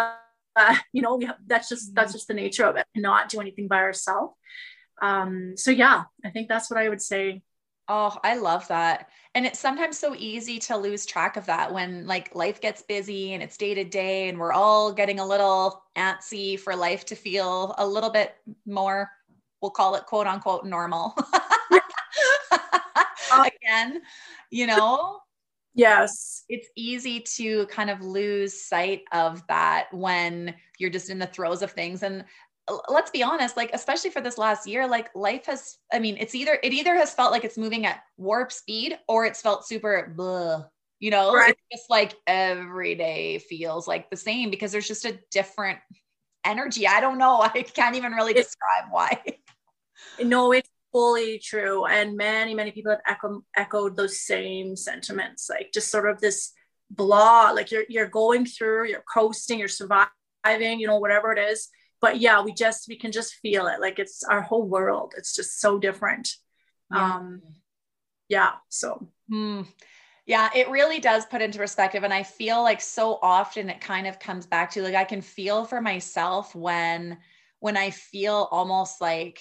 uh, 0.55 0.75
you 0.93 1.01
know 1.03 1.15
we 1.15 1.25
have, 1.25 1.37
that's 1.45 1.69
just 1.69 1.93
that's 1.93 2.09
mm-hmm. 2.09 2.17
just 2.17 2.27
the 2.27 2.33
nature 2.33 2.65
of 2.65 2.75
it 2.75 2.87
not 2.95 3.29
do 3.29 3.39
anything 3.39 3.67
by 3.67 3.77
ourselves 3.77 4.33
um, 5.01 5.55
so 5.57 5.71
yeah, 5.71 6.03
I 6.23 6.29
think 6.29 6.47
that's 6.47 6.69
what 6.69 6.79
I 6.79 6.89
would 6.89 7.01
say. 7.01 7.41
Oh, 7.89 8.17
I 8.23 8.37
love 8.37 8.67
that. 8.69 9.09
And 9.35 9.45
it's 9.45 9.59
sometimes 9.59 9.99
so 9.99 10.15
easy 10.17 10.57
to 10.59 10.77
lose 10.77 11.05
track 11.05 11.35
of 11.35 11.45
that 11.47 11.73
when 11.73 12.07
like 12.07 12.33
life 12.33 12.61
gets 12.61 12.81
busy 12.81 13.33
and 13.33 13.43
it's 13.43 13.57
day 13.57 13.73
to 13.73 13.83
day 13.83 14.29
and 14.29 14.39
we're 14.39 14.53
all 14.53 14.93
getting 14.93 15.19
a 15.19 15.25
little 15.25 15.83
antsy 15.97 16.57
for 16.57 16.75
life 16.75 17.03
to 17.05 17.15
feel 17.15 17.75
a 17.77 17.85
little 17.85 18.09
bit 18.09 18.35
more, 18.65 19.09
we'll 19.61 19.71
call 19.71 19.95
it 19.95 20.05
quote 20.05 20.27
unquote 20.27 20.65
normal. 20.65 21.13
Again, 23.33 24.01
you 24.49 24.67
know? 24.67 25.19
Yes. 25.73 26.45
It's 26.47 26.69
easy 26.75 27.19
to 27.35 27.65
kind 27.65 27.89
of 27.89 28.01
lose 28.01 28.63
sight 28.63 29.01
of 29.11 29.45
that 29.47 29.87
when 29.91 30.55
you're 30.77 30.91
just 30.91 31.09
in 31.09 31.19
the 31.19 31.27
throes 31.27 31.63
of 31.63 31.71
things. 31.71 32.03
And 32.03 32.23
let's 32.87 33.11
be 33.11 33.23
honest 33.23 33.57
like 33.57 33.71
especially 33.73 34.09
for 34.09 34.21
this 34.21 34.37
last 34.37 34.65
year 34.67 34.87
like 34.87 35.09
life 35.15 35.45
has 35.45 35.77
i 35.91 35.99
mean 35.99 36.15
it's 36.17 36.33
either 36.33 36.57
it 36.63 36.71
either 36.71 36.95
has 36.95 37.13
felt 37.13 37.31
like 37.31 37.43
it's 37.43 37.57
moving 37.57 37.85
at 37.85 38.03
warp 38.17 38.53
speed 38.53 38.97
or 39.07 39.25
it's 39.25 39.41
felt 39.41 39.67
super 39.67 40.13
blah, 40.15 40.63
you 40.99 41.11
know? 41.11 41.33
Right. 41.33 41.49
it's 41.51 41.81
just 41.81 41.89
like 41.89 42.15
every 42.25 42.95
day 42.95 43.39
feels 43.39 43.87
like 43.87 44.09
the 44.09 44.15
same 44.15 44.49
because 44.49 44.71
there's 44.71 44.87
just 44.87 45.03
a 45.03 45.19
different 45.31 45.79
energy. 46.45 46.87
I 46.87 47.01
don't 47.01 47.17
know. 47.17 47.41
I 47.53 47.63
can't 47.63 47.95
even 47.95 48.13
really 48.13 48.33
describe 48.33 48.85
why. 48.91 49.21
No 50.21 50.51
it's 50.51 50.69
fully 50.91 51.39
true. 51.39 51.85
And 51.85 52.17
many 52.17 52.53
many 52.53 52.71
people 52.71 52.91
have 52.91 53.01
echo- 53.07 53.43
echoed 53.55 53.95
those 53.95 54.21
same 54.21 54.75
sentiments 54.75 55.49
like 55.49 55.71
just 55.73 55.89
sort 55.89 56.09
of 56.09 56.19
this 56.19 56.51
blah 56.91 57.51
like 57.51 57.71
you're 57.71 57.85
you're 57.89 58.09
going 58.09 58.45
through 58.45 58.87
you're 58.87 59.03
coasting 59.11 59.57
you're 59.59 59.67
surviving 59.67 60.79
you 60.79 60.85
know 60.85 60.99
whatever 60.99 61.31
it 61.31 61.39
is 61.39 61.69
but 62.03 62.19
yeah 62.19 62.41
we 62.43 62.53
just 62.53 62.89
we 62.89 62.97
can 62.97 63.13
just 63.13 63.35
feel 63.35 63.65
it 63.67 63.79
like 63.79 63.97
it's 63.97 64.23
our 64.25 64.41
whole 64.41 64.67
world 64.67 65.13
it's 65.17 65.33
just 65.33 65.61
so 65.61 65.79
different 65.79 66.35
yeah. 66.91 67.15
um 67.15 67.41
yeah 68.27 68.51
so 68.67 69.07
hmm. 69.29 69.61
yeah 70.25 70.49
it 70.53 70.69
really 70.69 70.99
does 70.99 71.25
put 71.25 71.41
into 71.41 71.57
perspective 71.57 72.03
and 72.03 72.13
i 72.13 72.21
feel 72.21 72.61
like 72.61 72.81
so 72.81 73.17
often 73.21 73.69
it 73.69 73.79
kind 73.79 74.05
of 74.05 74.19
comes 74.19 74.45
back 74.45 74.69
to 74.69 74.83
like 74.83 74.95
i 74.95 75.05
can 75.05 75.21
feel 75.21 75.63
for 75.63 75.79
myself 75.79 76.53
when 76.53 77.17
when 77.61 77.77
i 77.77 77.89
feel 77.89 78.49
almost 78.51 78.99
like 78.99 79.39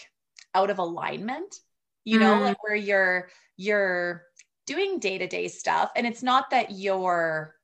out 0.55 0.71
of 0.71 0.79
alignment 0.79 1.57
you 2.05 2.21
know 2.21 2.35
mm. 2.35 2.43
like 2.43 2.63
where 2.63 2.77
you're 2.77 3.29
you're 3.57 4.23
doing 4.69 5.01
day-to-day 5.01 5.49
stuff 5.49 5.91
and 5.97 6.07
it's 6.07 6.23
not 6.23 6.51
that 6.51 6.71
you're 6.71 7.57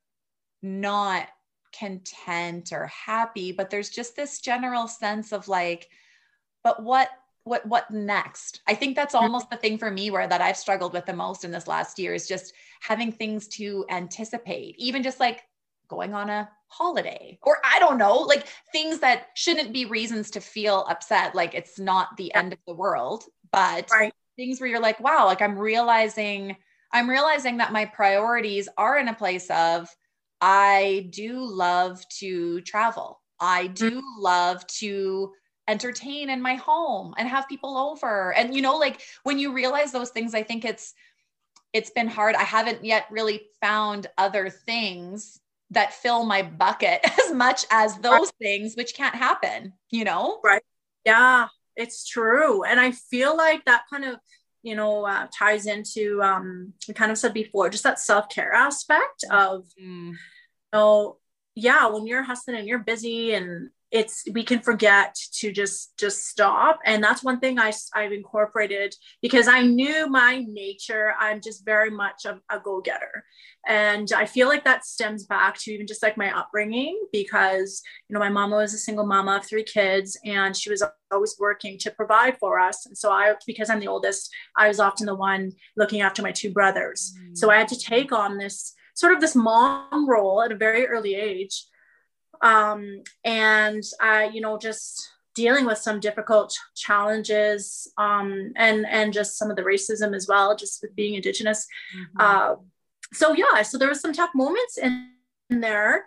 not 0.61 1.25
content 1.77 2.71
or 2.71 2.87
happy 2.87 3.51
but 3.51 3.69
there's 3.69 3.89
just 3.89 4.15
this 4.15 4.39
general 4.39 4.87
sense 4.87 5.31
of 5.31 5.47
like 5.47 5.89
but 6.63 6.83
what 6.83 7.09
what 7.43 7.65
what 7.65 7.89
next 7.91 8.61
i 8.67 8.73
think 8.73 8.95
that's 8.95 9.13
mm-hmm. 9.13 9.23
almost 9.23 9.49
the 9.49 9.57
thing 9.57 9.77
for 9.77 9.89
me 9.89 10.11
where 10.11 10.27
that 10.27 10.41
i've 10.41 10.57
struggled 10.57 10.93
with 10.93 11.05
the 11.05 11.13
most 11.13 11.43
in 11.43 11.51
this 11.51 11.67
last 11.67 11.99
year 11.99 12.13
is 12.13 12.27
just 12.27 12.53
having 12.81 13.11
things 13.11 13.47
to 13.47 13.85
anticipate 13.89 14.75
even 14.77 15.03
just 15.03 15.19
like 15.19 15.43
going 15.87 16.13
on 16.13 16.29
a 16.29 16.49
holiday 16.67 17.37
or 17.41 17.57
i 17.65 17.79
don't 17.79 17.97
know 17.97 18.17
like 18.17 18.45
things 18.71 18.99
that 18.99 19.27
shouldn't 19.33 19.73
be 19.73 19.85
reasons 19.85 20.29
to 20.29 20.39
feel 20.39 20.85
upset 20.87 21.33
like 21.33 21.55
it's 21.55 21.79
not 21.79 22.15
the 22.17 22.33
end 22.35 22.53
of 22.53 22.59
the 22.67 22.73
world 22.73 23.23
but 23.51 23.89
right. 23.91 24.13
things 24.35 24.61
where 24.61 24.69
you're 24.69 24.79
like 24.79 24.99
wow 24.99 25.25
like 25.25 25.41
i'm 25.41 25.57
realizing 25.57 26.55
i'm 26.93 27.09
realizing 27.09 27.57
that 27.57 27.73
my 27.73 27.85
priorities 27.85 28.69
are 28.77 28.99
in 28.99 29.07
a 29.07 29.15
place 29.15 29.49
of 29.49 29.89
I 30.41 31.07
do 31.11 31.39
love 31.43 32.03
to 32.19 32.61
travel. 32.61 33.21
I 33.39 33.67
do 33.67 33.91
mm-hmm. 33.91 34.21
love 34.21 34.65
to 34.67 35.33
entertain 35.67 36.29
in 36.29 36.41
my 36.41 36.55
home 36.55 37.13
and 37.17 37.27
have 37.27 37.47
people 37.47 37.77
over. 37.77 38.33
And 38.33 38.55
you 38.55 38.61
know, 38.61 38.77
like 38.77 39.01
when 39.23 39.39
you 39.39 39.53
realize 39.53 39.91
those 39.91 40.09
things, 40.09 40.33
I 40.33 40.43
think 40.43 40.65
it's 40.65 40.93
it's 41.71 41.91
been 41.91 42.07
hard. 42.07 42.35
I 42.35 42.43
haven't 42.43 42.83
yet 42.83 43.05
really 43.11 43.41
found 43.61 44.07
other 44.17 44.49
things 44.49 45.39
that 45.71 45.93
fill 45.93 46.25
my 46.25 46.41
bucket 46.41 47.01
as 47.25 47.31
much 47.31 47.65
as 47.71 47.97
those 47.99 48.31
things 48.41 48.75
which 48.75 48.95
can't 48.95 49.15
happen, 49.15 49.73
you 49.91 50.03
know? 50.03 50.39
Right. 50.43 50.63
Yeah, 51.05 51.47
it's 51.75 52.07
true. 52.07 52.63
And 52.63 52.79
I 52.79 52.91
feel 52.91 53.37
like 53.37 53.65
that 53.65 53.83
kind 53.89 54.05
of 54.05 54.15
you 54.61 54.75
know 54.75 55.05
uh, 55.05 55.27
ties 55.33 55.65
into 55.65 56.21
um 56.21 56.73
we 56.87 56.93
kind 56.93 57.11
of 57.11 57.17
said 57.17 57.33
before 57.33 57.69
just 57.69 57.83
that 57.83 57.99
self-care 57.99 58.53
aspect 58.53 59.23
of 59.31 59.65
mm. 59.81 60.11
you 60.11 60.17
know 60.73 61.17
yeah 61.55 61.87
when 61.87 62.07
you're 62.07 62.23
hustling 62.23 62.57
and 62.57 62.67
you're 62.67 62.79
busy 62.79 63.33
and 63.33 63.69
it's 63.91 64.23
we 64.33 64.43
can 64.43 64.59
forget 64.59 65.15
to 65.33 65.51
just 65.51 65.97
just 65.97 66.27
stop. 66.27 66.79
And 66.85 67.03
that's 67.03 67.23
one 67.23 67.39
thing 67.39 67.59
I, 67.59 67.71
i've 67.95 68.11
incorporated 68.11 68.93
because 69.21 69.47
i 69.47 69.61
knew 69.61 70.07
my 70.07 70.45
nature. 70.47 71.13
I'm 71.19 71.41
just 71.41 71.65
very 71.65 71.89
much 71.89 72.25
a, 72.25 72.39
a 72.51 72.59
go-getter. 72.59 73.23
And 73.67 74.11
i 74.15 74.25
feel 74.25 74.47
like 74.47 74.63
that 74.63 74.85
stems 74.85 75.25
back 75.25 75.57
to 75.59 75.71
even 75.71 75.87
just 75.87 76.03
like 76.03 76.17
my 76.17 76.37
upbringing 76.37 76.99
because 77.11 77.81
you 78.07 78.13
know 78.13 78.19
my 78.19 78.29
mama 78.29 78.57
was 78.57 78.73
a 78.73 78.77
single 78.77 79.05
mama 79.05 79.37
of 79.37 79.45
three 79.45 79.63
kids 79.63 80.17
and 80.23 80.55
she 80.55 80.69
was 80.69 80.83
always 81.11 81.35
working 81.39 81.77
to 81.79 81.91
provide 81.91 82.37
for 82.37 82.59
us. 82.59 82.85
And 82.85 82.97
so 82.97 83.11
i 83.11 83.33
because 83.47 83.69
i'm 83.69 83.79
the 83.79 83.87
oldest 83.87 84.31
i 84.55 84.67
was 84.67 84.79
often 84.79 85.07
the 85.07 85.15
one 85.15 85.51
looking 85.77 86.01
after 86.01 86.21
my 86.21 86.31
two 86.31 86.51
brothers. 86.51 87.13
Mm. 87.19 87.37
so 87.37 87.49
i 87.49 87.57
had 87.57 87.67
to 87.69 87.79
take 87.79 88.11
on 88.11 88.37
this 88.37 88.73
sort 88.93 89.13
of 89.13 89.21
this 89.21 89.35
mom 89.35 90.07
role 90.09 90.41
at 90.43 90.51
a 90.51 90.55
very 90.55 90.85
early 90.85 91.15
age 91.15 91.65
um, 92.41 93.03
and 93.23 93.83
I, 94.01 94.25
you 94.29 94.41
know, 94.41 94.57
just 94.57 95.11
dealing 95.35 95.65
with 95.65 95.77
some 95.77 95.99
difficult 95.99 96.53
challenges 96.75 97.91
um, 97.97 98.51
and 98.55 98.85
and 98.87 99.13
just 99.13 99.37
some 99.37 99.49
of 99.49 99.55
the 99.55 99.63
racism 99.63 100.15
as 100.15 100.27
well, 100.27 100.55
just 100.55 100.81
with 100.81 100.95
being 100.95 101.15
Indigenous. 101.15 101.65
Mm-hmm. 101.95 102.17
Uh, 102.19 102.55
so 103.13 103.33
yeah, 103.33 103.61
so 103.61 103.77
there 103.77 103.89
was 103.89 104.01
some 104.01 104.13
tough 104.13 104.31
moments 104.35 104.77
in, 104.77 105.11
in 105.49 105.61
there, 105.61 106.05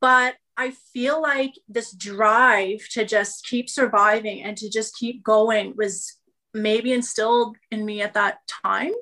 but 0.00 0.36
I 0.56 0.72
feel 0.92 1.20
like 1.20 1.54
this 1.68 1.92
drive 1.92 2.86
to 2.90 3.04
just 3.04 3.46
keep 3.46 3.68
surviving 3.68 4.42
and 4.42 4.56
to 4.58 4.70
just 4.70 4.96
keep 4.96 5.22
going 5.22 5.74
was 5.76 6.16
maybe 6.52 6.92
instilled 6.92 7.56
in 7.70 7.84
me 7.84 8.02
at 8.02 8.14
that 8.14 8.38
time 8.46 8.92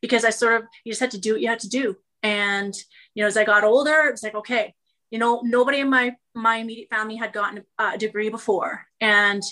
because 0.00 0.24
I 0.24 0.30
sort 0.30 0.54
of 0.54 0.62
you 0.84 0.92
just 0.92 1.00
had 1.00 1.12
to 1.12 1.20
do 1.20 1.32
what 1.32 1.40
you 1.40 1.48
had 1.48 1.60
to 1.60 1.68
do. 1.68 1.96
And 2.22 2.74
you 3.14 3.22
know, 3.22 3.26
as 3.26 3.36
I 3.36 3.44
got 3.44 3.64
older, 3.64 4.04
it 4.04 4.12
was 4.12 4.22
like, 4.22 4.34
okay, 4.34 4.74
you 5.10 5.18
know 5.18 5.40
nobody 5.44 5.80
in 5.80 5.90
my 5.90 6.14
my 6.34 6.56
immediate 6.56 6.90
family 6.90 7.16
had 7.16 7.32
gotten 7.32 7.64
a 7.78 7.96
degree 7.98 8.28
before 8.28 8.86
and 9.00 9.42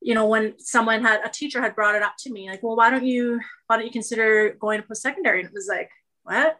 you 0.00 0.14
know 0.14 0.26
when 0.26 0.54
someone 0.58 1.02
had 1.02 1.20
a 1.24 1.28
teacher 1.28 1.60
had 1.60 1.74
brought 1.74 1.94
it 1.94 2.02
up 2.02 2.14
to 2.18 2.30
me 2.30 2.48
like 2.48 2.62
well 2.62 2.76
why 2.76 2.90
don't 2.90 3.06
you 3.06 3.40
why 3.66 3.76
don't 3.76 3.86
you 3.86 3.92
consider 3.92 4.56
going 4.60 4.80
to 4.80 4.86
post-secondary 4.86 5.40
and 5.40 5.48
it 5.48 5.54
was 5.54 5.68
like 5.68 5.90
what 6.22 6.58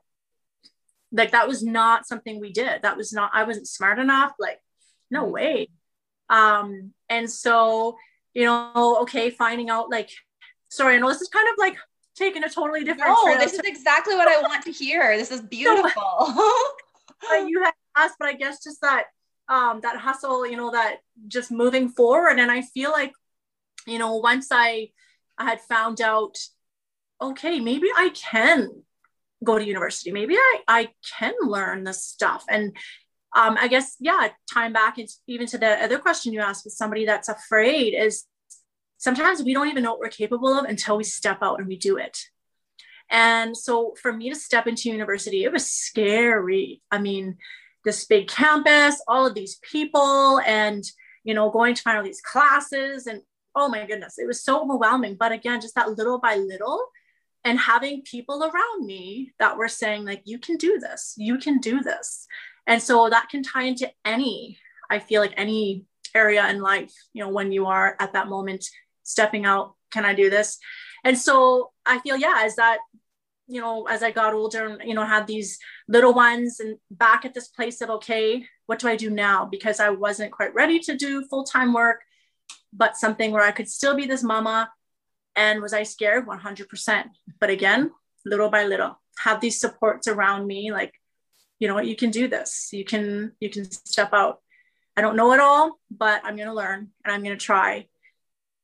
like 1.13 1.33
that 1.33 1.49
was 1.49 1.63
not 1.63 2.07
something 2.07 2.41
we 2.41 2.53
did 2.53 2.83
that 2.83 2.97
was 2.97 3.13
not 3.13 3.31
i 3.35 3.45
wasn't 3.45 3.67
smart 3.67 3.99
enough 3.99 4.33
like 4.39 4.61
no 5.11 5.25
mm-hmm. 5.25 5.33
way 5.33 5.69
um 6.29 6.93
and 7.09 7.29
so 7.31 7.97
you 8.35 8.45
know 8.45 8.99
okay 9.03 9.31
finding 9.31 9.71
out 9.71 9.91
like 9.91 10.11
sorry 10.69 10.97
i 10.97 10.99
know 10.99 11.09
this 11.09 11.21
is 11.21 11.29
kind 11.29 11.49
of 11.49 11.55
like 11.59 11.77
taking 12.21 12.45
a 12.45 12.49
totally 12.49 12.85
different 12.85 13.17
no, 13.25 13.39
this 13.39 13.55
is 13.55 13.61
exactly 13.65 14.15
what 14.15 14.29
I 14.29 14.41
want 14.43 14.63
to 14.65 14.71
hear. 14.71 15.17
This 15.17 15.31
is 15.31 15.41
beautiful. 15.57 16.03
you 17.33 17.65
asked, 17.97 18.17
but 18.19 18.29
I 18.29 18.35
guess 18.35 18.63
just 18.63 18.81
that 18.83 19.05
um 19.49 19.81
that 19.83 19.97
hustle, 19.97 20.47
you 20.47 20.57
know, 20.57 20.71
that 20.71 20.99
just 21.29 21.51
moving 21.51 21.89
forward. 21.89 22.39
And 22.39 22.51
I 22.51 22.63
feel 22.63 22.91
like, 22.91 23.13
you 23.87 23.99
know, 23.99 24.17
once 24.17 24.49
I 24.51 24.91
I 25.39 25.45
had 25.45 25.61
found 25.61 26.01
out, 26.01 26.37
okay, 27.21 27.61
maybe 27.61 27.89
I 27.97 28.11
can 28.11 28.83
go 29.43 29.59
to 29.59 29.65
university. 29.65 30.13
Maybe 30.13 30.37
I, 30.37 30.61
I 30.69 30.89
can 31.19 31.35
learn 31.43 31.85
this 31.85 32.05
stuff. 32.05 32.45
And 32.49 32.77
um, 33.35 33.57
I 33.59 33.69
guess, 33.69 33.97
yeah, 34.01 34.29
time 34.53 34.73
back 34.73 34.99
even 35.27 35.47
to 35.49 35.59
the 35.59 35.83
other 35.83 35.99
question 35.99 36.33
you 36.33 36.41
asked 36.41 36.65
with 36.65 36.75
somebody 36.75 37.07
that's 37.07 37.29
afraid 37.29 37.95
is 37.95 38.25
sometimes 38.99 39.43
we 39.43 39.55
don't 39.55 39.69
even 39.69 39.83
know 39.83 39.93
what 39.93 40.01
we're 40.01 40.09
capable 40.09 40.59
of 40.59 40.65
until 40.65 40.97
we 40.97 41.05
step 41.05 41.39
out 41.43 41.59
and 41.59 41.69
we 41.69 41.77
do 41.77 41.97
it. 41.97 42.19
And 43.09 43.57
so 43.57 43.95
for 44.01 44.13
me 44.13 44.31
to 44.31 44.37
step 44.37 44.67
into 44.67 44.91
university, 44.91 45.45
it 45.45 45.53
was 45.53 45.71
scary. 45.71 46.83
I 46.91 46.99
mean, 46.99 47.39
this 47.85 48.05
big 48.05 48.29
campus, 48.29 49.03
all 49.09 49.27
of 49.27 49.35
these 49.35 49.59
people, 49.63 50.41
and 50.41 50.85
you 51.25 51.35
know, 51.35 51.51
going 51.51 51.75
to 51.75 51.83
find 51.83 51.99
all 51.99 52.05
these 52.05 52.23
classes, 52.23 53.07
and 53.07 53.23
oh 53.55 53.69
my 53.69 53.87
goodness, 53.87 54.19
it 54.19 54.27
was 54.27 54.43
so 54.43 54.63
overwhelming. 54.63 55.17
But 55.19 55.33
again, 55.33 55.61
just 55.61 55.75
that 55.75 55.91
little 55.91 56.19
by 56.19 56.37
little, 56.37 56.87
and 57.45 57.59
having 57.59 58.03
people 58.03 58.43
around 58.43 58.87
me 58.87 59.33
that 59.39 59.57
were 59.57 59.69
saying, 59.69 60.05
like, 60.05 60.23
you 60.25 60.39
can 60.39 60.57
do 60.57 60.79
this, 60.79 61.15
you 61.17 61.39
can 61.39 61.59
do 61.59 61.83
this. 61.83 62.27
And 62.67 62.83
so 62.83 63.09
that 63.09 63.29
can 63.31 63.43
tie 63.43 63.63
into 63.65 63.91
any, 64.05 64.59
I 64.91 64.99
feel 64.99 65.21
like 65.21 65.35
any 65.37 65.87
area 66.15 66.49
in 66.49 66.61
life, 66.61 66.93
you 67.13 67.23
know, 67.23 67.31
when 67.31 67.53
you 67.53 67.67
are 67.67 67.97
at 67.99 68.13
that 68.13 68.29
moment 68.29 68.65
stepping 69.03 69.47
out, 69.47 69.75
can 69.91 70.05
I 70.05 70.15
do 70.15 70.31
this? 70.31 70.59
And 71.05 71.19
so 71.19 71.73
I 71.87 71.99
feel, 72.01 72.17
yeah, 72.17 72.43
as 72.45 72.57
that, 72.57 72.79
you 73.51 73.61
know, 73.61 73.87
as 73.89 74.03
I 74.03 74.11
got 74.11 74.35
older 74.35 74.67
and, 74.67 74.89
you 74.89 74.95
know, 74.95 75.05
had 75.05 75.27
these 75.27 75.59
little 75.89 76.15
ones 76.15 76.61
and 76.61 76.79
back 76.91 77.25
at 77.25 77.35
this 77.35 77.49
place 77.49 77.81
of, 77.81 77.91
okay, 77.91 78.45
what 78.67 78.79
do 78.79 78.89
I 78.89 78.97
do 78.97 79.11
now? 79.11 79.45
Because 79.45 79.81
I 79.81 79.91
wasn't 79.91 80.33
quite 80.33 80.55
ready 80.55 80.79
to 80.81 80.97
do 80.97 81.27
full 81.27 81.45
time 81.45 81.73
work, 81.73 82.01
but 82.73 82.97
something 82.97 83.33
where 83.33 83.43
I 83.43 83.51
could 83.51 83.69
still 83.69 83.97
be 83.97 84.07
this 84.07 84.23
mama. 84.23 84.71
And 85.37 85.61
was 85.61 85.73
I 85.73 85.83
scared? 85.83 86.27
100%. 86.27 87.05
But 87.39 87.51
again, 87.51 87.91
little 88.25 88.51
by 88.51 88.65
little, 88.65 89.01
have 89.19 89.41
these 89.41 89.61
supports 89.61 90.09
around 90.09 90.47
me, 90.47 90.73
like, 90.73 90.95
you 91.59 91.69
know 91.69 91.75
what, 91.75 91.87
you 91.87 91.97
can 91.97 92.11
do 92.11 92.27
this. 92.27 92.71
You 92.73 92.85
can, 92.85 93.33
you 93.41 93.51
can 93.51 93.71
step 93.71 94.13
out. 94.13 94.39
I 94.97 95.03
don't 95.03 95.17
know 95.17 95.33
it 95.33 95.41
all, 95.41 95.79
but 95.91 96.23
I'm 96.25 96.37
going 96.37 96.49
to 96.49 96.55
learn 96.55 96.89
and 97.05 97.13
I'm 97.13 97.23
going 97.23 97.39
to 97.39 97.45
try 97.45 97.87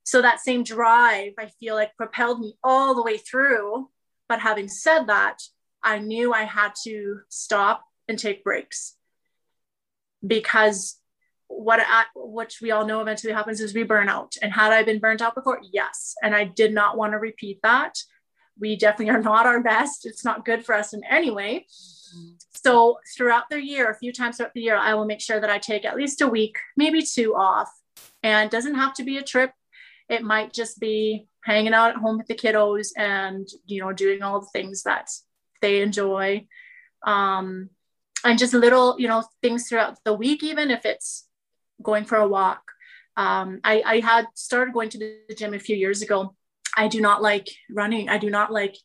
so 0.07 0.23
that 0.23 0.41
same 0.41 0.63
drive, 0.63 1.33
I 1.37 1.47
feel 1.59 1.75
like 1.75 1.97
propelled 1.97 2.39
me 2.39 2.57
all 2.63 2.95
the 2.95 3.03
way 3.03 3.19
through. 3.19 3.91
But 4.29 4.41
having 4.41 4.69
said 4.69 5.05
that, 5.07 5.39
I 5.83 5.99
knew 5.99 6.33
I 6.33 6.43
had 6.43 6.73
to 6.85 7.21
stop 7.29 7.85
and 8.09 8.19
take 8.19 8.45
breaks 8.45 8.95
because 10.27 10.99
what 11.49 11.81
I, 11.81 12.05
which 12.15 12.61
we 12.61 12.73
all 12.73 12.87
know 12.87 13.01
eventually 13.01 13.33
happens 13.33 13.61
is 13.61 13.75
we 13.75 13.85
burn 13.85 14.09
out. 14.09 14.35
And 14.43 14.53
had 14.53 14.73
I 14.73 14.83
been 14.83 14.99
burnt 14.99 15.23
out 15.23 15.35
before? 15.35 15.61
Yes. 15.73 16.15
And 16.23 16.35
I 16.35 16.45
did 16.45 16.75
not 16.75 16.97
want 16.97 17.13
to 17.13 17.19
repeat 17.19 17.61
that. 17.63 17.99
We 18.59 18.77
definitely 18.77 19.15
are 19.15 19.23
not 19.23 19.47
our 19.47 19.63
best. 19.63 20.07
It's 20.07 20.25
not 20.25 20.45
good 20.45 20.65
for 20.65 20.75
us 20.75 20.93
in 20.93 21.05
any 21.05 21.31
way. 21.31 21.67
So 22.65 22.99
throughout 23.17 23.45
the 23.51 23.63
year, 23.63 23.91
a 23.91 23.99
few 23.99 24.13
times 24.13 24.37
throughout 24.39 24.55
the 24.55 24.63
year, 24.63 24.77
I 24.77 24.95
will 24.95 25.05
make 25.05 25.21
sure 25.21 25.39
that 25.39 25.51
I 25.51 25.59
take 25.59 25.85
at 25.85 25.97
least 25.97 26.21
a 26.21 26.29
week, 26.29 26.57
maybe 26.77 27.03
two 27.03 27.37
off. 27.37 27.71
And 28.23 28.51
doesn't 28.51 28.75
have 28.75 28.95
to 28.95 29.05
be 29.05 29.19
a 29.19 29.23
trip. 29.23 29.53
It 30.09 30.23
might 30.23 30.53
just 30.53 30.81
be 30.81 31.29
hanging 31.47 31.73
out 31.73 31.91
at 31.91 31.97
home 31.97 32.19
with 32.19 32.27
the 32.27 32.35
kiddos 32.35 32.89
and, 32.97 33.47
you 33.67 33.81
know, 33.81 33.93
doing 33.93 34.21
all 34.21 34.41
the 34.41 34.51
things 34.53 34.83
that 34.83 35.09
they 35.63 35.81
enjoy. 35.81 36.45
Um, 37.07 37.71
and 38.25 38.39
just 38.39 38.53
little, 38.53 38.97
you 38.99 39.07
know, 39.07 39.23
things 39.43 39.69
throughout 39.69 39.99
the 40.05 40.13
week, 40.13 40.43
even 40.43 40.73
if 40.73 40.85
it's 40.85 41.29
going 41.81 42.05
for 42.05 42.17
a 42.17 42.27
walk. 42.27 42.63
Um, 43.17 43.61
I, 43.63 43.83
I 43.87 44.01
had 44.01 44.27
started 44.35 44.75
going 44.75 44.91
to 44.91 44.99
the 44.99 45.35
gym 45.37 45.55
a 45.55 45.61
few 45.61 45.77
years 45.77 46.03
ago. 46.03 46.35
I 46.77 46.89
do 46.89 47.01
not 47.01 47.23
like 47.23 47.47
running. 47.71 48.09
I 48.09 48.19
do 48.19 48.29
not 48.29 48.53
like, 48.53 48.77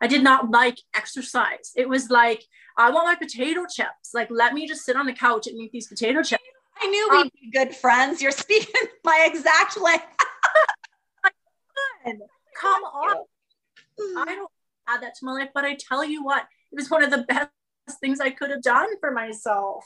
I 0.00 0.06
did 0.06 0.22
not 0.22 0.50
like 0.50 0.78
exercise. 0.94 1.72
It 1.74 1.88
was 1.88 2.10
like, 2.10 2.44
I 2.76 2.90
want 2.90 3.06
my 3.06 3.14
potato 3.14 3.64
chips. 3.64 4.12
Like, 4.12 4.28
let 4.30 4.52
me 4.52 4.68
just 4.68 4.84
sit 4.84 4.94
on 4.94 5.06
the 5.06 5.14
couch 5.14 5.46
and 5.46 5.58
eat 5.58 5.72
these 5.72 5.88
potato 5.88 6.22
chips. 6.22 6.44
I 6.80 6.86
knew 6.86 7.08
we'd 7.10 7.20
um, 7.22 7.30
be 7.34 7.50
good 7.50 7.74
friends. 7.74 8.20
You're 8.20 8.30
speaking 8.30 8.82
my 9.04 9.26
exact 9.26 9.80
language. 9.80 10.06
Come 12.60 12.82
on. 12.84 13.24
I 14.18 14.34
don't 14.34 14.50
add 14.88 15.02
that 15.02 15.14
to 15.16 15.24
my 15.24 15.32
life, 15.32 15.50
but 15.54 15.64
I 15.64 15.76
tell 15.76 16.04
you 16.04 16.24
what, 16.24 16.46
it 16.72 16.76
was 16.76 16.90
one 16.90 17.02
of 17.02 17.10
the 17.10 17.24
best 17.28 17.50
things 18.00 18.20
I 18.20 18.30
could 18.30 18.50
have 18.50 18.62
done 18.62 18.98
for 19.00 19.10
myself. 19.10 19.84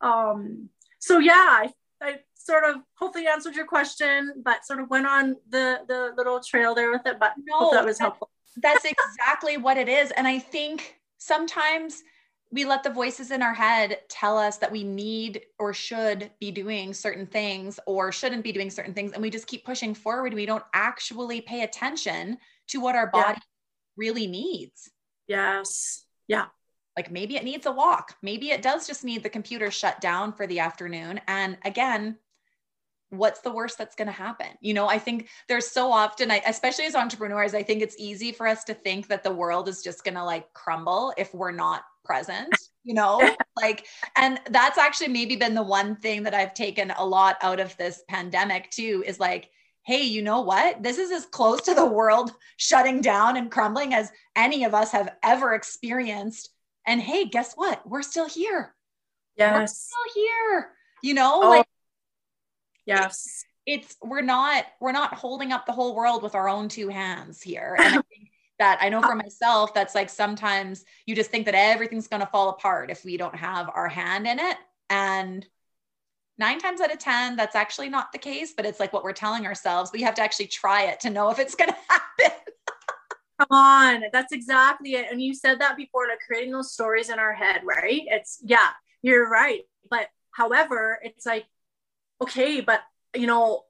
Um, 0.00 0.68
so 0.98 1.18
yeah, 1.18 1.32
I, 1.34 1.70
I 2.00 2.16
sort 2.34 2.64
of 2.64 2.76
hopefully 2.94 3.26
answered 3.26 3.54
your 3.54 3.66
question, 3.66 4.42
but 4.44 4.64
sort 4.66 4.80
of 4.80 4.90
went 4.90 5.06
on 5.06 5.36
the 5.48 5.80
the 5.86 6.12
little 6.16 6.40
trail 6.40 6.74
there 6.74 6.90
with 6.90 7.06
it. 7.06 7.18
But 7.18 7.34
no, 7.42 7.70
that 7.72 7.84
was 7.84 7.98
helpful. 7.98 8.30
That's 8.56 8.84
exactly 9.18 9.56
what 9.56 9.76
it 9.76 9.88
is. 9.88 10.10
And 10.12 10.26
I 10.26 10.38
think 10.38 10.98
sometimes 11.18 12.02
we 12.50 12.64
let 12.64 12.82
the 12.82 12.90
voices 12.90 13.30
in 13.30 13.42
our 13.42 13.54
head 13.54 13.98
tell 14.08 14.38
us 14.38 14.58
that 14.58 14.70
we 14.70 14.84
need 14.84 15.42
or 15.58 15.72
should 15.74 16.30
be 16.40 16.50
doing 16.50 16.94
certain 16.94 17.26
things 17.26 17.80
or 17.86 18.12
shouldn't 18.12 18.44
be 18.44 18.52
doing 18.52 18.70
certain 18.70 18.94
things 18.94 19.12
and 19.12 19.22
we 19.22 19.30
just 19.30 19.46
keep 19.46 19.64
pushing 19.64 19.94
forward. 19.94 20.32
We 20.32 20.46
don't 20.46 20.64
actually 20.72 21.40
pay 21.40 21.62
attention 21.62 22.38
to 22.68 22.80
what 22.80 22.94
our 22.94 23.08
body 23.08 23.38
yeah. 23.38 23.42
really 23.96 24.26
needs. 24.26 24.90
Yes. 25.26 26.04
Yeah. 26.28 26.46
Like 26.96 27.10
maybe 27.10 27.36
it 27.36 27.44
needs 27.44 27.66
a 27.66 27.72
walk. 27.72 28.14
Maybe 28.22 28.50
it 28.50 28.62
does 28.62 28.86
just 28.86 29.04
need 29.04 29.22
the 29.22 29.28
computer 29.28 29.70
shut 29.70 30.00
down 30.00 30.32
for 30.32 30.46
the 30.46 30.60
afternoon. 30.60 31.20
And 31.26 31.58
again 31.64 32.18
what's 33.18 33.40
the 33.40 33.52
worst 33.52 33.78
that's 33.78 33.96
going 33.96 34.06
to 34.06 34.12
happen 34.12 34.48
you 34.60 34.74
know 34.74 34.88
i 34.88 34.98
think 34.98 35.28
there's 35.48 35.66
so 35.66 35.90
often 35.90 36.30
I, 36.30 36.42
especially 36.46 36.86
as 36.86 36.94
entrepreneurs 36.94 37.54
i 37.54 37.62
think 37.62 37.82
it's 37.82 37.96
easy 37.98 38.32
for 38.32 38.46
us 38.46 38.64
to 38.64 38.74
think 38.74 39.08
that 39.08 39.22
the 39.22 39.32
world 39.32 39.68
is 39.68 39.82
just 39.82 40.04
going 40.04 40.14
to 40.14 40.24
like 40.24 40.52
crumble 40.52 41.12
if 41.16 41.34
we're 41.34 41.52
not 41.52 41.84
present, 42.04 42.54
you 42.84 42.94
know? 42.94 43.34
like, 43.56 43.86
and 44.16 44.40
that's 44.50 44.78
actually 44.78 45.08
maybe 45.08 45.36
been 45.36 45.54
the 45.54 45.62
one 45.62 45.96
thing 45.96 46.22
that 46.22 46.34
I've 46.34 46.54
taken 46.54 46.92
a 46.96 47.04
lot 47.04 47.36
out 47.42 47.58
of 47.58 47.76
this 47.76 48.02
pandemic 48.08 48.70
too 48.70 49.02
is 49.06 49.18
like, 49.18 49.50
hey, 49.84 50.02
you 50.02 50.22
know 50.22 50.40
what? 50.40 50.82
This 50.82 50.98
is 50.98 51.10
as 51.10 51.26
close 51.26 51.62
to 51.62 51.74
the 51.74 51.84
world 51.84 52.30
shutting 52.56 53.00
down 53.00 53.36
and 53.36 53.50
crumbling 53.50 53.92
as 53.92 54.12
any 54.36 54.64
of 54.64 54.74
us 54.74 54.92
have 54.92 55.14
ever 55.22 55.54
experienced. 55.54 56.50
And 56.86 57.00
hey, 57.00 57.26
guess 57.26 57.54
what? 57.54 57.86
We're 57.88 58.02
still 58.02 58.28
here. 58.28 58.74
Yes. 59.36 59.54
We're 59.58 59.66
still 59.66 60.22
here. 60.22 60.70
You 61.02 61.14
know, 61.14 61.40
oh, 61.42 61.48
like 61.50 61.66
yes. 62.86 63.44
It's, 63.66 63.96
we're 64.02 64.20
not 64.20 64.66
we're 64.78 64.92
not 64.92 65.14
holding 65.14 65.50
up 65.52 65.64
the 65.64 65.72
whole 65.72 65.94
world 65.94 66.22
with 66.22 66.34
our 66.34 66.48
own 66.48 66.68
two 66.68 66.88
hands 66.88 67.40
here. 67.40 67.76
And 67.78 67.94
I 67.94 68.02
think 68.10 68.30
that 68.58 68.78
I 68.80 68.88
know 68.88 69.00
for 69.00 69.08
uh-huh. 69.08 69.16
myself, 69.16 69.74
that's 69.74 69.94
like 69.94 70.10
sometimes 70.10 70.84
you 71.06 71.14
just 71.14 71.30
think 71.30 71.46
that 71.46 71.54
everything's 71.54 72.08
going 72.08 72.20
to 72.20 72.28
fall 72.28 72.50
apart 72.50 72.90
if 72.90 73.04
we 73.04 73.16
don't 73.16 73.34
have 73.34 73.70
our 73.74 73.88
hand 73.88 74.26
in 74.26 74.38
it. 74.38 74.56
And 74.90 75.46
nine 76.38 76.58
times 76.58 76.80
out 76.80 76.92
of 76.92 76.98
10, 76.98 77.36
that's 77.36 77.56
actually 77.56 77.88
not 77.88 78.12
the 78.12 78.18
case, 78.18 78.52
but 78.56 78.66
it's 78.66 78.80
like 78.80 78.92
what 78.92 79.04
we're 79.04 79.12
telling 79.12 79.46
ourselves. 79.46 79.90
We 79.92 80.02
have 80.02 80.14
to 80.14 80.22
actually 80.22 80.48
try 80.48 80.84
it 80.84 81.00
to 81.00 81.10
know 81.10 81.30
if 81.30 81.38
it's 81.38 81.54
going 81.54 81.70
to 81.70 81.76
happen. 81.88 82.38
Come 83.40 83.48
on. 83.50 84.02
That's 84.12 84.32
exactly 84.32 84.94
it. 84.94 85.10
And 85.10 85.20
you 85.20 85.34
said 85.34 85.60
that 85.60 85.76
before, 85.76 86.06
like 86.08 86.20
creating 86.26 86.52
those 86.52 86.72
stories 86.72 87.10
in 87.10 87.18
our 87.18 87.32
head, 87.32 87.62
right? 87.64 88.02
It's, 88.06 88.38
yeah, 88.44 88.70
you're 89.02 89.28
right. 89.28 89.62
But 89.90 90.08
however, 90.30 90.98
it's 91.02 91.26
like, 91.26 91.44
okay, 92.24 92.60
but 92.60 92.80
you 93.14 93.26
know, 93.26 93.64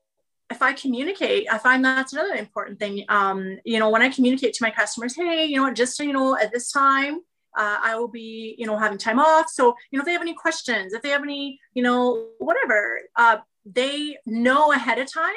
if 0.51 0.63
I 0.63 0.73
communicate, 0.73 1.47
I 1.51 1.59
find 1.59 1.85
that's 1.85 2.13
another 2.13 2.35
important 2.35 2.79
thing. 2.79 3.05
Um, 3.09 3.59
you 3.65 3.79
know, 3.79 3.91
when 3.91 4.03
I 4.03 4.09
communicate 4.09 4.55
to 4.55 4.65
my 4.65 4.71
customers, 4.71 5.17
hey, 5.17 5.45
you 5.47 5.57
know, 5.57 5.73
just 5.73 5.97
so 5.97 6.03
you 6.03 6.13
know, 6.13 6.37
at 6.37 6.53
this 6.53 6.71
time, 6.71 7.17
uh, 7.57 7.79
I 7.83 7.97
will 7.97 8.09
be, 8.09 8.55
you 8.59 8.67
know, 8.67 8.77
having 8.77 8.99
time 8.99 9.19
off. 9.19 9.49
So, 9.49 9.75
you 9.91 9.99
know, 9.99 10.03
if 10.03 10.07
they 10.07 10.13
have 10.13 10.23
any 10.23 10.35
questions, 10.35 10.93
if 10.93 11.03
they 11.03 11.11
have 11.11 11.23
any, 11.23 11.61
you 11.73 11.83
know, 11.83 12.29
whatever, 12.39 13.01
uh, 13.17 13.39
they 13.65 14.17
know 14.27 14.73
ahead 14.73 14.99
of 14.99 15.13
time 15.13 15.33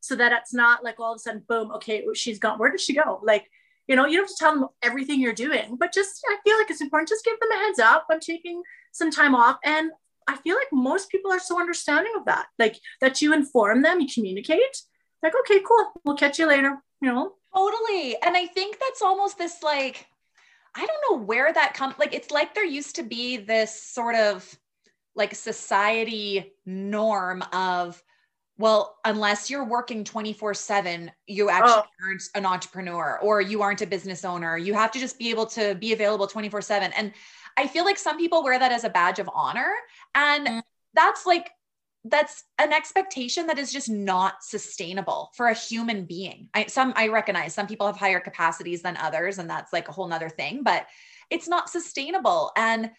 so 0.00 0.14
that 0.16 0.32
it's 0.32 0.52
not 0.52 0.84
like 0.84 1.00
all 1.00 1.12
of 1.12 1.16
a 1.16 1.18
sudden, 1.18 1.42
boom, 1.48 1.70
okay, 1.72 2.04
she's 2.14 2.38
gone. 2.38 2.58
Where 2.58 2.70
did 2.70 2.80
she 2.80 2.94
go? 2.94 3.20
Like, 3.22 3.48
you 3.88 3.96
know, 3.96 4.06
you 4.06 4.16
don't 4.16 4.26
have 4.26 4.36
to 4.36 4.36
tell 4.38 4.54
them 4.54 4.68
everything 4.82 5.20
you're 5.20 5.32
doing, 5.32 5.76
but 5.76 5.92
just 5.92 6.22
I 6.28 6.36
feel 6.44 6.56
like 6.58 6.70
it's 6.70 6.80
important. 6.80 7.08
Just 7.08 7.24
give 7.24 7.38
them 7.40 7.50
a 7.50 7.56
heads 7.56 7.78
up. 7.78 8.06
I'm 8.10 8.20
taking 8.20 8.62
some 8.92 9.10
time 9.10 9.34
off, 9.34 9.58
and 9.64 9.90
I 10.28 10.36
feel 10.36 10.56
like 10.56 10.68
most 10.72 11.10
people 11.10 11.32
are 11.32 11.40
so 11.40 11.60
understanding 11.60 12.12
of 12.16 12.24
that. 12.26 12.46
Like 12.58 12.78
that 13.00 13.22
you 13.22 13.32
inform 13.32 13.82
them, 13.82 14.00
you 14.00 14.08
communicate. 14.12 14.82
Like, 15.22 15.34
okay, 15.40 15.60
cool. 15.66 15.92
We'll 16.04 16.16
catch 16.16 16.38
you 16.38 16.46
later. 16.46 16.78
You 17.00 17.12
know? 17.12 17.34
Totally. 17.54 18.16
And 18.22 18.36
I 18.36 18.46
think 18.46 18.78
that's 18.78 19.02
almost 19.02 19.38
this 19.38 19.62
like, 19.62 20.06
I 20.74 20.86
don't 20.86 21.10
know 21.10 21.24
where 21.24 21.52
that 21.52 21.74
comes. 21.74 21.94
Like, 21.98 22.14
it's 22.14 22.30
like 22.30 22.54
there 22.54 22.64
used 22.64 22.96
to 22.96 23.02
be 23.02 23.36
this 23.36 23.82
sort 23.82 24.14
of 24.14 24.58
like 25.14 25.34
society 25.34 26.52
norm 26.64 27.44
of 27.52 28.02
well, 28.58 28.96
unless 29.04 29.50
you're 29.50 29.64
working 29.64 30.04
24 30.04 30.54
7, 30.54 31.10
you 31.26 31.50
actually 31.50 31.72
oh. 31.72 32.06
aren't 32.06 32.22
an 32.34 32.46
entrepreneur 32.46 33.18
or 33.20 33.40
you 33.40 33.62
aren't 33.62 33.82
a 33.82 33.86
business 33.86 34.24
owner. 34.24 34.56
You 34.56 34.74
have 34.74 34.92
to 34.92 35.00
just 35.00 35.18
be 35.18 35.30
able 35.30 35.46
to 35.46 35.74
be 35.74 35.92
available 35.92 36.26
24 36.26 36.60
7. 36.60 36.92
And 36.92 37.12
I 37.56 37.66
feel 37.66 37.84
like 37.84 37.98
some 37.98 38.18
people 38.18 38.42
wear 38.42 38.58
that 38.58 38.72
as 38.72 38.84
a 38.84 38.90
badge 38.90 39.18
of 39.18 39.30
honor. 39.32 39.72
And 40.14 40.46
mm. 40.46 40.62
that's 40.94 41.26
like, 41.26 41.50
that's 42.04 42.44
an 42.58 42.72
expectation 42.72 43.46
that 43.46 43.58
is 43.58 43.72
just 43.72 43.88
not 43.88 44.42
sustainable 44.42 45.30
for 45.34 45.46
a 45.46 45.54
human 45.54 46.04
being. 46.04 46.48
I 46.52 46.66
some 46.66 46.92
I 46.96 47.06
recognize 47.08 47.54
some 47.54 47.68
people 47.68 47.86
have 47.86 47.96
higher 47.96 48.18
capacities 48.18 48.82
than 48.82 48.96
others, 48.96 49.38
and 49.38 49.48
that's 49.48 49.72
like 49.72 49.88
a 49.88 49.92
whole 49.92 50.08
nother 50.08 50.28
thing, 50.28 50.64
but 50.64 50.86
it's 51.30 51.46
not 51.46 51.70
sustainable. 51.70 52.50
And 52.56 52.90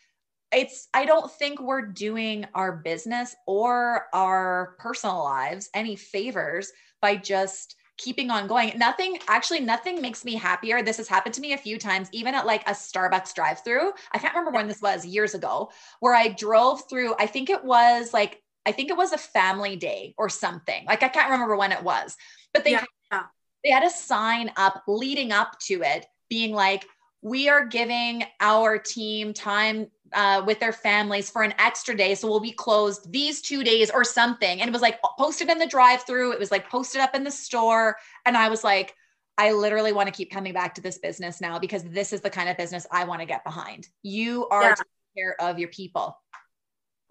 it's 0.53 0.87
i 0.93 1.05
don't 1.05 1.31
think 1.31 1.59
we're 1.59 1.85
doing 1.85 2.45
our 2.53 2.77
business 2.77 3.35
or 3.47 4.05
our 4.13 4.75
personal 4.79 5.23
lives 5.23 5.69
any 5.73 5.95
favors 5.95 6.71
by 7.01 7.15
just 7.15 7.75
keeping 7.97 8.31
on 8.31 8.47
going. 8.47 8.73
Nothing 8.77 9.19
actually 9.27 9.59
nothing 9.59 10.01
makes 10.01 10.25
me 10.25 10.35
happier. 10.35 10.81
This 10.81 10.97
has 10.97 11.07
happened 11.07 11.35
to 11.35 11.41
me 11.41 11.53
a 11.53 11.57
few 11.57 11.77
times 11.77 12.09
even 12.11 12.33
at 12.33 12.45
like 12.45 12.67
a 12.67 12.71
starbucks 12.71 13.33
drive 13.33 13.63
through 13.63 13.91
i 14.11 14.17
can't 14.17 14.33
remember 14.33 14.51
when 14.51 14.67
this 14.67 14.81
was 14.81 15.05
years 15.05 15.33
ago 15.33 15.69
where 15.99 16.15
i 16.15 16.27
drove 16.29 16.87
through 16.89 17.13
i 17.19 17.25
think 17.25 17.49
it 17.49 17.63
was 17.63 18.13
like 18.13 18.41
i 18.65 18.71
think 18.71 18.89
it 18.89 18.97
was 18.97 19.11
a 19.11 19.17
family 19.17 19.75
day 19.75 20.13
or 20.17 20.29
something. 20.29 20.85
Like 20.85 21.03
i 21.03 21.07
can't 21.07 21.29
remember 21.29 21.55
when 21.55 21.71
it 21.71 21.83
was. 21.83 22.15
But 22.53 22.63
they 22.63 22.71
yeah. 22.71 22.83
had, 23.11 23.23
they 23.63 23.71
had 23.71 23.83
a 23.83 23.89
sign 23.89 24.51
up 24.57 24.83
leading 24.87 25.31
up 25.31 25.59
to 25.67 25.81
it 25.81 26.05
being 26.29 26.53
like 26.53 26.85
we 27.21 27.49
are 27.49 27.65
giving 27.65 28.23
our 28.39 28.77
team 28.77 29.33
time 29.33 29.87
uh, 30.13 30.43
with 30.45 30.59
their 30.59 30.71
families 30.71 31.29
for 31.29 31.43
an 31.43 31.53
extra 31.59 31.95
day. 31.95 32.15
So 32.15 32.27
we'll 32.27 32.39
be 32.39 32.51
closed 32.51 33.11
these 33.11 33.41
two 33.41 33.63
days 33.63 33.89
or 33.89 34.03
something. 34.03 34.61
And 34.61 34.67
it 34.67 34.73
was 34.73 34.81
like 34.81 34.99
posted 35.17 35.49
in 35.49 35.57
the 35.57 35.67
drive 35.67 36.03
through, 36.03 36.33
it 36.33 36.39
was 36.39 36.51
like 36.51 36.69
posted 36.69 37.01
up 37.01 37.15
in 37.15 37.23
the 37.23 37.31
store. 37.31 37.97
And 38.25 38.37
I 38.37 38.49
was 38.49 38.63
like, 38.63 38.95
I 39.37 39.51
literally 39.51 39.93
want 39.93 40.07
to 40.07 40.13
keep 40.13 40.31
coming 40.31 40.53
back 40.53 40.75
to 40.75 40.81
this 40.81 40.99
business 40.99 41.41
now 41.41 41.57
because 41.59 41.83
this 41.83 42.13
is 42.13 42.21
the 42.21 42.29
kind 42.29 42.49
of 42.49 42.57
business 42.57 42.85
I 42.91 43.05
want 43.05 43.21
to 43.21 43.25
get 43.25 43.43
behind. 43.43 43.87
You 44.03 44.47
are 44.49 44.61
yeah. 44.61 44.75
taking 44.75 44.85
care 45.17 45.41
of 45.41 45.59
your 45.59 45.69
people. 45.69 46.17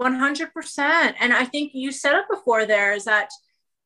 100%. 0.00 1.14
And 1.20 1.32
I 1.32 1.44
think 1.44 1.72
you 1.74 1.92
said 1.92 2.16
it 2.16 2.24
before 2.30 2.64
there 2.66 2.92
is 2.92 3.04
that, 3.04 3.30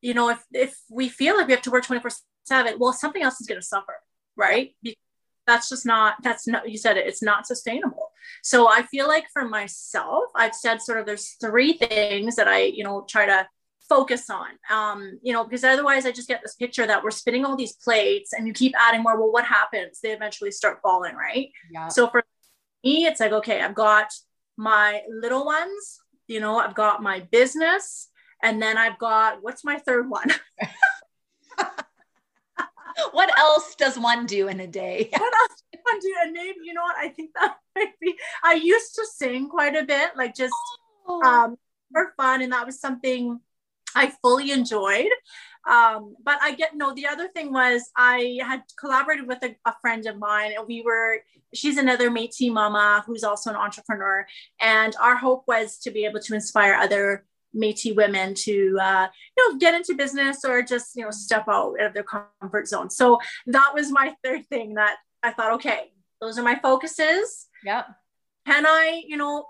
you 0.01 0.13
know, 0.13 0.29
if, 0.29 0.43
if 0.53 0.77
we 0.89 1.09
feel 1.09 1.35
like 1.35 1.47
we 1.47 1.53
have 1.53 1.63
to 1.63 1.71
work 1.71 1.85
24 1.85 2.11
7, 2.45 2.75
well, 2.79 2.93
something 2.93 3.23
else 3.23 3.41
is 3.41 3.47
going 3.47 3.59
to 3.59 3.65
suffer, 3.65 3.95
right? 4.35 4.73
that's 5.47 5.69
just 5.69 5.85
not 5.85 6.15
that's 6.21 6.45
not 6.45 6.69
you 6.69 6.77
said 6.77 6.97
it 6.97 7.07
it's 7.07 7.23
not 7.23 7.47
sustainable 7.47 7.96
so 8.43 8.67
i 8.69 8.81
feel 8.83 9.07
like 9.07 9.25
for 9.31 9.47
myself 9.47 10.25
i've 10.35 10.55
said 10.55 10.81
sort 10.81 10.99
of 10.99 11.05
there's 11.05 11.35
three 11.41 11.73
things 11.73 12.35
that 12.35 12.47
i 12.47 12.61
you 12.61 12.83
know 12.83 13.05
try 13.07 13.25
to 13.25 13.47
focus 13.89 14.29
on. 14.29 14.47
Um 14.69 15.17
you 15.23 15.31
know 15.31 15.45
because 15.45 15.63
otherwise 15.63 16.05
i 16.05 16.11
just 16.11 16.27
get 16.27 16.41
this 16.43 16.55
picture 16.55 16.85
that 16.85 17.01
we're 17.01 17.09
spinning 17.09 17.45
all 17.45 17.55
these 17.55 17.71
plates 17.71 18.33
and 18.33 18.45
you 18.45 18.51
keep 18.51 18.73
adding 18.77 19.01
more. 19.01 19.17
Well 19.17 19.31
what 19.31 19.45
happens? 19.45 20.01
They 20.01 20.11
eventually 20.11 20.51
start 20.51 20.79
falling 20.83 21.15
right? 21.15 21.51
Yeah. 21.71 21.87
So 21.87 22.09
for 22.09 22.21
me 22.83 23.05
it's 23.05 23.19
like 23.19 23.31
okay 23.31 23.61
i've 23.61 23.75
got 23.75 24.07
my 24.55 25.01
little 25.09 25.45
ones 25.45 25.99
you 26.27 26.39
know 26.39 26.57
i've 26.57 26.75
got 26.75 27.01
my 27.01 27.19
business 27.31 28.09
and 28.41 28.61
then 28.61 28.77
i've 28.77 28.97
got 28.97 29.41
what's 29.41 29.63
my 29.63 29.77
third 29.79 30.09
one 30.09 30.29
what 33.11 33.37
else 33.37 33.75
does 33.75 33.97
one 33.97 34.25
do 34.25 34.47
in 34.47 34.59
a 34.59 34.67
day? 34.67 35.09
what 35.17 35.33
else 35.33 35.63
does 35.71 35.81
one 35.83 35.99
do? 35.99 36.13
And 36.23 36.33
maybe, 36.33 36.59
you 36.63 36.73
know 36.73 36.81
what? 36.81 36.97
I 36.97 37.09
think 37.09 37.31
that 37.35 37.57
might 37.75 37.99
be, 37.99 38.15
I 38.43 38.53
used 38.53 38.95
to 38.95 39.05
sing 39.05 39.49
quite 39.49 39.75
a 39.75 39.83
bit, 39.83 40.11
like 40.15 40.35
just 40.35 40.53
oh. 41.07 41.21
um, 41.21 41.57
for 41.91 42.13
fun. 42.17 42.41
And 42.41 42.51
that 42.53 42.65
was 42.65 42.79
something 42.79 43.39
I 43.95 44.11
fully 44.21 44.51
enjoyed. 44.51 45.09
Um, 45.67 46.15
but 46.23 46.37
I 46.41 46.53
get 46.53 46.75
no, 46.75 46.93
the 46.93 47.07
other 47.07 47.27
thing 47.27 47.51
was 47.51 47.89
I 47.95 48.39
had 48.41 48.63
collaborated 48.79 49.27
with 49.27 49.43
a, 49.43 49.55
a 49.65 49.73
friend 49.81 50.05
of 50.05 50.17
mine 50.17 50.53
and 50.57 50.65
we 50.65 50.81
were, 50.81 51.17
she's 51.53 51.77
another 51.77 52.09
Métis 52.09 52.51
mama 52.51 53.03
who's 53.05 53.23
also 53.23 53.49
an 53.49 53.57
entrepreneur. 53.57 54.25
And 54.61 54.95
our 55.01 55.17
hope 55.17 55.43
was 55.45 55.77
to 55.79 55.91
be 55.91 56.05
able 56.05 56.21
to 56.21 56.33
inspire 56.33 56.73
other 56.73 57.25
Métis 57.55 57.95
women 57.95 58.33
to 58.33 58.77
uh, 58.81 59.07
you 59.35 59.51
know 59.51 59.57
get 59.57 59.73
into 59.73 59.95
business 59.95 60.43
or 60.45 60.61
just 60.61 60.95
you 60.95 61.03
know 61.03 61.11
step 61.11 61.45
out 61.47 61.79
of 61.79 61.93
their 61.93 62.03
comfort 62.03 62.67
zone. 62.67 62.89
So 62.89 63.19
that 63.47 63.71
was 63.73 63.91
my 63.91 64.15
third 64.23 64.45
thing 64.47 64.75
that 64.75 64.97
I 65.23 65.31
thought, 65.31 65.53
okay, 65.53 65.91
those 66.21 66.37
are 66.37 66.43
my 66.43 66.55
focuses. 66.55 67.47
Yeah. 67.63 67.83
Can 68.45 68.65
I, 68.65 69.03
you 69.05 69.17
know, 69.17 69.45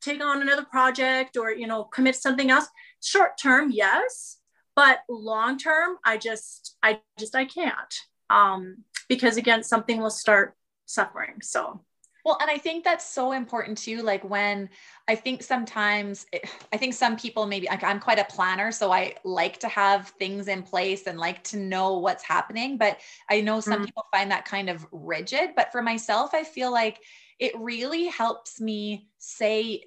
take 0.00 0.22
on 0.22 0.42
another 0.42 0.64
project 0.64 1.36
or 1.36 1.50
you 1.52 1.66
know 1.66 1.84
commit 1.84 2.16
something 2.16 2.50
else? 2.50 2.66
Short 3.02 3.38
term, 3.40 3.70
yes, 3.70 4.38
but 4.78 5.00
long 5.08 5.58
term, 5.58 5.98
I 6.04 6.18
just, 6.18 6.76
I 6.82 7.00
just, 7.18 7.34
I 7.34 7.44
can't. 7.44 7.94
Um, 8.30 8.84
because 9.08 9.36
again, 9.36 9.62
something 9.64 10.00
will 10.00 10.08
start 10.10 10.54
suffering. 10.86 11.40
So 11.42 11.80
well, 12.24 12.38
and 12.40 12.50
I 12.50 12.58
think 12.58 12.84
that's 12.84 13.08
so 13.08 13.32
important 13.32 13.78
too. 13.78 14.02
Like 14.02 14.28
when 14.28 14.68
I 15.06 15.14
think 15.14 15.42
sometimes, 15.42 16.26
it, 16.32 16.44
I 16.72 16.76
think 16.76 16.94
some 16.94 17.16
people 17.16 17.46
maybe 17.46 17.66
like 17.68 17.84
I'm 17.84 18.00
quite 18.00 18.18
a 18.18 18.24
planner, 18.24 18.72
so 18.72 18.92
I 18.92 19.14
like 19.24 19.58
to 19.60 19.68
have 19.68 20.08
things 20.18 20.48
in 20.48 20.62
place 20.62 21.06
and 21.06 21.18
like 21.18 21.42
to 21.44 21.58
know 21.58 21.98
what's 21.98 22.24
happening. 22.24 22.76
But 22.76 22.98
I 23.30 23.40
know 23.40 23.60
some 23.60 23.74
mm-hmm. 23.74 23.84
people 23.84 24.06
find 24.12 24.30
that 24.30 24.44
kind 24.44 24.68
of 24.68 24.86
rigid. 24.92 25.50
But 25.56 25.72
for 25.72 25.82
myself, 25.82 26.30
I 26.34 26.44
feel 26.44 26.72
like 26.72 27.00
it 27.38 27.52
really 27.58 28.06
helps 28.06 28.60
me 28.60 29.08
say, 29.18 29.84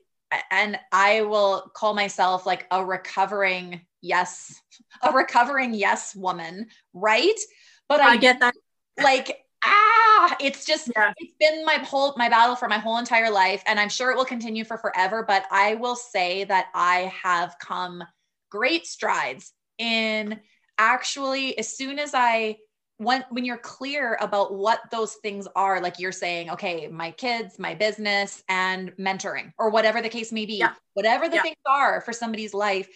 and 0.49 0.79
I 0.91 1.21
will 1.21 1.69
call 1.75 1.93
myself 1.93 2.45
like 2.45 2.65
a 2.71 2.83
recovering 2.83 3.81
yes, 4.01 4.61
a 5.03 5.11
recovering 5.13 5.73
yes 5.73 6.15
woman, 6.15 6.67
right? 6.93 7.39
But 7.87 8.01
I, 8.01 8.11
I 8.11 8.17
get 8.17 8.39
that. 8.39 8.55
Like 9.01 9.45
ah 9.63 10.35
it's 10.39 10.65
just 10.65 10.91
yeah. 10.95 11.13
it's 11.17 11.33
been 11.39 11.63
my 11.65 11.75
whole 11.75 12.13
my 12.17 12.29
battle 12.29 12.55
for 12.55 12.67
my 12.67 12.77
whole 12.77 12.97
entire 12.97 13.29
life 13.29 13.63
and 13.65 13.79
i'm 13.79 13.89
sure 13.89 14.11
it 14.11 14.17
will 14.17 14.25
continue 14.25 14.63
for 14.63 14.77
forever 14.77 15.23
but 15.27 15.45
i 15.51 15.75
will 15.75 15.95
say 15.95 16.43
that 16.43 16.67
i 16.73 17.11
have 17.23 17.55
come 17.59 18.03
great 18.49 18.85
strides 18.85 19.53
in 19.77 20.39
actually 20.77 21.57
as 21.57 21.75
soon 21.75 21.99
as 21.99 22.11
i 22.13 22.55
when 22.97 23.25
when 23.31 23.45
you're 23.45 23.57
clear 23.57 24.17
about 24.21 24.53
what 24.53 24.79
those 24.91 25.15
things 25.15 25.47
are 25.55 25.81
like 25.81 25.99
you're 25.99 26.11
saying 26.11 26.51
okay 26.51 26.87
my 26.87 27.09
kids 27.11 27.57
my 27.57 27.73
business 27.73 28.43
and 28.47 28.95
mentoring 28.97 29.51
or 29.57 29.71
whatever 29.71 30.01
the 30.01 30.09
case 30.09 30.31
may 30.31 30.45
be 30.45 30.57
yeah. 30.57 30.73
whatever 30.93 31.27
the 31.27 31.37
yeah. 31.37 31.41
things 31.41 31.57
are 31.65 32.01
for 32.01 32.13
somebody's 32.13 32.53
life 32.53 32.87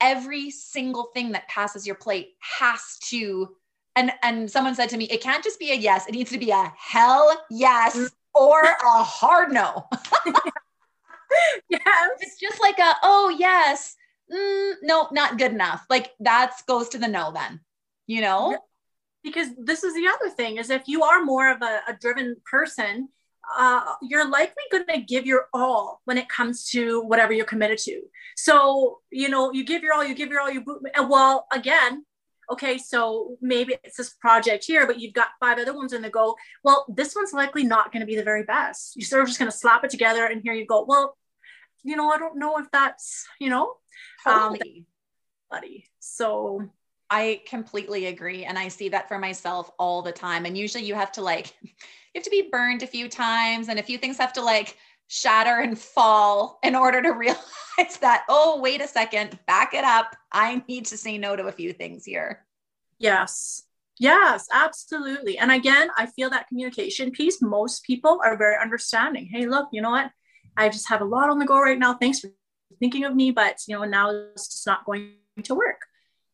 every 0.00 0.50
single 0.50 1.10
thing 1.14 1.32
that 1.32 1.48
passes 1.48 1.86
your 1.86 1.96
plate 1.96 2.30
has 2.40 2.98
to 3.02 3.48
and 3.96 4.12
and 4.22 4.50
someone 4.50 4.74
said 4.74 4.88
to 4.90 4.96
me 4.96 5.04
it 5.04 5.20
can't 5.20 5.44
just 5.44 5.58
be 5.58 5.72
a 5.72 5.74
yes. 5.74 6.06
It 6.06 6.12
needs 6.12 6.30
to 6.30 6.38
be 6.38 6.50
a 6.50 6.72
hell 6.76 7.34
yes 7.50 8.10
or 8.34 8.62
a 8.62 9.02
hard 9.02 9.52
no. 9.52 9.88
Yes. 11.70 12.10
It's 12.20 12.38
just 12.38 12.60
like 12.60 12.78
a 12.78 12.94
oh 13.02 13.34
yes. 13.38 13.96
Mm, 14.30 14.74
no 14.82 15.08
not 15.12 15.38
good 15.38 15.52
enough. 15.52 15.84
Like 15.88 16.12
that 16.20 16.54
goes 16.68 16.90
to 16.90 16.98
the 16.98 17.08
no 17.08 17.32
then 17.32 17.60
you 18.06 18.20
know? 18.20 18.58
Because 19.22 19.48
this 19.56 19.84
is 19.84 19.94
the 19.94 20.08
other 20.08 20.30
thing 20.30 20.56
is 20.56 20.68
if 20.68 20.88
you 20.88 21.04
are 21.04 21.24
more 21.24 21.50
of 21.50 21.62
a, 21.62 21.80
a 21.88 21.96
driven 22.00 22.36
person 22.44 23.08
uh, 23.58 23.94
you're 24.02 24.28
likely 24.28 24.62
going 24.70 24.86
to 24.86 25.00
give 25.00 25.26
your 25.26 25.46
all 25.52 26.00
when 26.04 26.16
it 26.16 26.28
comes 26.28 26.68
to 26.70 27.00
whatever 27.02 27.32
you're 27.32 27.44
committed 27.44 27.78
to. 27.78 28.00
So, 28.36 29.00
you 29.10 29.28
know, 29.28 29.52
you 29.52 29.64
give 29.64 29.82
your 29.82 29.94
all, 29.94 30.04
you 30.04 30.14
give 30.14 30.30
your 30.30 30.40
all, 30.40 30.50
you, 30.50 30.60
boot. 30.60 30.82
well, 31.08 31.46
again, 31.52 32.04
okay, 32.52 32.78
so 32.78 33.36
maybe 33.40 33.74
it's 33.82 33.96
this 33.96 34.10
project 34.10 34.64
here, 34.64 34.86
but 34.86 35.00
you've 35.00 35.14
got 35.14 35.28
five 35.40 35.58
other 35.58 35.74
ones 35.74 35.92
in 35.92 36.02
the 36.02 36.10
go. 36.10 36.36
Well, 36.62 36.86
this 36.88 37.14
one's 37.14 37.32
likely 37.32 37.64
not 37.64 37.92
going 37.92 38.00
to 38.00 38.06
be 38.06 38.16
the 38.16 38.22
very 38.22 38.44
best. 38.44 38.96
You're 38.96 39.06
sort 39.06 39.22
of 39.22 39.28
just 39.28 39.38
going 39.38 39.50
to 39.50 39.56
slap 39.56 39.84
it 39.84 39.90
together, 39.90 40.26
and 40.26 40.42
here 40.42 40.54
you 40.54 40.66
go. 40.66 40.84
Well, 40.86 41.16
you 41.82 41.96
know, 41.96 42.10
I 42.10 42.18
don't 42.18 42.38
know 42.38 42.58
if 42.58 42.70
that's, 42.70 43.26
you 43.40 43.50
know, 43.50 43.76
um, 44.26 44.52
totally. 44.52 44.78
um, 44.78 44.86
buddy. 45.50 45.86
So 45.98 46.70
I 47.10 47.42
completely 47.46 48.06
agree. 48.06 48.44
And 48.44 48.58
I 48.58 48.68
see 48.68 48.88
that 48.90 49.08
for 49.08 49.18
myself 49.18 49.70
all 49.78 50.02
the 50.02 50.12
time. 50.12 50.46
And 50.46 50.56
usually 50.56 50.84
you 50.84 50.94
have 50.94 51.12
to 51.12 51.22
like, 51.22 51.54
you 51.62 51.70
have 52.14 52.24
to 52.24 52.30
be 52.30 52.48
burned 52.50 52.82
a 52.82 52.86
few 52.86 53.08
times 53.08 53.68
and 53.68 53.78
a 53.78 53.82
few 53.82 53.98
things 53.98 54.16
have 54.18 54.32
to 54.34 54.42
like 54.42 54.76
shatter 55.12 55.60
and 55.60 55.78
fall 55.78 56.58
in 56.62 56.74
order 56.74 57.02
to 57.02 57.10
realize 57.12 57.98
that, 58.00 58.24
oh, 58.30 58.58
wait 58.62 58.80
a 58.80 58.88
second, 58.88 59.38
back 59.46 59.74
it 59.74 59.84
up. 59.84 60.16
I 60.32 60.64
need 60.66 60.86
to 60.86 60.96
say 60.96 61.18
no 61.18 61.36
to 61.36 61.44
a 61.44 61.52
few 61.52 61.74
things 61.74 62.06
here. 62.06 62.46
Yes. 62.98 63.64
Yes, 63.98 64.48
absolutely. 64.50 65.36
And 65.36 65.52
again, 65.52 65.90
I 65.98 66.06
feel 66.06 66.30
that 66.30 66.48
communication 66.48 67.10
piece, 67.10 67.42
most 67.42 67.84
people 67.84 68.20
are 68.24 68.38
very 68.38 68.56
understanding. 68.56 69.28
Hey, 69.30 69.46
look, 69.46 69.68
you 69.70 69.82
know 69.82 69.90
what? 69.90 70.10
I 70.56 70.70
just 70.70 70.88
have 70.88 71.02
a 71.02 71.04
lot 71.04 71.28
on 71.28 71.38
the 71.38 71.44
go 71.44 71.60
right 71.60 71.78
now. 71.78 71.94
Thanks 71.94 72.20
for 72.20 72.30
thinking 72.80 73.04
of 73.04 73.14
me, 73.14 73.32
but 73.32 73.58
you 73.68 73.76
know, 73.76 73.84
now 73.84 74.10
it's 74.10 74.48
just 74.48 74.66
not 74.66 74.86
going 74.86 75.12
to 75.42 75.54
work. 75.54 75.82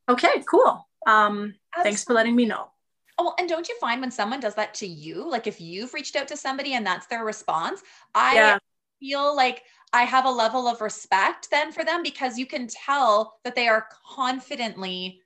Okay, 0.09 0.43
cool. 0.49 0.89
Um, 1.05 1.57
thanks 1.83 2.05
for 2.05 2.15
letting 2.15 2.37
me 2.37 2.47
know. 2.47 2.71
Oh, 3.19 3.35
and 3.39 3.49
don't 3.49 3.69
you 3.69 3.77
find 3.81 4.01
when 4.01 4.11
someone 4.11 4.41
does 4.41 4.55
that 4.55 4.75
to 4.75 4.87
you, 4.87 5.29
like 5.29 5.47
if 5.47 5.61
you've 5.61 5.93
reached 5.95 6.17
out 6.17 6.29
to 6.29 6.37
somebody 6.37 6.75
and 6.75 6.87
that's 6.87 7.07
their 7.07 7.25
response, 7.25 7.83
I 8.15 8.35
yeah. 8.35 8.59
feel 9.01 9.35
like 9.35 9.65
I 9.93 10.03
have 10.03 10.25
a 10.25 10.31
level 10.31 10.69
of 10.69 10.81
respect 10.81 11.51
then 11.51 11.73
for 11.73 11.85
them 11.85 12.03
because 12.03 12.39
you 12.39 12.47
can 12.47 12.69
tell 12.69 13.39
that 13.45 13.55
they 13.55 13.69
are 13.69 13.89
confidently 14.15 15.23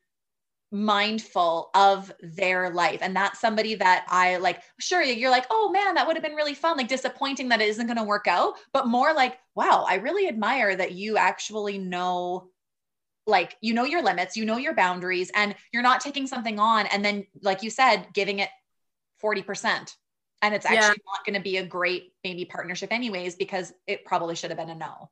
mindful 0.73 1.69
of 1.75 2.11
their 2.23 2.71
life 2.71 3.01
and 3.03 3.15
that's 3.15 3.39
somebody 3.39 3.75
that 3.75 4.07
i 4.09 4.39
like 4.39 4.63
sure 4.81 5.03
you're 5.03 5.31
like 5.31 5.45
oh 5.51 5.71
man 5.71 5.95
that 5.95 6.07
would 6.07 6.17
have 6.17 6.25
been 6.25 6.35
really 6.35 6.55
fun 6.55 6.79
like 6.79 6.89
disappointing 6.89 7.51
that 7.51 7.61
it 7.61 7.69
isn't 7.69 7.87
going 7.87 7.99
to 7.99 8.03
work 8.03 8.27
out 8.27 8.55
but 8.73 8.87
more 8.87 9.13
like 9.13 9.39
wow 9.55 9.85
i 9.87 9.97
really 9.97 10.27
admire 10.27 10.75
that 10.75 10.93
you 10.93 11.19
actually 11.19 11.77
know 11.77 12.49
like 13.27 13.57
you 13.61 13.73
know 13.75 13.85
your 13.85 14.03
limits 14.03 14.37
you 14.37 14.45
know 14.45 14.57
your 14.57 14.75
boundaries 14.75 15.31
and 15.35 15.55
you're 15.73 15.83
not 15.83 16.01
taking 16.01 16.27
something 16.27 16.59
on 16.59 16.87
and 16.87 17.05
then 17.05 17.25
like 17.41 17.63
you 17.63 17.71
said 17.71 18.07
giving 18.13 18.41
it 18.41 18.49
40% 19.23 19.95
and 20.43 20.55
it's 20.55 20.67
actually 20.67 20.79
yeah. 20.79 21.13
not 21.13 21.25
going 21.25 21.35
to 21.35 21.41
be 21.41 21.59
a 21.59 21.65
great 21.65 22.13
maybe 22.25 22.45
partnership 22.45 22.93
anyways 22.93 23.37
because 23.37 23.73
it 23.87 24.05
probably 24.05 24.35
should 24.35 24.51
have 24.51 24.59
been 24.59 24.71
a 24.71 24.75
no 24.75 25.11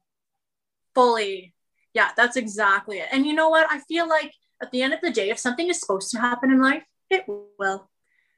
fully 0.95 1.55
yeah 1.95 2.11
that's 2.17 2.37
exactly 2.37 2.99
it 2.99 3.09
and 3.13 3.25
you 3.27 3.33
know 3.33 3.49
what 3.49 3.67
i 3.71 3.79
feel 3.81 4.09
like 4.09 4.33
at 4.61 4.71
the 4.71 4.83
end 4.83 4.93
of 4.93 5.01
the 5.01 5.11
day, 5.11 5.31
if 5.31 5.39
something 5.39 5.69
is 5.69 5.81
supposed 5.81 6.11
to 6.11 6.21
happen 6.21 6.51
in 6.51 6.61
life, 6.61 6.85
it 7.09 7.25
will. 7.59 7.89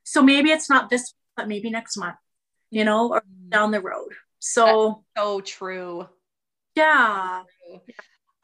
So 0.05 0.23
maybe 0.23 0.51
it's 0.51 0.71
not 0.71 0.89
this, 0.89 1.15
but 1.37 1.49
maybe 1.49 1.71
next 1.71 1.97
month, 1.97 2.17
you 2.71 2.85
know, 2.85 3.11
or 3.11 3.21
mm. 3.21 3.51
down 3.51 3.71
the 3.71 3.81
road. 3.81 4.13
So 4.39 5.05
That's 5.15 5.27
so 5.27 5.41
true. 5.41 6.09
Yeah. 6.75 7.43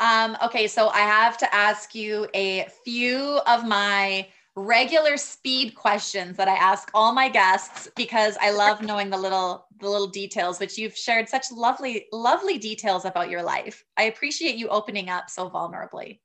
Um, 0.01 0.37
okay, 0.45 0.69
so 0.69 0.89
I 0.89 1.01
have 1.01 1.39
to 1.39 1.55
ask 1.55 1.95
you 1.95 2.29
a 2.35 2.69
few 2.85 3.41
of 3.47 3.67
my 3.67 4.29
regular 4.55 5.17
speed 5.17 5.75
questions 5.75 6.37
that 6.37 6.49
I 6.49 6.55
ask 6.55 6.91
all 6.93 7.13
my 7.13 7.29
guests 7.29 7.89
because 7.97 8.37
I 8.41 8.51
love 8.51 8.83
knowing 8.83 9.09
the 9.09 9.17
little 9.17 9.67
the 9.81 9.89
little 9.89 10.09
details, 10.09 10.59
which 10.59 10.77
you've 10.77 10.97
shared 10.97 11.29
such 11.29 11.53
lovely, 11.53 12.07
lovely 12.13 12.59
details 12.59 13.05
about 13.05 13.31
your 13.31 13.43
life. 13.43 13.85
I 13.97 14.05
appreciate 14.05 14.57
you 14.57 14.69
opening 14.69 15.09
up 15.09 15.31
so 15.31 15.49
vulnerably. 15.49 16.19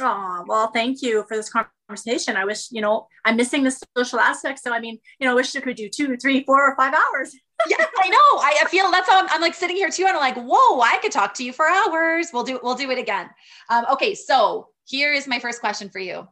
Oh, 0.00 0.44
well, 0.46 0.70
thank 0.72 1.02
you 1.02 1.24
for 1.28 1.36
this 1.36 1.52
conversation. 1.88 2.36
I 2.36 2.44
wish, 2.44 2.70
you 2.70 2.80
know, 2.80 3.06
I'm 3.24 3.36
missing 3.36 3.62
the 3.62 3.76
social 3.96 4.20
aspect. 4.20 4.60
So, 4.60 4.72
I 4.72 4.80
mean, 4.80 4.98
you 5.18 5.26
know, 5.26 5.32
I 5.32 5.34
wish 5.34 5.54
I 5.54 5.60
could 5.60 5.76
do 5.76 5.88
two, 5.88 6.16
three, 6.16 6.44
four, 6.44 6.60
or 6.60 6.76
five 6.76 6.94
hours. 6.94 7.34
Yeah, 7.66 7.84
I 7.98 8.08
know. 8.08 8.18
I, 8.18 8.60
I, 8.62 8.68
feel 8.68 8.90
that's 8.90 9.08
how 9.08 9.20
I'm, 9.20 9.28
I'm, 9.30 9.40
like 9.40 9.54
sitting 9.54 9.76
here 9.76 9.90
too. 9.90 10.04
And 10.06 10.16
I'm 10.16 10.20
like, 10.20 10.36
whoa, 10.36 10.80
I 10.80 10.98
could 11.02 11.12
talk 11.12 11.34
to 11.34 11.44
you 11.44 11.52
for 11.52 11.66
hours. 11.66 12.28
We'll 12.32 12.44
do, 12.44 12.60
we'll 12.62 12.74
do 12.74 12.90
it 12.90 12.98
again. 12.98 13.28
Um, 13.68 13.86
okay. 13.92 14.14
So 14.14 14.68
here 14.84 15.12
is 15.12 15.26
my 15.26 15.38
first 15.38 15.60
question 15.60 15.88
for 15.88 15.98
you. 15.98 16.28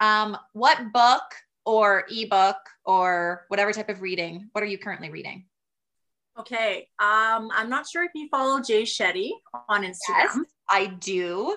Um, 0.00 0.36
what 0.52 0.92
book 0.92 1.22
or 1.66 2.04
ebook 2.10 2.56
or 2.84 3.44
whatever 3.48 3.72
type 3.72 3.88
of 3.88 4.00
reading, 4.00 4.48
what 4.52 4.62
are 4.62 4.68
you 4.68 4.78
currently 4.78 5.10
reading? 5.10 5.46
Okay. 6.38 6.88
Um, 7.00 7.50
I'm 7.52 7.68
not 7.68 7.88
sure 7.88 8.04
if 8.04 8.12
you 8.14 8.28
follow 8.28 8.60
Jay 8.60 8.82
Shetty 8.82 9.30
on 9.68 9.82
Instagram. 9.82 9.94
Yes, 10.08 10.38
I 10.70 10.86
do. 10.86 11.56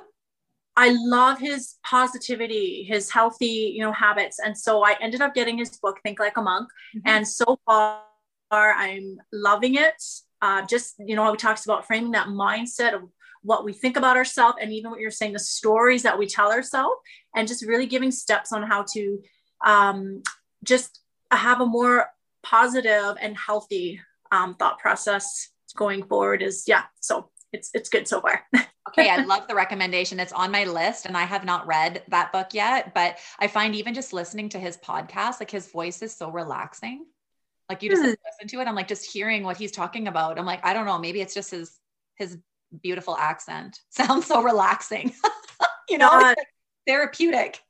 I 0.76 0.96
love 0.98 1.38
his 1.40 1.76
positivity, 1.86 2.84
his 2.84 3.12
healthy, 3.12 3.74
you 3.76 3.82
know, 3.82 3.92
habits. 3.92 4.40
And 4.40 4.58
so 4.58 4.84
I 4.84 4.96
ended 5.02 5.22
up 5.22 5.36
getting 5.36 5.58
his 5.58 5.78
book, 5.78 6.00
Think 6.02 6.20
Like 6.20 6.38
a 6.38 6.42
Monk. 6.42 6.70
Mm-hmm. 6.96 7.08
And 7.08 7.28
so 7.28 7.60
far, 7.66 8.02
I'm 8.52 9.18
loving 9.32 9.76
it. 9.76 10.02
Uh, 10.42 10.66
just, 10.66 10.96
you 11.00 11.16
know, 11.16 11.30
he 11.32 11.38
talks 11.38 11.66
about 11.66 11.86
framing 11.86 12.12
that 12.12 12.28
mindset 12.28 12.94
of 12.94 13.04
what 13.44 13.64
we 13.64 13.74
think 13.74 13.98
about 13.98 14.18
ourselves 14.18 14.58
and 14.62 14.72
even 14.72 14.92
what 14.92 15.00
you're 15.00 15.12
saying, 15.12 15.34
the 15.34 15.40
stories 15.40 16.04
that 16.04 16.18
we 16.18 16.28
tell 16.28 16.52
ourselves, 16.52 16.96
and 17.36 17.48
just 17.48 17.66
really 17.66 17.86
giving 17.86 18.12
steps 18.12 18.52
on 18.52 18.64
how 18.64 18.86
to 18.94 19.20
um, 19.66 20.22
just 20.64 21.02
have 21.32 21.62
a 21.62 21.66
more 21.66 22.08
positive 22.44 23.16
and 23.22 23.38
healthy 23.38 24.00
um, 24.32 24.56
thought 24.56 24.80
process 24.80 25.50
going 25.76 26.04
forward 26.04 26.42
is 26.42 26.66
yeah 26.68 26.84
so 27.00 27.30
it's 27.54 27.70
it's 27.74 27.88
good 27.88 28.06
so 28.08 28.20
far 28.20 28.42
okay, 28.90 29.10
I 29.10 29.24
love 29.24 29.48
the 29.48 29.56
recommendation. 29.56 30.20
It's 30.20 30.34
on 30.34 30.52
my 30.52 30.64
list 30.66 31.06
and 31.06 31.16
I 31.16 31.24
have 31.24 31.46
not 31.46 31.68
read 31.68 32.04
that 32.10 32.32
book 32.32 32.54
yet, 32.54 32.94
but 32.94 33.18
I 33.40 33.48
find 33.48 33.76
even 33.76 33.94
just 33.94 34.14
listening 34.14 34.50
to 34.50 34.60
his 34.60 34.78
podcast, 34.78 35.40
like 35.40 35.52
his 35.52 35.72
voice 35.72 36.02
is 36.02 36.16
so 36.16 36.30
relaxing. 36.30 37.06
Like 37.72 37.82
you 37.82 37.90
just 37.90 38.04
mm. 38.04 38.08
listen 38.08 38.48
to 38.50 38.60
it. 38.60 38.68
I'm 38.68 38.76
like 38.76 38.90
just 38.90 39.10
hearing 39.10 39.44
what 39.44 39.56
he's 39.56 39.72
talking 39.72 40.10
about. 40.10 40.38
I'm 40.38 40.46
like, 40.46 40.60
I 40.66 40.74
don't 40.74 40.86
know, 40.86 40.98
maybe 40.98 41.22
it's 41.22 41.34
just 41.34 41.52
his 41.52 41.80
his 42.18 42.38
beautiful 42.84 43.16
accent. 43.16 43.80
Sounds 43.90 44.26
so 44.26 44.44
relaxing. 44.44 45.14
you 45.90 45.98
know, 45.98 46.10
like 46.10 46.38
therapeutic. 46.86 47.62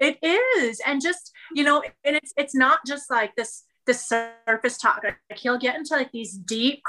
It 0.00 0.16
is. 0.22 0.80
And 0.86 1.02
just, 1.02 1.32
you 1.54 1.64
know, 1.64 1.82
and 2.02 2.16
it's 2.16 2.32
it's 2.38 2.54
not 2.54 2.78
just 2.86 3.10
like 3.10 3.36
this 3.36 3.64
this 3.86 4.08
surface 4.08 4.78
talk. 4.78 5.02
Like 5.04 5.18
he'll 5.38 5.58
get 5.58 5.76
into 5.76 5.94
like 5.94 6.12
these 6.12 6.32
deep 6.32 6.80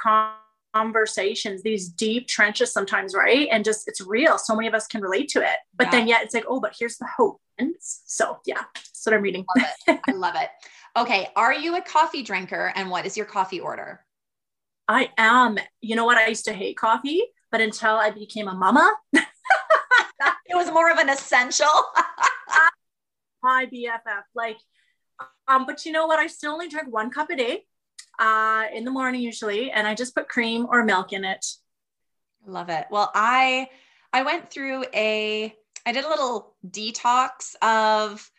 conversations, 0.74 1.64
these 1.64 1.90
deep 1.90 2.30
trenches 2.30 2.72
sometimes, 2.72 3.14
right? 3.14 3.50
And 3.52 3.66
just 3.66 3.90
it's 3.90 4.00
real. 4.00 4.38
So 4.38 4.56
many 4.56 4.70
of 4.70 4.74
us 4.74 4.88
can 4.88 5.02
relate 5.02 5.28
to 5.32 5.42
it. 5.42 5.58
But 5.76 5.88
yeah. 5.88 5.92
then 5.92 6.08
yet 6.08 6.24
it's 6.24 6.34
like, 6.34 6.46
oh, 6.48 6.62
but 6.62 6.78
here's 6.80 6.96
the 6.96 7.10
hope. 7.18 7.42
And 7.58 7.76
so 7.82 8.40
yeah, 8.46 8.64
that's 8.74 9.06
what 9.06 9.14
I'm 9.14 9.22
reading. 9.22 9.46
Love 9.58 9.68
it. 9.88 10.00
I 10.08 10.12
love 10.14 10.36
it. 10.38 10.50
Okay. 10.98 11.28
Are 11.36 11.54
you 11.54 11.78
a 11.78 11.82
coffee 11.82 12.24
drinker? 12.24 12.74
And 12.76 12.90
what 12.90 13.06
is 13.06 13.16
your 13.16 13.28
coffee 13.28 13.60
order? 13.60 14.04
I 14.88 15.12
am. 15.18 15.60
You 15.80 15.96
know 15.96 16.06
what? 16.06 16.18
I 16.18 16.28
used 16.28 16.46
to 16.46 16.54
hate 16.54 16.76
coffee, 16.76 17.22
but 17.52 17.62
until 17.62 17.96
I 17.96 18.10
became 18.10 18.48
a 18.48 18.56
mama, 18.56 18.96
it 19.14 19.26
was 20.56 20.72
more 20.72 20.92
of 20.92 20.98
an 20.98 21.10
essential. 21.10 21.68
My 23.44 23.68
BFF. 23.72 24.24
Like, 24.34 24.58
um, 25.48 25.68
but 25.68 25.86
you 25.86 25.92
know 25.92 26.08
what? 26.08 26.18
I 26.18 26.26
still 26.26 26.52
only 26.52 26.68
drink 26.68 26.92
one 26.92 27.12
cup 27.12 27.30
a 27.30 27.36
day 27.36 27.66
uh, 28.18 28.66
in 28.74 28.84
the 28.84 28.92
morning 28.92 29.22
usually, 29.22 29.70
and 29.70 29.86
I 29.86 29.94
just 29.94 30.16
put 30.16 30.28
cream 30.28 30.66
or 30.68 30.84
milk 30.84 31.14
in 31.14 31.24
it. 31.24 31.46
Love 32.48 32.70
it. 32.70 32.88
Well, 32.90 33.12
I 33.14 33.70
I 34.12 34.24
went 34.24 34.50
through 34.50 34.86
a 34.96 35.54
I 35.86 35.92
did 35.92 36.06
a 36.06 36.10
little 36.10 36.56
detox 36.68 37.56
of 37.62 38.32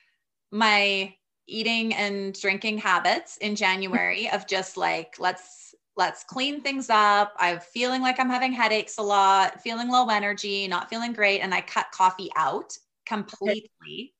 my 0.51 1.15
eating 1.49 1.95
and 1.95 2.39
drinking 2.39 2.79
habits 2.79 3.37
in 3.39 3.57
January 3.57 4.31
of 4.31 4.47
just 4.47 4.77
like 4.77 5.17
let's 5.19 5.75
let's 5.97 6.23
clean 6.25 6.61
things 6.61 6.89
up. 6.91 7.35
I'm 7.39 7.59
feeling 7.59 8.03
like 8.03 8.21
I'm 8.21 8.31
having 8.31 8.53
headaches 8.53 8.99
a 8.99 9.03
lot, 9.03 9.61
feeling 9.61 9.89
low 9.89 10.09
energy, 10.09 10.69
not 10.69 10.89
feeling 10.89 11.13
great 11.13 11.41
and 11.41 11.53
I 11.53 11.61
cut 11.61 11.87
coffee 11.93 12.31
out 12.37 12.77
completely. 13.05 14.15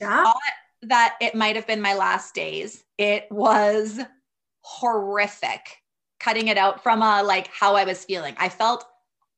Yeah. 0.00 0.24
Thought 0.24 0.36
that 0.82 1.16
it 1.20 1.34
might 1.34 1.56
have 1.56 1.66
been 1.66 1.80
my 1.80 1.94
last 1.94 2.34
days. 2.34 2.84
It 2.96 3.26
was 3.30 3.98
horrific 4.62 5.78
cutting 6.20 6.48
it 6.48 6.58
out 6.58 6.82
from 6.82 7.02
a 7.02 7.22
like 7.22 7.48
how 7.48 7.74
I 7.74 7.84
was 7.84 8.04
feeling. 8.04 8.34
I 8.38 8.48
felt 8.48 8.84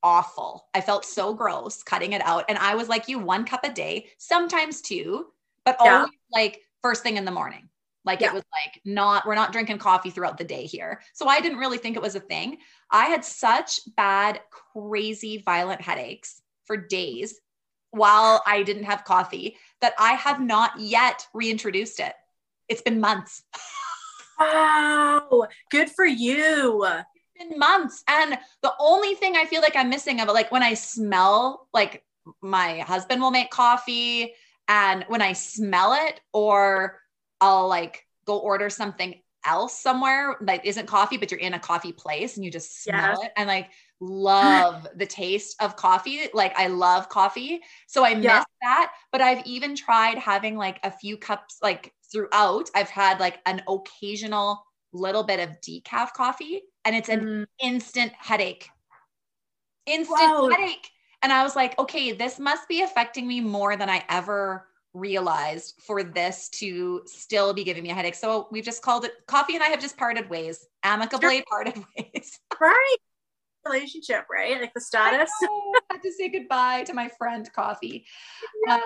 awful. 0.03 0.67
I 0.75 0.81
felt 0.81 1.05
so 1.05 1.33
gross 1.33 1.83
cutting 1.83 2.13
it 2.13 2.23
out. 2.23 2.45
And 2.49 2.59
I 2.59 2.75
was 2.75 2.89
like, 2.89 3.09
you 3.09 3.19
one 3.19 3.45
cup 3.45 3.65
a 3.65 3.73
day, 3.73 4.09
sometimes 4.19 4.81
two, 4.81 5.27
but 5.65 5.77
yeah. 5.83 5.99
always 5.99 6.11
like 6.33 6.61
first 6.83 7.03
thing 7.03 7.17
in 7.17 7.25
the 7.25 7.31
morning. 7.31 7.69
Like 8.05 8.21
yeah. 8.21 8.29
it 8.29 8.35
was 8.35 8.43
like 8.65 8.81
not, 8.85 9.27
we're 9.27 9.37
not 9.37 9.53
drinking 9.53 9.79
coffee 9.79 10.11
throughout 10.11 10.37
the 10.37 10.45
day 10.45 10.65
here. 10.67 11.01
So 11.15 11.29
I 11.29 11.41
didn't 11.41 11.59
really 11.59 11.79
think 11.79 11.97
it 11.97 12.03
was 12.03 12.17
a 12.17 12.21
thing. 12.21 12.59
I 12.91 13.07
had 13.07 13.25
such 13.25 13.81
bad, 13.97 14.41
crazy, 14.75 15.39
violent 15.39 15.81
headaches 15.81 16.43
for 16.65 16.77
days 16.77 17.41
while 17.91 18.43
I 18.47 18.63
didn't 18.63 18.85
have 18.85 19.05
coffee 19.05 19.57
that 19.81 19.95
I 19.99 20.15
have 20.15 20.41
not 20.41 20.73
yet 20.81 21.27
reintroduced 21.33 22.01
it. 22.01 22.15
It's 22.69 22.83
been 22.83 23.01
months. 23.01 23.43
Wow. 24.39 25.47
Good 25.71 25.91
for 25.91 26.05
you. 26.05 26.85
It's 26.85 27.49
been 27.49 27.59
months. 27.59 28.03
And 28.09 28.37
the 28.63 28.73
only 28.81 29.15
thing 29.15 29.37
I 29.37 29.45
feel 29.45 29.61
like 29.61 29.77
I'm 29.77 29.91
missing 29.91 30.21
of 30.21 30.29
it, 30.29 30.33
like 30.33 30.51
when 30.51 30.65
I 30.65 30.75
smell, 30.75 31.69
like 31.73 32.03
my 32.41 32.81
husband 32.81 33.21
will 33.21 33.31
make 33.31 33.51
coffee, 33.51 34.35
and 34.69 35.05
when 35.09 35.23
I 35.23 35.33
smell 35.33 35.95
it, 35.95 36.21
or 36.33 37.01
I'll 37.41 37.69
like 37.69 38.07
go 38.25 38.39
order 38.39 38.71
something 38.71 39.21
else 39.45 39.81
somewhere 39.81 40.37
that 40.43 40.65
isn't 40.65 40.87
coffee, 40.87 41.17
but 41.17 41.31
you're 41.31 41.41
in 41.41 41.55
a 41.55 41.59
coffee 41.59 41.93
place 41.93 42.37
and 42.37 42.45
you 42.45 42.51
just 42.51 42.83
smell 42.83 43.17
yes. 43.19 43.25
it 43.25 43.33
and 43.37 43.49
like 43.49 43.71
love 44.01 44.87
the 44.97 45.07
taste 45.07 45.57
of 45.61 45.77
coffee. 45.77 46.29
Like 46.33 46.57
I 46.59 46.69
love 46.69 47.09
coffee. 47.09 47.61
So 47.87 48.05
I 48.05 48.11
yeah. 48.11 48.39
miss 48.39 48.45
that. 48.63 48.93
But 49.11 49.21
I've 49.21 49.45
even 49.47 49.75
tried 49.75 50.19
having 50.19 50.57
like 50.57 50.79
a 50.83 50.91
few 50.91 51.17
cups, 51.17 51.59
like 51.63 51.93
throughout, 52.11 52.71
I've 52.75 52.91
had 52.91 53.21
like 53.21 53.41
an 53.47 53.63
occasional 53.69 54.65
little 54.93 55.25
bit 55.25 55.41
of 55.41 55.61
decaf 55.61 56.13
coffee 56.13 56.63
and 56.85 56.95
it's 56.95 57.09
an 57.09 57.21
mm. 57.21 57.47
instant 57.63 58.13
headache. 58.19 58.69
Instant 59.87 60.21
wow. 60.21 60.49
headache. 60.51 60.89
And 61.23 61.33
I 61.33 61.43
was 61.43 61.55
like, 61.55 61.79
okay, 61.79 62.13
this 62.13 62.39
must 62.39 62.69
be 62.69 62.83
affecting 62.83 63.27
me 63.27 63.41
more 63.41 63.77
than 63.77 63.89
I 63.89 64.05
ever 64.09 64.67
realized 64.95 65.81
for 65.81 66.03
this 66.03 66.49
to 66.51 67.03
still 67.07 67.55
be 67.55 67.65
giving 67.65 67.83
me 67.83 67.91
a 67.91 67.95
headache. 67.95 68.15
So 68.15 68.49
we've 68.51 68.65
just 68.65 68.83
called 68.83 69.05
it 69.05 69.13
coffee 69.27 69.55
and 69.55 69.63
I 69.63 69.69
have 69.69 69.81
just 69.81 69.97
parted 69.97 70.29
ways, 70.29 70.67
amicably 70.83 71.37
sure. 71.37 71.45
parted 71.49 71.83
ways. 71.99 72.39
right. 72.61 72.97
Relationship, 73.65 74.27
right? 74.31 74.61
Like 74.61 74.75
the 74.75 74.81
status. 74.81 75.31
I, 75.43 75.47
I 75.91 75.95
had 75.95 76.03
to 76.03 76.13
say 76.13 76.29
goodbye 76.29 76.83
to 76.85 76.95
my 76.95 77.09
friend 77.17 77.49
coffee. 77.55 78.05
Yeah. 78.67 78.75
Uh, 78.75 78.81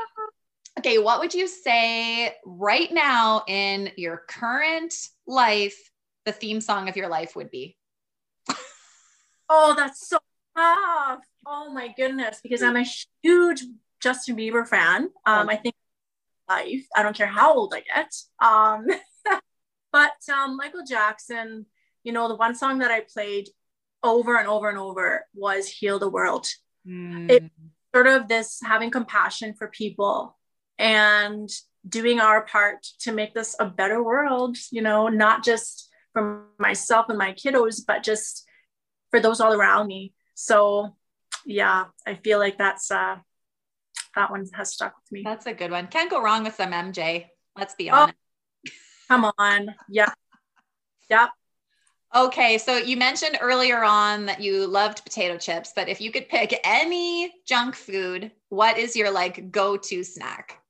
okay, 0.78 0.99
what 0.99 1.18
would 1.20 1.32
you 1.32 1.49
say 1.49 2.34
right 2.45 2.93
now 2.93 3.43
in 3.49 3.91
your 3.97 4.24
current 4.28 4.95
life, 5.26 5.91
the 6.26 6.32
theme 6.32 6.61
song 6.61 6.91
of 6.91 6.97
your 6.97 7.09
life 7.09 7.34
would 7.34 7.51
be? 7.51 7.76
Oh, 9.49 9.74
that's 9.76 10.09
so 10.09 10.18
Ah, 10.57 11.18
oh 11.46 11.70
my 11.72 11.92
goodness, 11.96 12.40
because 12.42 12.62
I'm 12.62 12.76
a 12.76 12.84
huge 13.22 13.62
Justin 14.00 14.36
Bieber 14.36 14.66
fan. 14.66 15.11
Um, 15.26 15.48
I 15.48 15.57
think 15.57 15.74
life. 16.48 16.86
I 16.94 17.02
don't 17.02 17.16
care 17.16 17.26
how 17.26 17.54
old 17.54 17.74
I 17.74 17.80
get. 17.80 18.14
Um, 18.40 18.86
but 19.92 20.12
um, 20.32 20.57
Michael 20.57 20.84
Jackson, 20.88 21.66
you 22.04 22.12
know, 22.12 22.28
the 22.28 22.36
one 22.36 22.54
song 22.54 22.78
that 22.78 22.90
I 22.90 23.02
played 23.12 23.48
over 24.02 24.36
and 24.36 24.48
over 24.48 24.68
and 24.68 24.78
over 24.78 25.26
was 25.34 25.68
"Heal 25.68 25.98
the 25.98 26.09
World." 26.09 26.46
Mm. 26.86 27.30
It 27.30 27.44
sort 27.94 28.07
of 28.07 28.28
this 28.28 28.61
having 28.64 28.90
compassion 28.90 29.54
for 29.54 29.68
people 29.68 30.36
and 30.78 31.48
doing 31.88 32.20
our 32.20 32.44
part 32.44 32.82
to 33.00 33.12
make 33.12 33.34
this 33.34 33.57
a 33.59 33.66
better 33.66 34.02
world. 34.02 34.57
You 34.70 34.82
know, 34.82 35.09
not 35.09 35.44
just 35.44 35.88
for 36.12 36.44
myself 36.59 37.07
and 37.09 37.18
my 37.18 37.32
kiddos, 37.32 37.80
but 37.86 38.02
just 38.02 38.44
for 39.11 39.20
those 39.20 39.40
all 39.40 39.52
around 39.52 39.88
me. 39.88 40.14
So 40.37 40.95
yeah, 41.45 41.87
I 42.07 42.14
feel 42.14 42.39
like 42.39 42.59
that's 42.59 42.91
uh 42.91 43.16
that 44.14 44.30
one 44.30 44.47
has 44.55 44.72
stuck 44.72 44.95
with 44.97 45.11
me. 45.11 45.22
That's 45.24 45.47
a 45.47 45.55
good 45.55 45.70
one. 45.70 45.89
Can't 45.89 46.11
go 46.11 46.22
wrong 46.22 46.45
with 46.45 46.55
some 46.55 46.70
MJ. 46.70 47.26
Let's 47.57 47.74
be 47.74 47.91
honest. 47.91 48.14
oh, 48.14 48.70
honest. 48.70 48.76
Come 49.09 49.32
on. 49.39 49.74
Yeah. 49.89 50.12
Yep. 51.11 51.30
Okay, 52.14 52.59
so 52.59 52.76
you 52.76 52.97
mentioned 52.97 53.39
earlier 53.41 53.82
on 53.82 54.26
that 54.26 54.41
you 54.41 54.66
loved 54.66 55.05
potato 55.05 55.37
chips, 55.37 55.72
but 55.74 55.89
if 55.89 56.01
you 56.01 56.11
could 56.11 56.28
pick 56.28 56.59
any 56.64 57.32
junk 57.47 57.74
food, 57.74 58.30
what 58.49 58.78
is 58.78 58.97
your 58.97 59.11
like 59.11 59.51
go-to 59.51 60.03
snack? 60.03 60.61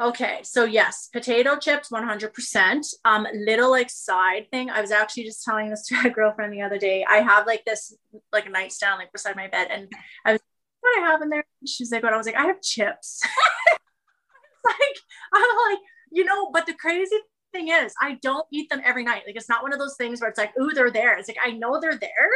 Okay, 0.00 0.40
so 0.42 0.64
yes, 0.64 1.10
potato 1.12 1.58
chips, 1.58 1.90
100%. 1.90 2.94
Um, 3.04 3.26
little 3.34 3.70
like 3.70 3.90
side 3.90 4.46
thing. 4.50 4.70
I 4.70 4.80
was 4.80 4.92
actually 4.92 5.24
just 5.24 5.44
telling 5.44 5.68
this 5.68 5.86
to 5.88 6.00
a 6.06 6.10
girlfriend 6.10 6.54
the 6.54 6.62
other 6.62 6.78
day. 6.78 7.04
I 7.06 7.18
have 7.18 7.46
like 7.46 7.64
this 7.66 7.94
like 8.32 8.46
a 8.46 8.50
nightstand 8.50 8.98
like 8.98 9.12
beside 9.12 9.36
my 9.36 9.48
bed, 9.48 9.68
and 9.70 9.92
I 10.24 10.32
was 10.32 10.40
what 10.80 10.98
I 10.98 11.06
have 11.10 11.20
in 11.20 11.28
there. 11.28 11.44
She's 11.66 11.92
like, 11.92 12.02
what? 12.02 12.14
I 12.14 12.16
was 12.16 12.24
like, 12.24 12.36
I 12.36 12.46
have 12.46 12.62
chips. 12.62 13.20
like 14.64 14.96
I'm 15.34 15.70
like, 15.70 15.80
you 16.10 16.24
know, 16.24 16.50
but 16.50 16.64
the 16.64 16.72
crazy 16.74 17.16
thing 17.52 17.68
is, 17.68 17.92
I 18.00 18.16
don't 18.22 18.46
eat 18.50 18.70
them 18.70 18.80
every 18.82 19.04
night. 19.04 19.24
Like 19.26 19.36
it's 19.36 19.50
not 19.50 19.62
one 19.62 19.74
of 19.74 19.78
those 19.78 19.96
things 19.98 20.22
where 20.22 20.30
it's 20.30 20.38
like, 20.38 20.52
ooh, 20.58 20.70
they're 20.70 20.90
there. 20.90 21.18
It's 21.18 21.28
like 21.28 21.36
I 21.44 21.50
know 21.50 21.78
they're 21.78 21.98
there, 21.98 22.30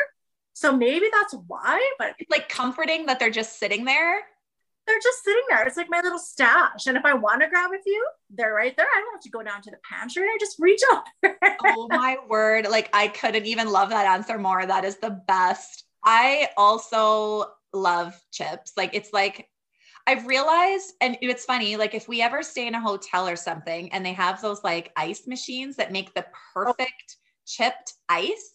so 0.53 0.77
maybe 0.77 1.07
that's 1.11 1.35
why. 1.47 1.81
But 1.99 2.15
it's 2.19 2.31
like 2.31 2.51
comforting 2.51 3.07
that 3.07 3.19
they're 3.19 3.31
just 3.31 3.59
sitting 3.59 3.87
there 3.87 4.21
they're 4.87 5.01
just 5.03 5.25
sitting 5.25 5.43
there. 5.49 5.67
It's 5.67 5.77
like 5.77 5.91
my 5.91 6.01
little 6.01 6.19
stash. 6.19 6.87
And 6.87 6.97
if 6.97 7.05
I 7.05 7.15
want 7.15 7.43
to 7.43 7.49
grab 7.49 7.71
a 7.73 7.83
few, 7.83 8.07
they're 8.31 8.55
right 8.55 8.77
there. 8.77 8.87
I 8.87 9.01
don't 9.01 9.15
have 9.15 9.23
to 9.23 9.31
go 9.31 9.43
down 9.43 9.63
to 9.63 9.71
the 9.71 9.79
pantry. 9.89 10.25
I 10.25 10.37
just 10.39 10.59
reach 10.59 10.83
up. 10.93 11.05
oh 11.65 11.89
my 11.91 12.17
word. 12.29 12.69
Like 12.69 12.91
I 12.93 13.09
couldn't 13.09 13.47
even 13.47 13.71
love 13.71 13.91
that 13.91 14.07
answer 14.07 14.39
more. 14.39 14.65
That 14.65 14.85
is 14.85 14.99
the 14.99 15.23
best. 15.27 15.85
I 16.05 16.49
also 16.57 17.47
love 17.73 18.15
chips. 18.31 18.73
Like 18.77 18.95
it's 18.95 19.13
like 19.13 19.49
I've 20.07 20.27
realized, 20.27 20.93
and 21.01 21.17
it's 21.23 21.47
funny, 21.47 21.77
like 21.77 21.95
if 21.95 22.09
we 22.09 22.21
ever 22.21 22.43
stay 22.43 22.67
in 22.67 22.75
a 22.75 22.81
hotel 22.81 23.27
or 23.27 23.37
something 23.37 23.91
and 23.93 24.05
they 24.05 24.13
have 24.13 24.43
those 24.43 24.63
like 24.63 24.93
ice 24.97 25.27
machines 25.27 25.77
that 25.77 25.93
make 25.93 26.13
the 26.15 26.27
oh. 26.27 26.33
perfect 26.53 27.17
chipped 27.47 27.95
ice, 28.09 28.54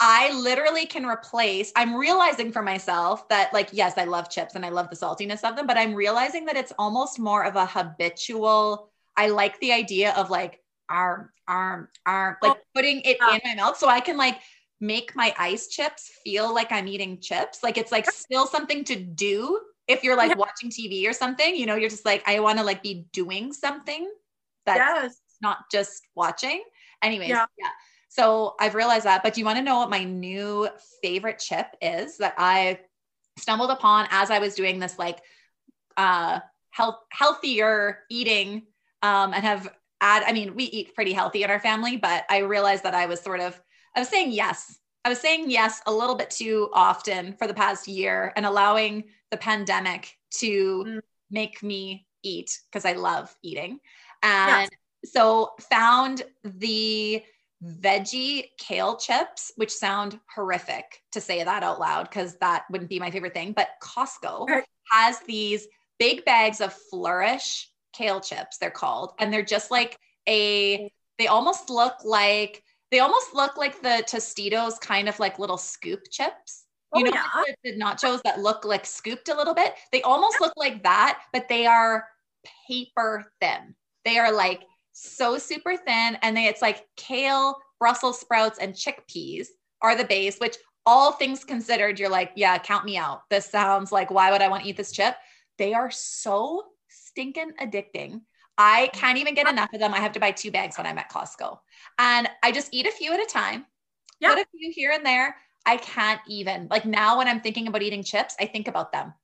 I 0.00 0.32
literally 0.32 0.86
can 0.86 1.04
replace, 1.04 1.72
I'm 1.76 1.94
realizing 1.94 2.52
for 2.52 2.62
myself 2.62 3.28
that, 3.28 3.52
like, 3.52 3.68
yes, 3.72 3.98
I 3.98 4.04
love 4.04 4.30
chips 4.30 4.54
and 4.54 4.64
I 4.64 4.70
love 4.70 4.88
the 4.88 4.96
saltiness 4.96 5.46
of 5.46 5.56
them, 5.56 5.66
but 5.66 5.76
I'm 5.76 5.94
realizing 5.94 6.46
that 6.46 6.56
it's 6.56 6.72
almost 6.78 7.18
more 7.18 7.44
of 7.44 7.56
a 7.56 7.66
habitual. 7.66 8.90
I 9.14 9.28
like 9.28 9.60
the 9.60 9.72
idea 9.72 10.14
of 10.14 10.30
like 10.30 10.60
arm, 10.88 11.30
arm, 11.46 11.88
arm, 12.06 12.36
like 12.40 12.52
oh, 12.52 12.60
putting 12.74 13.02
it 13.02 13.18
in 13.20 13.40
my 13.44 13.54
mouth 13.54 13.76
so 13.76 13.88
I 13.88 14.00
can 14.00 14.16
like 14.16 14.40
make 14.80 15.14
my 15.14 15.34
ice 15.38 15.68
chips 15.68 16.10
feel 16.24 16.54
like 16.54 16.72
I'm 16.72 16.88
eating 16.88 17.20
chips. 17.20 17.62
Like 17.62 17.76
it's 17.76 17.92
like 17.92 18.10
still 18.10 18.46
something 18.46 18.84
to 18.84 18.96
do 18.96 19.60
if 19.86 20.02
you're 20.02 20.16
like 20.16 20.30
yeah. 20.30 20.36
watching 20.36 20.70
TV 20.70 21.06
or 21.06 21.12
something, 21.12 21.54
you 21.54 21.66
know, 21.66 21.74
you're 21.74 21.90
just 21.90 22.06
like, 22.06 22.22
I 22.26 22.40
want 22.40 22.58
to 22.58 22.64
like 22.64 22.82
be 22.82 23.06
doing 23.12 23.52
something 23.52 24.10
that's 24.64 24.78
yes. 24.78 25.20
not 25.42 25.58
just 25.70 26.02
watching. 26.14 26.62
Anyways, 27.02 27.28
yeah. 27.28 27.46
yeah. 27.58 27.68
So 28.10 28.56
I've 28.58 28.74
realized 28.74 29.06
that. 29.06 29.22
But 29.22 29.34
do 29.34 29.40
you 29.40 29.46
want 29.46 29.58
to 29.58 29.64
know 29.64 29.78
what 29.78 29.88
my 29.88 30.04
new 30.04 30.68
favorite 31.00 31.38
chip 31.38 31.68
is 31.80 32.18
that 32.18 32.34
I 32.36 32.80
stumbled 33.38 33.70
upon 33.70 34.08
as 34.10 34.30
I 34.30 34.40
was 34.40 34.54
doing 34.54 34.78
this 34.78 34.98
like 34.98 35.22
uh 35.96 36.40
health 36.70 36.96
healthier 37.10 38.00
eating 38.10 38.62
um 39.02 39.32
and 39.32 39.42
have 39.44 39.68
add 40.00 40.24
I 40.24 40.32
mean 40.32 40.54
we 40.54 40.64
eat 40.64 40.94
pretty 40.94 41.12
healthy 41.12 41.44
in 41.44 41.50
our 41.50 41.60
family, 41.60 41.96
but 41.96 42.24
I 42.28 42.38
realized 42.38 42.82
that 42.82 42.94
I 42.94 43.06
was 43.06 43.20
sort 43.20 43.40
of 43.40 43.60
I 43.96 44.00
was 44.00 44.08
saying 44.08 44.32
yes. 44.32 44.78
I 45.04 45.08
was 45.08 45.20
saying 45.20 45.48
yes 45.48 45.80
a 45.86 45.92
little 45.92 46.16
bit 46.16 46.30
too 46.30 46.68
often 46.72 47.34
for 47.34 47.46
the 47.46 47.54
past 47.54 47.88
year 47.88 48.32
and 48.36 48.44
allowing 48.44 49.04
the 49.30 49.36
pandemic 49.36 50.16
to 50.32 50.84
mm. 50.86 51.00
make 51.30 51.62
me 51.62 52.06
eat 52.22 52.58
because 52.70 52.84
I 52.84 52.92
love 52.92 53.34
eating. 53.42 53.78
And 54.22 54.68
yes. 55.02 55.12
so 55.12 55.52
found 55.70 56.22
the 56.44 57.22
veggie 57.62 58.44
kale 58.58 58.96
chips, 58.96 59.52
which 59.56 59.70
sound 59.70 60.18
horrific 60.34 61.02
to 61.12 61.20
say 61.20 61.44
that 61.44 61.62
out 61.62 61.78
loud 61.78 62.08
because 62.08 62.36
that 62.36 62.64
wouldn't 62.70 62.90
be 62.90 62.98
my 62.98 63.10
favorite 63.10 63.34
thing. 63.34 63.52
But 63.52 63.68
Costco 63.82 64.62
has 64.90 65.20
these 65.20 65.66
big 65.98 66.24
bags 66.24 66.60
of 66.60 66.72
flourish 66.90 67.70
kale 67.92 68.20
chips, 68.20 68.58
they're 68.58 68.70
called. 68.70 69.12
And 69.18 69.32
they're 69.32 69.42
just 69.42 69.70
like 69.70 69.98
a, 70.28 70.90
they 71.18 71.26
almost 71.26 71.68
look 71.70 71.96
like, 72.04 72.62
they 72.90 73.00
almost 73.00 73.34
look 73.34 73.56
like 73.56 73.82
the 73.82 74.04
Tostitos 74.06 74.80
kind 74.80 75.08
of 75.08 75.18
like 75.20 75.38
little 75.38 75.58
scoop 75.58 76.00
chips. 76.10 76.64
You 76.94 77.06
oh, 77.06 77.10
know, 77.10 77.12
yeah. 77.14 77.54
the, 77.62 77.72
the 77.72 77.78
nachos 77.78 78.22
that 78.22 78.40
look 78.40 78.64
like 78.64 78.84
scooped 78.84 79.28
a 79.28 79.36
little 79.36 79.54
bit. 79.54 79.74
They 79.92 80.02
almost 80.02 80.40
look 80.40 80.54
like 80.56 80.82
that, 80.82 81.20
but 81.32 81.48
they 81.48 81.66
are 81.66 82.08
paper 82.66 83.30
thin. 83.40 83.76
They 84.04 84.18
are 84.18 84.32
like 84.32 84.62
so 85.00 85.38
super 85.38 85.76
thin. 85.76 86.18
And 86.22 86.36
they 86.36 86.46
it's 86.46 86.62
like 86.62 86.86
kale, 86.96 87.56
Brussels 87.78 88.20
sprouts, 88.20 88.58
and 88.58 88.74
chickpeas 88.74 89.48
are 89.82 89.96
the 89.96 90.04
base, 90.04 90.38
which 90.38 90.56
all 90.86 91.12
things 91.12 91.44
considered, 91.44 91.98
you're 91.98 92.08
like, 92.08 92.32
yeah, 92.36 92.58
count 92.58 92.84
me 92.84 92.96
out. 92.96 93.22
This 93.30 93.46
sounds 93.46 93.92
like, 93.92 94.10
why 94.10 94.30
would 94.30 94.42
I 94.42 94.48
want 94.48 94.62
to 94.62 94.68
eat 94.68 94.76
this 94.76 94.92
chip? 94.92 95.14
They 95.58 95.74
are 95.74 95.90
so 95.90 96.64
stinking 96.88 97.52
addicting. 97.60 98.22
I 98.56 98.90
can't 98.92 99.18
even 99.18 99.34
get 99.34 99.48
enough 99.48 99.72
of 99.72 99.80
them. 99.80 99.94
I 99.94 99.98
have 99.98 100.12
to 100.12 100.20
buy 100.20 100.32
two 100.32 100.50
bags 100.50 100.76
when 100.76 100.86
I'm 100.86 100.98
at 100.98 101.10
Costco. 101.10 101.58
And 101.98 102.28
I 102.42 102.52
just 102.52 102.68
eat 102.72 102.86
a 102.86 102.92
few 102.92 103.12
at 103.12 103.20
a 103.20 103.26
time. 103.26 103.66
Yeah. 104.20 104.34
Put 104.34 104.42
a 104.42 104.46
few 104.58 104.72
here 104.72 104.92
and 104.92 105.04
there. 105.04 105.36
I 105.64 105.76
can't 105.76 106.20
even. 106.28 106.68
Like 106.70 106.84
now 106.84 107.18
when 107.18 107.28
I'm 107.28 107.40
thinking 107.40 107.68
about 107.68 107.82
eating 107.82 108.02
chips, 108.02 108.34
I 108.40 108.46
think 108.46 108.68
about 108.68 108.92
them. 108.92 109.14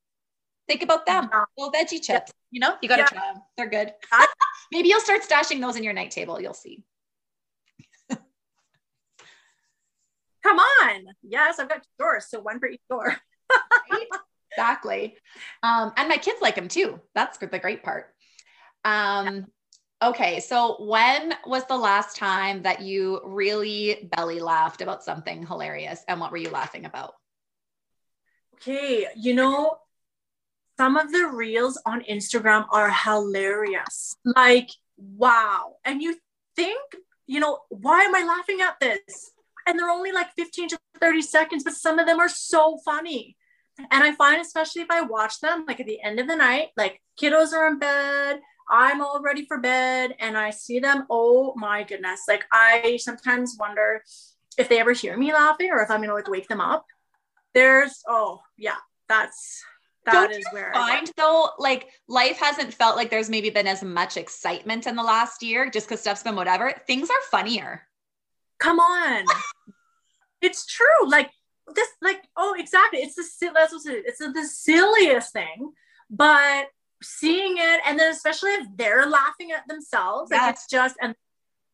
Think 0.68 0.82
about 0.82 1.06
them. 1.06 1.28
Yeah. 1.32 1.44
Little 1.56 1.72
veggie 1.72 2.02
chips. 2.02 2.32
You 2.50 2.60
know, 2.60 2.74
you 2.82 2.88
got 2.88 2.96
to 2.96 3.02
yeah. 3.02 3.08
try 3.08 3.32
them. 3.32 3.42
They're 3.56 3.70
good. 3.70 3.92
Maybe 4.72 4.88
you'll 4.88 5.00
start 5.00 5.22
stashing 5.22 5.60
those 5.60 5.76
in 5.76 5.84
your 5.84 5.92
night 5.92 6.10
table. 6.10 6.40
You'll 6.40 6.54
see. 6.54 6.82
Come 10.42 10.58
on. 10.58 11.06
Yes, 11.22 11.58
I've 11.58 11.68
got 11.68 11.82
two 11.82 11.88
doors. 11.98 12.26
So 12.28 12.40
one 12.40 12.58
for 12.58 12.68
each 12.68 12.80
door. 12.90 13.16
right? 13.90 14.06
Exactly. 14.50 15.16
Um, 15.62 15.92
and 15.96 16.08
my 16.08 16.16
kids 16.16 16.40
like 16.40 16.56
them 16.56 16.68
too. 16.68 17.00
That's 17.14 17.38
the 17.38 17.46
great 17.46 17.82
part. 17.82 18.06
Um, 18.84 19.46
okay. 20.02 20.40
So 20.40 20.76
when 20.84 21.34
was 21.44 21.64
the 21.66 21.76
last 21.76 22.16
time 22.16 22.62
that 22.62 22.80
you 22.80 23.20
really 23.24 24.08
belly 24.16 24.40
laughed 24.40 24.80
about 24.80 25.04
something 25.04 25.46
hilarious? 25.46 26.02
And 26.08 26.20
what 26.20 26.32
were 26.32 26.38
you 26.38 26.50
laughing 26.50 26.86
about? 26.86 27.14
Okay. 28.54 29.06
You 29.14 29.34
know, 29.34 29.76
some 30.76 30.96
of 30.96 31.12
the 31.12 31.26
reels 31.26 31.80
on 31.86 32.02
Instagram 32.02 32.66
are 32.70 32.90
hilarious. 32.90 34.16
Like, 34.24 34.68
wow. 34.96 35.76
And 35.84 36.02
you 36.02 36.16
think, 36.54 36.80
you 37.26 37.40
know, 37.40 37.60
why 37.68 38.02
am 38.02 38.14
I 38.14 38.24
laughing 38.24 38.60
at 38.60 38.78
this? 38.80 39.30
And 39.66 39.78
they're 39.78 39.90
only 39.90 40.12
like 40.12 40.28
15 40.36 40.68
to 40.70 40.78
30 41.00 41.22
seconds, 41.22 41.64
but 41.64 41.74
some 41.74 41.98
of 41.98 42.06
them 42.06 42.20
are 42.20 42.28
so 42.28 42.78
funny. 42.84 43.36
And 43.78 44.04
I 44.04 44.14
find, 44.14 44.40
especially 44.40 44.82
if 44.82 44.90
I 44.90 45.02
watch 45.02 45.40
them, 45.40 45.64
like 45.66 45.80
at 45.80 45.86
the 45.86 46.00
end 46.02 46.20
of 46.20 46.28
the 46.28 46.36
night, 46.36 46.68
like 46.76 47.00
kiddos 47.20 47.52
are 47.52 47.68
in 47.68 47.78
bed, 47.78 48.40
I'm 48.68 49.00
all 49.00 49.20
ready 49.22 49.44
for 49.44 49.58
bed, 49.58 50.14
and 50.18 50.36
I 50.36 50.50
see 50.50 50.80
them. 50.80 51.06
Oh 51.08 51.54
my 51.56 51.84
goodness. 51.84 52.22
Like, 52.26 52.44
I 52.52 52.98
sometimes 53.00 53.56
wonder 53.58 54.02
if 54.58 54.68
they 54.68 54.80
ever 54.80 54.92
hear 54.92 55.16
me 55.16 55.32
laughing 55.32 55.70
or 55.70 55.82
if 55.82 55.90
I'm 55.90 56.00
gonna 56.00 56.14
like 56.14 56.28
wake 56.28 56.48
them 56.48 56.60
up. 56.60 56.84
There's, 57.54 58.02
oh, 58.08 58.40
yeah, 58.56 58.76
that's 59.08 59.62
that 60.06 60.12
Don't 60.12 60.32
is 60.32 60.46
where 60.52 60.72
find 60.72 61.10
though 61.16 61.50
like 61.58 61.88
life 62.08 62.38
hasn't 62.38 62.72
felt 62.72 62.96
like 62.96 63.10
there's 63.10 63.28
maybe 63.28 63.50
been 63.50 63.66
as 63.66 63.82
much 63.82 64.16
excitement 64.16 64.86
in 64.86 64.96
the 64.96 65.02
last 65.02 65.42
year 65.42 65.70
just 65.70 65.86
because 65.88 66.00
stuff's 66.00 66.22
been 66.22 66.36
whatever? 66.36 66.72
Things 66.86 67.10
are 67.10 67.22
funnier. 67.30 67.82
Come 68.58 68.80
on. 68.80 69.24
It's 70.42 70.66
true. 70.66 71.08
Like 71.08 71.30
this 71.74 71.88
like 72.02 72.22
oh 72.36 72.54
exactly. 72.58 73.00
It's 73.00 73.14
the 73.14 73.50
that's 73.54 73.72
what 73.72 73.86
it 73.86 74.04
is. 74.06 74.20
it's 74.20 74.34
the 74.34 74.44
silliest 74.44 75.32
thing 75.32 75.72
but 76.10 76.66
seeing 77.02 77.56
it 77.56 77.80
and 77.86 77.98
then 77.98 78.12
especially 78.12 78.50
if 78.50 78.66
they're 78.76 79.06
laughing 79.06 79.50
at 79.50 79.66
themselves 79.66 80.30
like 80.30 80.52
it's 80.52 80.66
just 80.68 80.94
and 81.00 81.16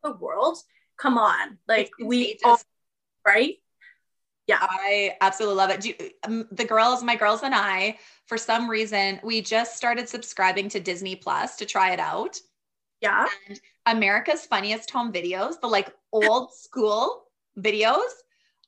the 0.01 0.13
world 0.13 0.57
come 0.97 1.17
on. 1.17 1.57
Like 1.67 1.91
we 1.99 2.39
all, 2.45 2.59
right 3.25 3.57
Yeah. 4.53 4.67
I 4.69 5.15
absolutely 5.21 5.55
love 5.57 5.69
it. 5.69 5.85
You, 5.85 5.95
um, 6.23 6.47
the 6.51 6.65
girls, 6.65 7.03
my 7.03 7.15
girls 7.15 7.43
and 7.43 7.55
I, 7.55 7.97
for 8.27 8.37
some 8.37 8.69
reason, 8.69 9.19
we 9.23 9.41
just 9.41 9.75
started 9.75 10.07
subscribing 10.07 10.69
to 10.69 10.79
Disney 10.79 11.15
Plus 11.15 11.55
to 11.57 11.65
try 11.65 11.91
it 11.91 11.99
out. 11.99 12.39
Yeah. 13.01 13.27
And 13.47 13.59
America's 13.85 14.45
Funniest 14.45 14.89
Home 14.91 15.11
Videos, 15.11 15.59
the 15.59 15.67
like 15.67 15.93
old 16.11 16.53
school 16.55 17.25
videos 17.57 18.09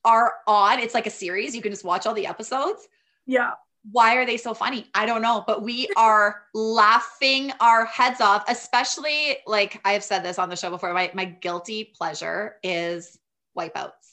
are 0.04 0.34
on. 0.46 0.78
It's 0.78 0.94
like 0.94 1.06
a 1.06 1.10
series. 1.10 1.54
You 1.54 1.62
can 1.62 1.72
just 1.72 1.84
watch 1.84 2.06
all 2.06 2.14
the 2.14 2.26
episodes. 2.26 2.86
Yeah. 3.26 3.52
Why 3.92 4.16
are 4.16 4.26
they 4.26 4.36
so 4.36 4.52
funny? 4.52 4.86
I 4.94 5.06
don't 5.06 5.22
know, 5.22 5.44
but 5.46 5.62
we 5.62 5.88
are 5.96 6.42
laughing 6.52 7.52
our 7.60 7.84
heads 7.84 8.20
off, 8.20 8.44
especially 8.48 9.38
like 9.46 9.80
I've 9.84 10.02
said 10.02 10.24
this 10.24 10.40
on 10.40 10.48
the 10.48 10.56
show 10.56 10.70
before. 10.70 10.92
My, 10.92 11.10
my 11.14 11.24
guilty 11.24 11.84
pleasure 11.84 12.56
is 12.64 13.16
wipeouts. 13.56 14.05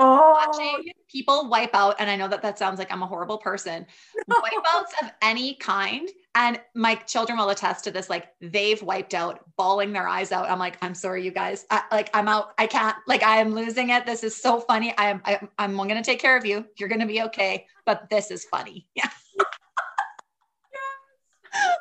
Oh, 0.00 0.32
Watching 0.46 0.92
people 1.10 1.48
wipe 1.48 1.74
out, 1.74 1.96
and 1.98 2.08
I 2.08 2.14
know 2.14 2.28
that 2.28 2.40
that 2.42 2.56
sounds 2.56 2.78
like 2.78 2.92
I'm 2.92 3.02
a 3.02 3.06
horrible 3.06 3.38
person. 3.38 3.84
Wipeouts 4.30 5.02
of 5.02 5.10
any 5.22 5.54
kind, 5.54 6.08
and 6.36 6.60
my 6.76 6.94
children 6.94 7.36
will 7.36 7.50
attest 7.50 7.82
to 7.84 7.90
this. 7.90 8.08
Like 8.08 8.28
they've 8.40 8.80
wiped 8.80 9.12
out, 9.12 9.40
bawling 9.56 9.92
their 9.92 10.06
eyes 10.06 10.30
out. 10.30 10.48
I'm 10.48 10.60
like, 10.60 10.78
I'm 10.82 10.94
sorry, 10.94 11.24
you 11.24 11.32
guys. 11.32 11.66
I, 11.68 11.82
like 11.90 12.10
I'm 12.14 12.28
out. 12.28 12.52
I 12.58 12.68
can't. 12.68 12.96
Like 13.08 13.24
I 13.24 13.38
am 13.38 13.56
losing 13.56 13.90
it. 13.90 14.06
This 14.06 14.22
is 14.22 14.40
so 14.40 14.60
funny. 14.60 14.96
I 14.96 15.10
am. 15.10 15.20
I, 15.24 15.40
I'm 15.58 15.74
going 15.74 15.88
to 15.88 16.02
take 16.02 16.20
care 16.20 16.36
of 16.36 16.46
you. 16.46 16.64
You're 16.78 16.88
going 16.88 17.00
to 17.00 17.06
be 17.06 17.22
okay. 17.22 17.66
But 17.84 18.08
this 18.08 18.30
is 18.30 18.44
funny. 18.44 18.86
Yeah. 18.96 19.08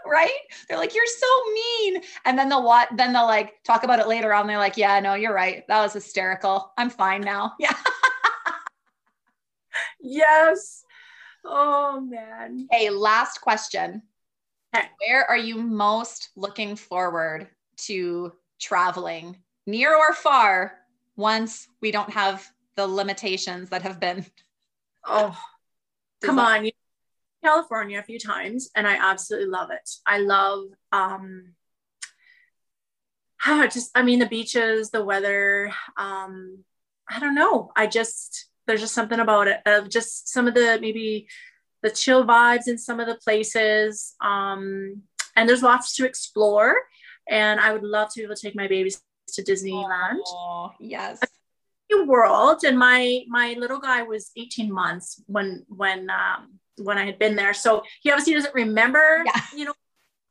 right? 0.07 0.31
They're 0.67 0.77
like, 0.77 0.95
you're 0.95 1.03
so 1.05 1.51
mean. 1.53 2.01
And 2.25 2.39
then 2.39 2.49
they'll 2.49 2.63
what? 2.63 2.87
Then 2.95 3.13
they'll 3.13 3.25
like 3.25 3.61
talk 3.63 3.83
about 3.83 3.99
it 3.99 4.07
later 4.07 4.33
on. 4.33 4.47
They're 4.47 4.57
like, 4.57 4.77
yeah, 4.77 4.99
no, 4.99 5.13
you're 5.13 5.33
right. 5.33 5.65
That 5.67 5.81
was 5.81 5.93
hysterical. 5.93 6.71
I'm 6.77 6.89
fine 6.89 7.21
now. 7.21 7.53
Yeah. 7.59 7.73
Yes. 9.99 10.83
Oh 11.45 11.99
man. 12.01 12.67
Hey, 12.71 12.89
last 12.89 13.39
question. 13.39 14.03
Okay. 14.75 14.87
Where 15.05 15.25
are 15.25 15.37
you 15.37 15.61
most 15.61 16.29
looking 16.35 16.75
forward 16.75 17.47
to 17.85 18.33
traveling, 18.59 19.37
near 19.65 19.95
or 19.95 20.13
far, 20.13 20.79
once 21.15 21.67
we 21.81 21.91
don't 21.91 22.09
have 22.11 22.45
the 22.75 22.85
limitations 22.85 23.69
that 23.69 23.83
have 23.83 23.99
been? 23.99 24.25
Oh, 25.05 25.37
come 26.21 26.39
on. 26.39 26.69
California 27.43 27.99
a 27.99 28.03
few 28.03 28.19
times 28.19 28.69
and 28.75 28.87
I 28.87 28.95
absolutely 28.95 29.49
love 29.49 29.69
it. 29.71 29.89
I 30.05 30.17
love 30.19 30.65
um 30.91 31.53
just 33.45 33.91
I 33.95 34.03
mean 34.03 34.19
the 34.19 34.25
beaches, 34.25 34.89
the 34.89 35.03
weather, 35.03 35.71
um 35.97 36.63
I 37.09 37.19
don't 37.19 37.35
know. 37.35 37.71
I 37.75 37.87
just 37.87 38.47
there's 38.67 38.81
just 38.81 38.93
something 38.93 39.19
about 39.19 39.47
it 39.47 39.59
of 39.65 39.89
just 39.89 40.27
some 40.29 40.47
of 40.47 40.53
the 40.53 40.77
maybe 40.81 41.27
the 41.83 41.89
chill 41.89 42.25
vibes 42.25 42.67
in 42.67 42.77
some 42.77 42.99
of 42.99 43.07
the 43.07 43.15
places. 43.15 44.15
Um 44.21 45.01
and 45.35 45.47
there's 45.47 45.63
lots 45.63 45.95
to 45.95 46.05
explore 46.05 46.75
and 47.29 47.59
I 47.59 47.71
would 47.73 47.83
love 47.83 48.09
to 48.13 48.19
be 48.19 48.23
able 48.23 48.35
to 48.35 48.41
take 48.41 48.55
my 48.55 48.67
babies 48.67 49.01
to 49.33 49.43
Disneyland. 49.43 50.19
Oh, 50.27 50.71
yes. 50.79 51.19
World 52.05 52.63
and 52.65 52.77
my 52.77 53.23
my 53.27 53.55
little 53.57 53.79
guy 53.79 54.03
was 54.03 54.31
18 54.35 54.71
months 54.71 55.21
when 55.27 55.65
when 55.67 56.09
um 56.09 56.59
when 56.77 56.97
I 56.97 57.05
had 57.05 57.17
been 57.17 57.35
there. 57.35 57.53
So 57.53 57.83
he 58.01 58.11
obviously 58.11 58.33
doesn't 58.33 58.53
remember, 58.53 59.23
Yeah. 59.25 59.41
you 59.55 59.65
know, 59.65 59.73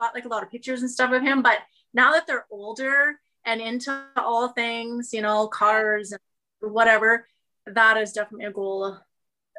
got 0.01 0.15
like 0.15 0.27
a 0.27 0.29
lot 0.29 0.43
of 0.43 0.51
pictures 0.51 0.83
and 0.83 0.91
stuff 0.91 1.13
of 1.13 1.23
him. 1.23 1.43
But 1.43 1.59
now 1.95 2.13
that 2.13 2.27
they're 2.27 2.47
older 2.51 3.19
and 3.45 3.61
into 3.61 4.05
all 4.17 4.49
things, 4.49 5.13
you 5.13 5.23
know, 5.23 5.49
cars 5.49 6.13
and 6.13 6.21
whatever, 6.73 7.27
that 7.67 7.97
is 7.97 8.13
definitely 8.13 8.47
a 8.47 8.53
goal 8.53 8.99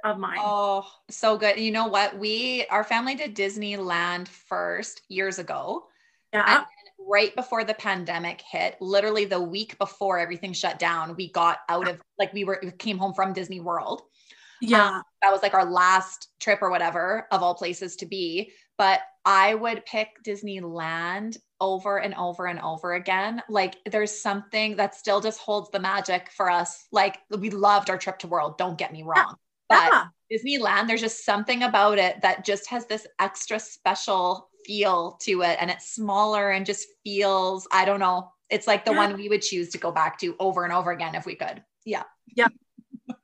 of 0.04 0.18
mine. 0.18 0.38
Oh, 0.40 0.90
so 1.10 1.38
good. 1.38 1.60
You 1.60 1.72
know 1.72 1.88
what? 1.88 2.18
We, 2.18 2.66
our 2.70 2.84
family 2.84 3.16
did 3.16 3.36
Disneyland 3.36 4.28
first 4.28 5.02
years 5.10 5.40
ago. 5.40 5.88
yeah. 6.34 6.66
Right 7.00 7.34
before 7.36 7.64
the 7.64 7.76
pandemic 7.76 8.42
hit, 8.42 8.76
literally 8.82 9.26
the 9.26 9.40
week 9.40 9.78
before 9.78 10.20
everything 10.20 10.52
shut 10.52 10.80
down, 10.80 11.16
we 11.16 11.32
got 11.32 11.60
out 11.70 11.88
of 11.88 12.02
like 12.20 12.34
we 12.34 12.44
were 12.44 12.58
came 12.80 12.98
home 12.98 13.14
from 13.14 13.34
Disney 13.34 13.60
World. 13.60 14.02
Yeah. 14.62 14.88
Um, 14.88 15.04
that 15.22 15.32
was 15.32 15.42
like 15.42 15.54
our 15.54 15.64
last 15.64 16.28
trip 16.40 16.60
or 16.62 16.70
whatever 16.70 17.28
of 17.32 17.44
all 17.44 17.54
places 17.56 17.96
to 17.98 18.08
be. 18.08 18.52
But 18.78 19.02
I 19.28 19.56
would 19.56 19.86
pick 19.86 20.08
Disneyland 20.26 21.38
over 21.60 22.00
and 22.00 22.16
over 22.16 22.48
and 22.48 22.62
over 22.62 22.94
again. 22.94 23.44
Like 23.50 23.76
there's 23.92 24.22
something 24.22 24.78
that 24.78 24.96
still 24.96 25.20
just 25.20 25.40
holds 25.42 25.70
the 25.70 25.82
magic 25.82 26.32
for 26.32 26.50
us. 26.50 26.88
Like 26.94 27.20
we 27.30 27.50
loved 27.50 27.90
our 27.90 27.98
trip 27.98 28.20
to 28.20 28.28
World, 28.28 28.58
don't 28.58 28.78
get 28.78 28.94
me 28.94 29.04
wrong. 29.04 29.36
But 29.68 29.92
yeah. 29.92 30.06
Disneyland, 30.32 30.88
there's 30.88 31.02
just 31.02 31.26
something 31.26 31.64
about 31.64 31.98
it 31.98 32.22
that 32.22 32.46
just 32.46 32.70
has 32.70 32.86
this 32.86 33.06
extra 33.20 33.60
special 33.60 34.50
feel 34.66 35.18
to 35.24 35.42
it. 35.42 35.58
And 35.60 35.70
it's 35.70 35.94
smaller 35.94 36.52
and 36.52 36.66
just 36.66 36.88
feels, 37.04 37.68
I 37.70 37.84
don't 37.84 38.00
know. 38.00 38.32
It's 38.50 38.66
like 38.66 38.86
the 38.86 38.92
Yeah. 38.92 38.98
one 39.10 39.18
we 39.18 39.28
would 39.28 39.42
choose 39.42 39.70
to 39.72 39.78
go 39.78 39.92
back 39.92 40.18
to 40.20 40.38
over 40.40 40.64
and 40.64 40.72
over 40.72 40.92
again 40.92 41.16
if 41.16 41.26
we 41.26 41.36
could. 41.36 41.62
Yeah. 41.84 42.04
Yeah. 42.34 42.48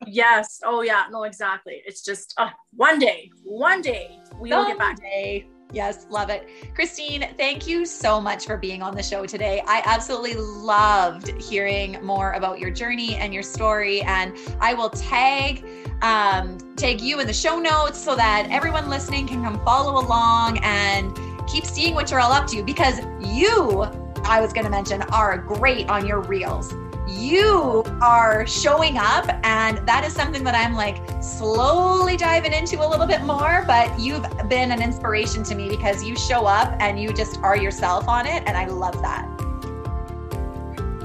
yes. 0.05 0.59
Oh, 0.65 0.81
yeah. 0.81 1.05
No, 1.09 1.23
exactly. 1.23 1.81
It's 1.85 2.03
just 2.03 2.33
uh, 2.37 2.49
one 2.75 2.99
day, 2.99 3.29
one 3.45 3.81
day 3.81 4.19
we 4.37 4.49
will 4.49 4.65
get 4.65 4.77
back. 4.77 4.97
Someday. 4.97 5.47
Yes, 5.73 6.05
love 6.11 6.29
it. 6.29 6.47
Christine, 6.75 7.27
thank 7.35 7.65
you 7.65 7.83
so 7.83 8.21
much 8.21 8.45
for 8.45 8.57
being 8.57 8.83
on 8.83 8.95
the 8.95 9.01
show 9.01 9.25
today. 9.25 9.63
I 9.65 9.81
absolutely 9.85 10.35
loved 10.35 11.29
hearing 11.41 11.97
more 12.05 12.33
about 12.33 12.59
your 12.59 12.69
journey 12.69 13.15
and 13.15 13.33
your 13.33 13.41
story. 13.41 14.01
And 14.03 14.37
I 14.61 14.75
will 14.75 14.91
tag 14.91 15.65
um, 16.03 16.57
tag 16.75 17.01
you 17.01 17.19
in 17.21 17.27
the 17.27 17.33
show 17.33 17.59
notes 17.59 17.97
so 17.97 18.15
that 18.15 18.47
everyone 18.51 18.89
listening 18.89 19.25
can 19.25 19.41
come 19.41 19.63
follow 19.63 20.05
along 20.05 20.59
and 20.61 21.17
keep 21.47 21.65
seeing 21.65 21.95
what 21.95 22.11
you're 22.11 22.19
all 22.19 22.31
up 22.31 22.45
to 22.47 22.61
because 22.61 22.99
you, 23.19 23.81
I 24.25 24.41
was 24.41 24.53
going 24.53 24.65
to 24.65 24.69
mention, 24.69 25.01
are 25.03 25.37
great 25.37 25.89
on 25.89 26.05
your 26.05 26.21
reels 26.21 26.73
you 27.07 27.83
are 28.01 28.47
showing 28.47 28.97
up 28.97 29.27
and 29.43 29.85
that 29.87 30.03
is 30.05 30.13
something 30.13 30.43
that 30.43 30.55
i'm 30.55 30.73
like 30.73 31.01
slowly 31.21 32.15
diving 32.15 32.53
into 32.53 32.85
a 32.85 32.87
little 32.87 33.05
bit 33.05 33.21
more 33.23 33.63
but 33.67 33.97
you've 33.99 34.25
been 34.47 34.71
an 34.71 34.81
inspiration 34.81 35.43
to 35.43 35.53
me 35.53 35.67
because 35.67 36.03
you 36.03 36.15
show 36.15 36.45
up 36.45 36.75
and 36.79 36.99
you 36.99 37.11
just 37.13 37.37
are 37.39 37.57
yourself 37.57 38.07
on 38.07 38.25
it 38.25 38.41
and 38.45 38.55
i 38.55 38.65
love 38.65 39.01
that 39.01 39.27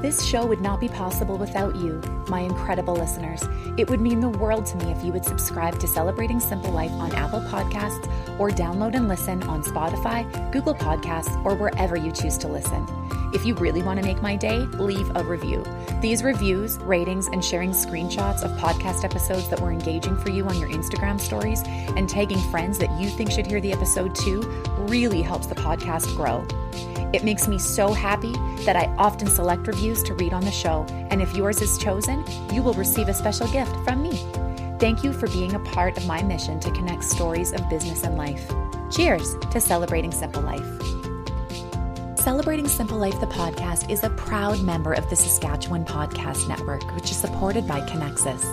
This 0.00 0.24
show 0.24 0.46
would 0.46 0.60
not 0.60 0.78
be 0.78 0.88
possible 0.88 1.36
without 1.36 1.74
you, 1.74 2.00
my 2.28 2.40
incredible 2.40 2.94
listeners. 2.94 3.42
It 3.76 3.90
would 3.90 4.00
mean 4.00 4.20
the 4.20 4.28
world 4.28 4.64
to 4.66 4.76
me 4.76 4.92
if 4.92 5.02
you 5.02 5.12
would 5.12 5.24
subscribe 5.24 5.80
to 5.80 5.88
Celebrating 5.88 6.38
Simple 6.38 6.70
Life 6.70 6.92
on 6.92 7.12
Apple 7.16 7.40
Podcasts 7.40 8.06
or 8.38 8.50
download 8.50 8.94
and 8.94 9.08
listen 9.08 9.42
on 9.42 9.64
Spotify, 9.64 10.22
Google 10.52 10.76
Podcasts, 10.76 11.44
or 11.44 11.56
wherever 11.56 11.96
you 11.96 12.12
choose 12.12 12.38
to 12.38 12.46
listen. 12.46 12.86
If 13.34 13.44
you 13.44 13.54
really 13.56 13.82
want 13.82 13.98
to 13.98 14.06
make 14.06 14.22
my 14.22 14.36
day, 14.36 14.58
leave 14.58 15.10
a 15.16 15.24
review. 15.24 15.64
These 16.00 16.22
reviews, 16.22 16.78
ratings, 16.78 17.26
and 17.26 17.44
sharing 17.44 17.72
screenshots 17.72 18.44
of 18.44 18.52
podcast 18.52 19.02
episodes 19.02 19.48
that 19.50 19.60
were 19.60 19.72
engaging 19.72 20.16
for 20.16 20.30
you 20.30 20.46
on 20.46 20.60
your 20.60 20.68
Instagram 20.68 21.20
stories 21.20 21.60
and 21.66 22.08
tagging 22.08 22.40
friends 22.52 22.78
that 22.78 23.00
you 23.00 23.10
think 23.10 23.32
should 23.32 23.48
hear 23.48 23.60
the 23.60 23.72
episode 23.72 24.14
too 24.14 24.42
really 24.78 25.22
helps 25.22 25.48
the 25.48 25.56
podcast 25.56 26.06
grow. 26.14 26.46
It 27.12 27.24
makes 27.24 27.48
me 27.48 27.58
so 27.58 27.92
happy 27.94 28.32
that 28.64 28.76
I 28.76 28.84
often 28.98 29.28
select 29.28 29.66
reviews 29.66 30.02
to 30.04 30.14
read 30.14 30.34
on 30.34 30.44
the 30.44 30.50
show, 30.50 30.84
and 31.10 31.22
if 31.22 31.34
yours 31.34 31.62
is 31.62 31.78
chosen, 31.78 32.22
you 32.52 32.62
will 32.62 32.74
receive 32.74 33.08
a 33.08 33.14
special 33.14 33.46
gift 33.48 33.74
from 33.84 34.02
me. 34.02 34.12
Thank 34.78 35.02
you 35.02 35.14
for 35.14 35.26
being 35.28 35.54
a 35.54 35.58
part 35.60 35.96
of 35.96 36.06
my 36.06 36.22
mission 36.22 36.60
to 36.60 36.70
connect 36.70 37.02
stories 37.02 37.52
of 37.52 37.68
business 37.70 38.04
and 38.04 38.18
life. 38.18 38.52
Cheers 38.90 39.36
to 39.50 39.60
Celebrating 39.60 40.12
Simple 40.12 40.42
Life. 40.42 40.66
Celebrating 42.18 42.68
Simple 42.68 42.98
Life, 42.98 43.18
the 43.20 43.26
podcast, 43.26 43.88
is 43.88 44.04
a 44.04 44.10
proud 44.10 44.62
member 44.62 44.92
of 44.92 45.08
the 45.08 45.16
Saskatchewan 45.16 45.86
Podcast 45.86 46.46
Network, 46.46 46.94
which 46.94 47.10
is 47.10 47.16
supported 47.16 47.66
by 47.66 47.80
Conexus. 47.80 48.44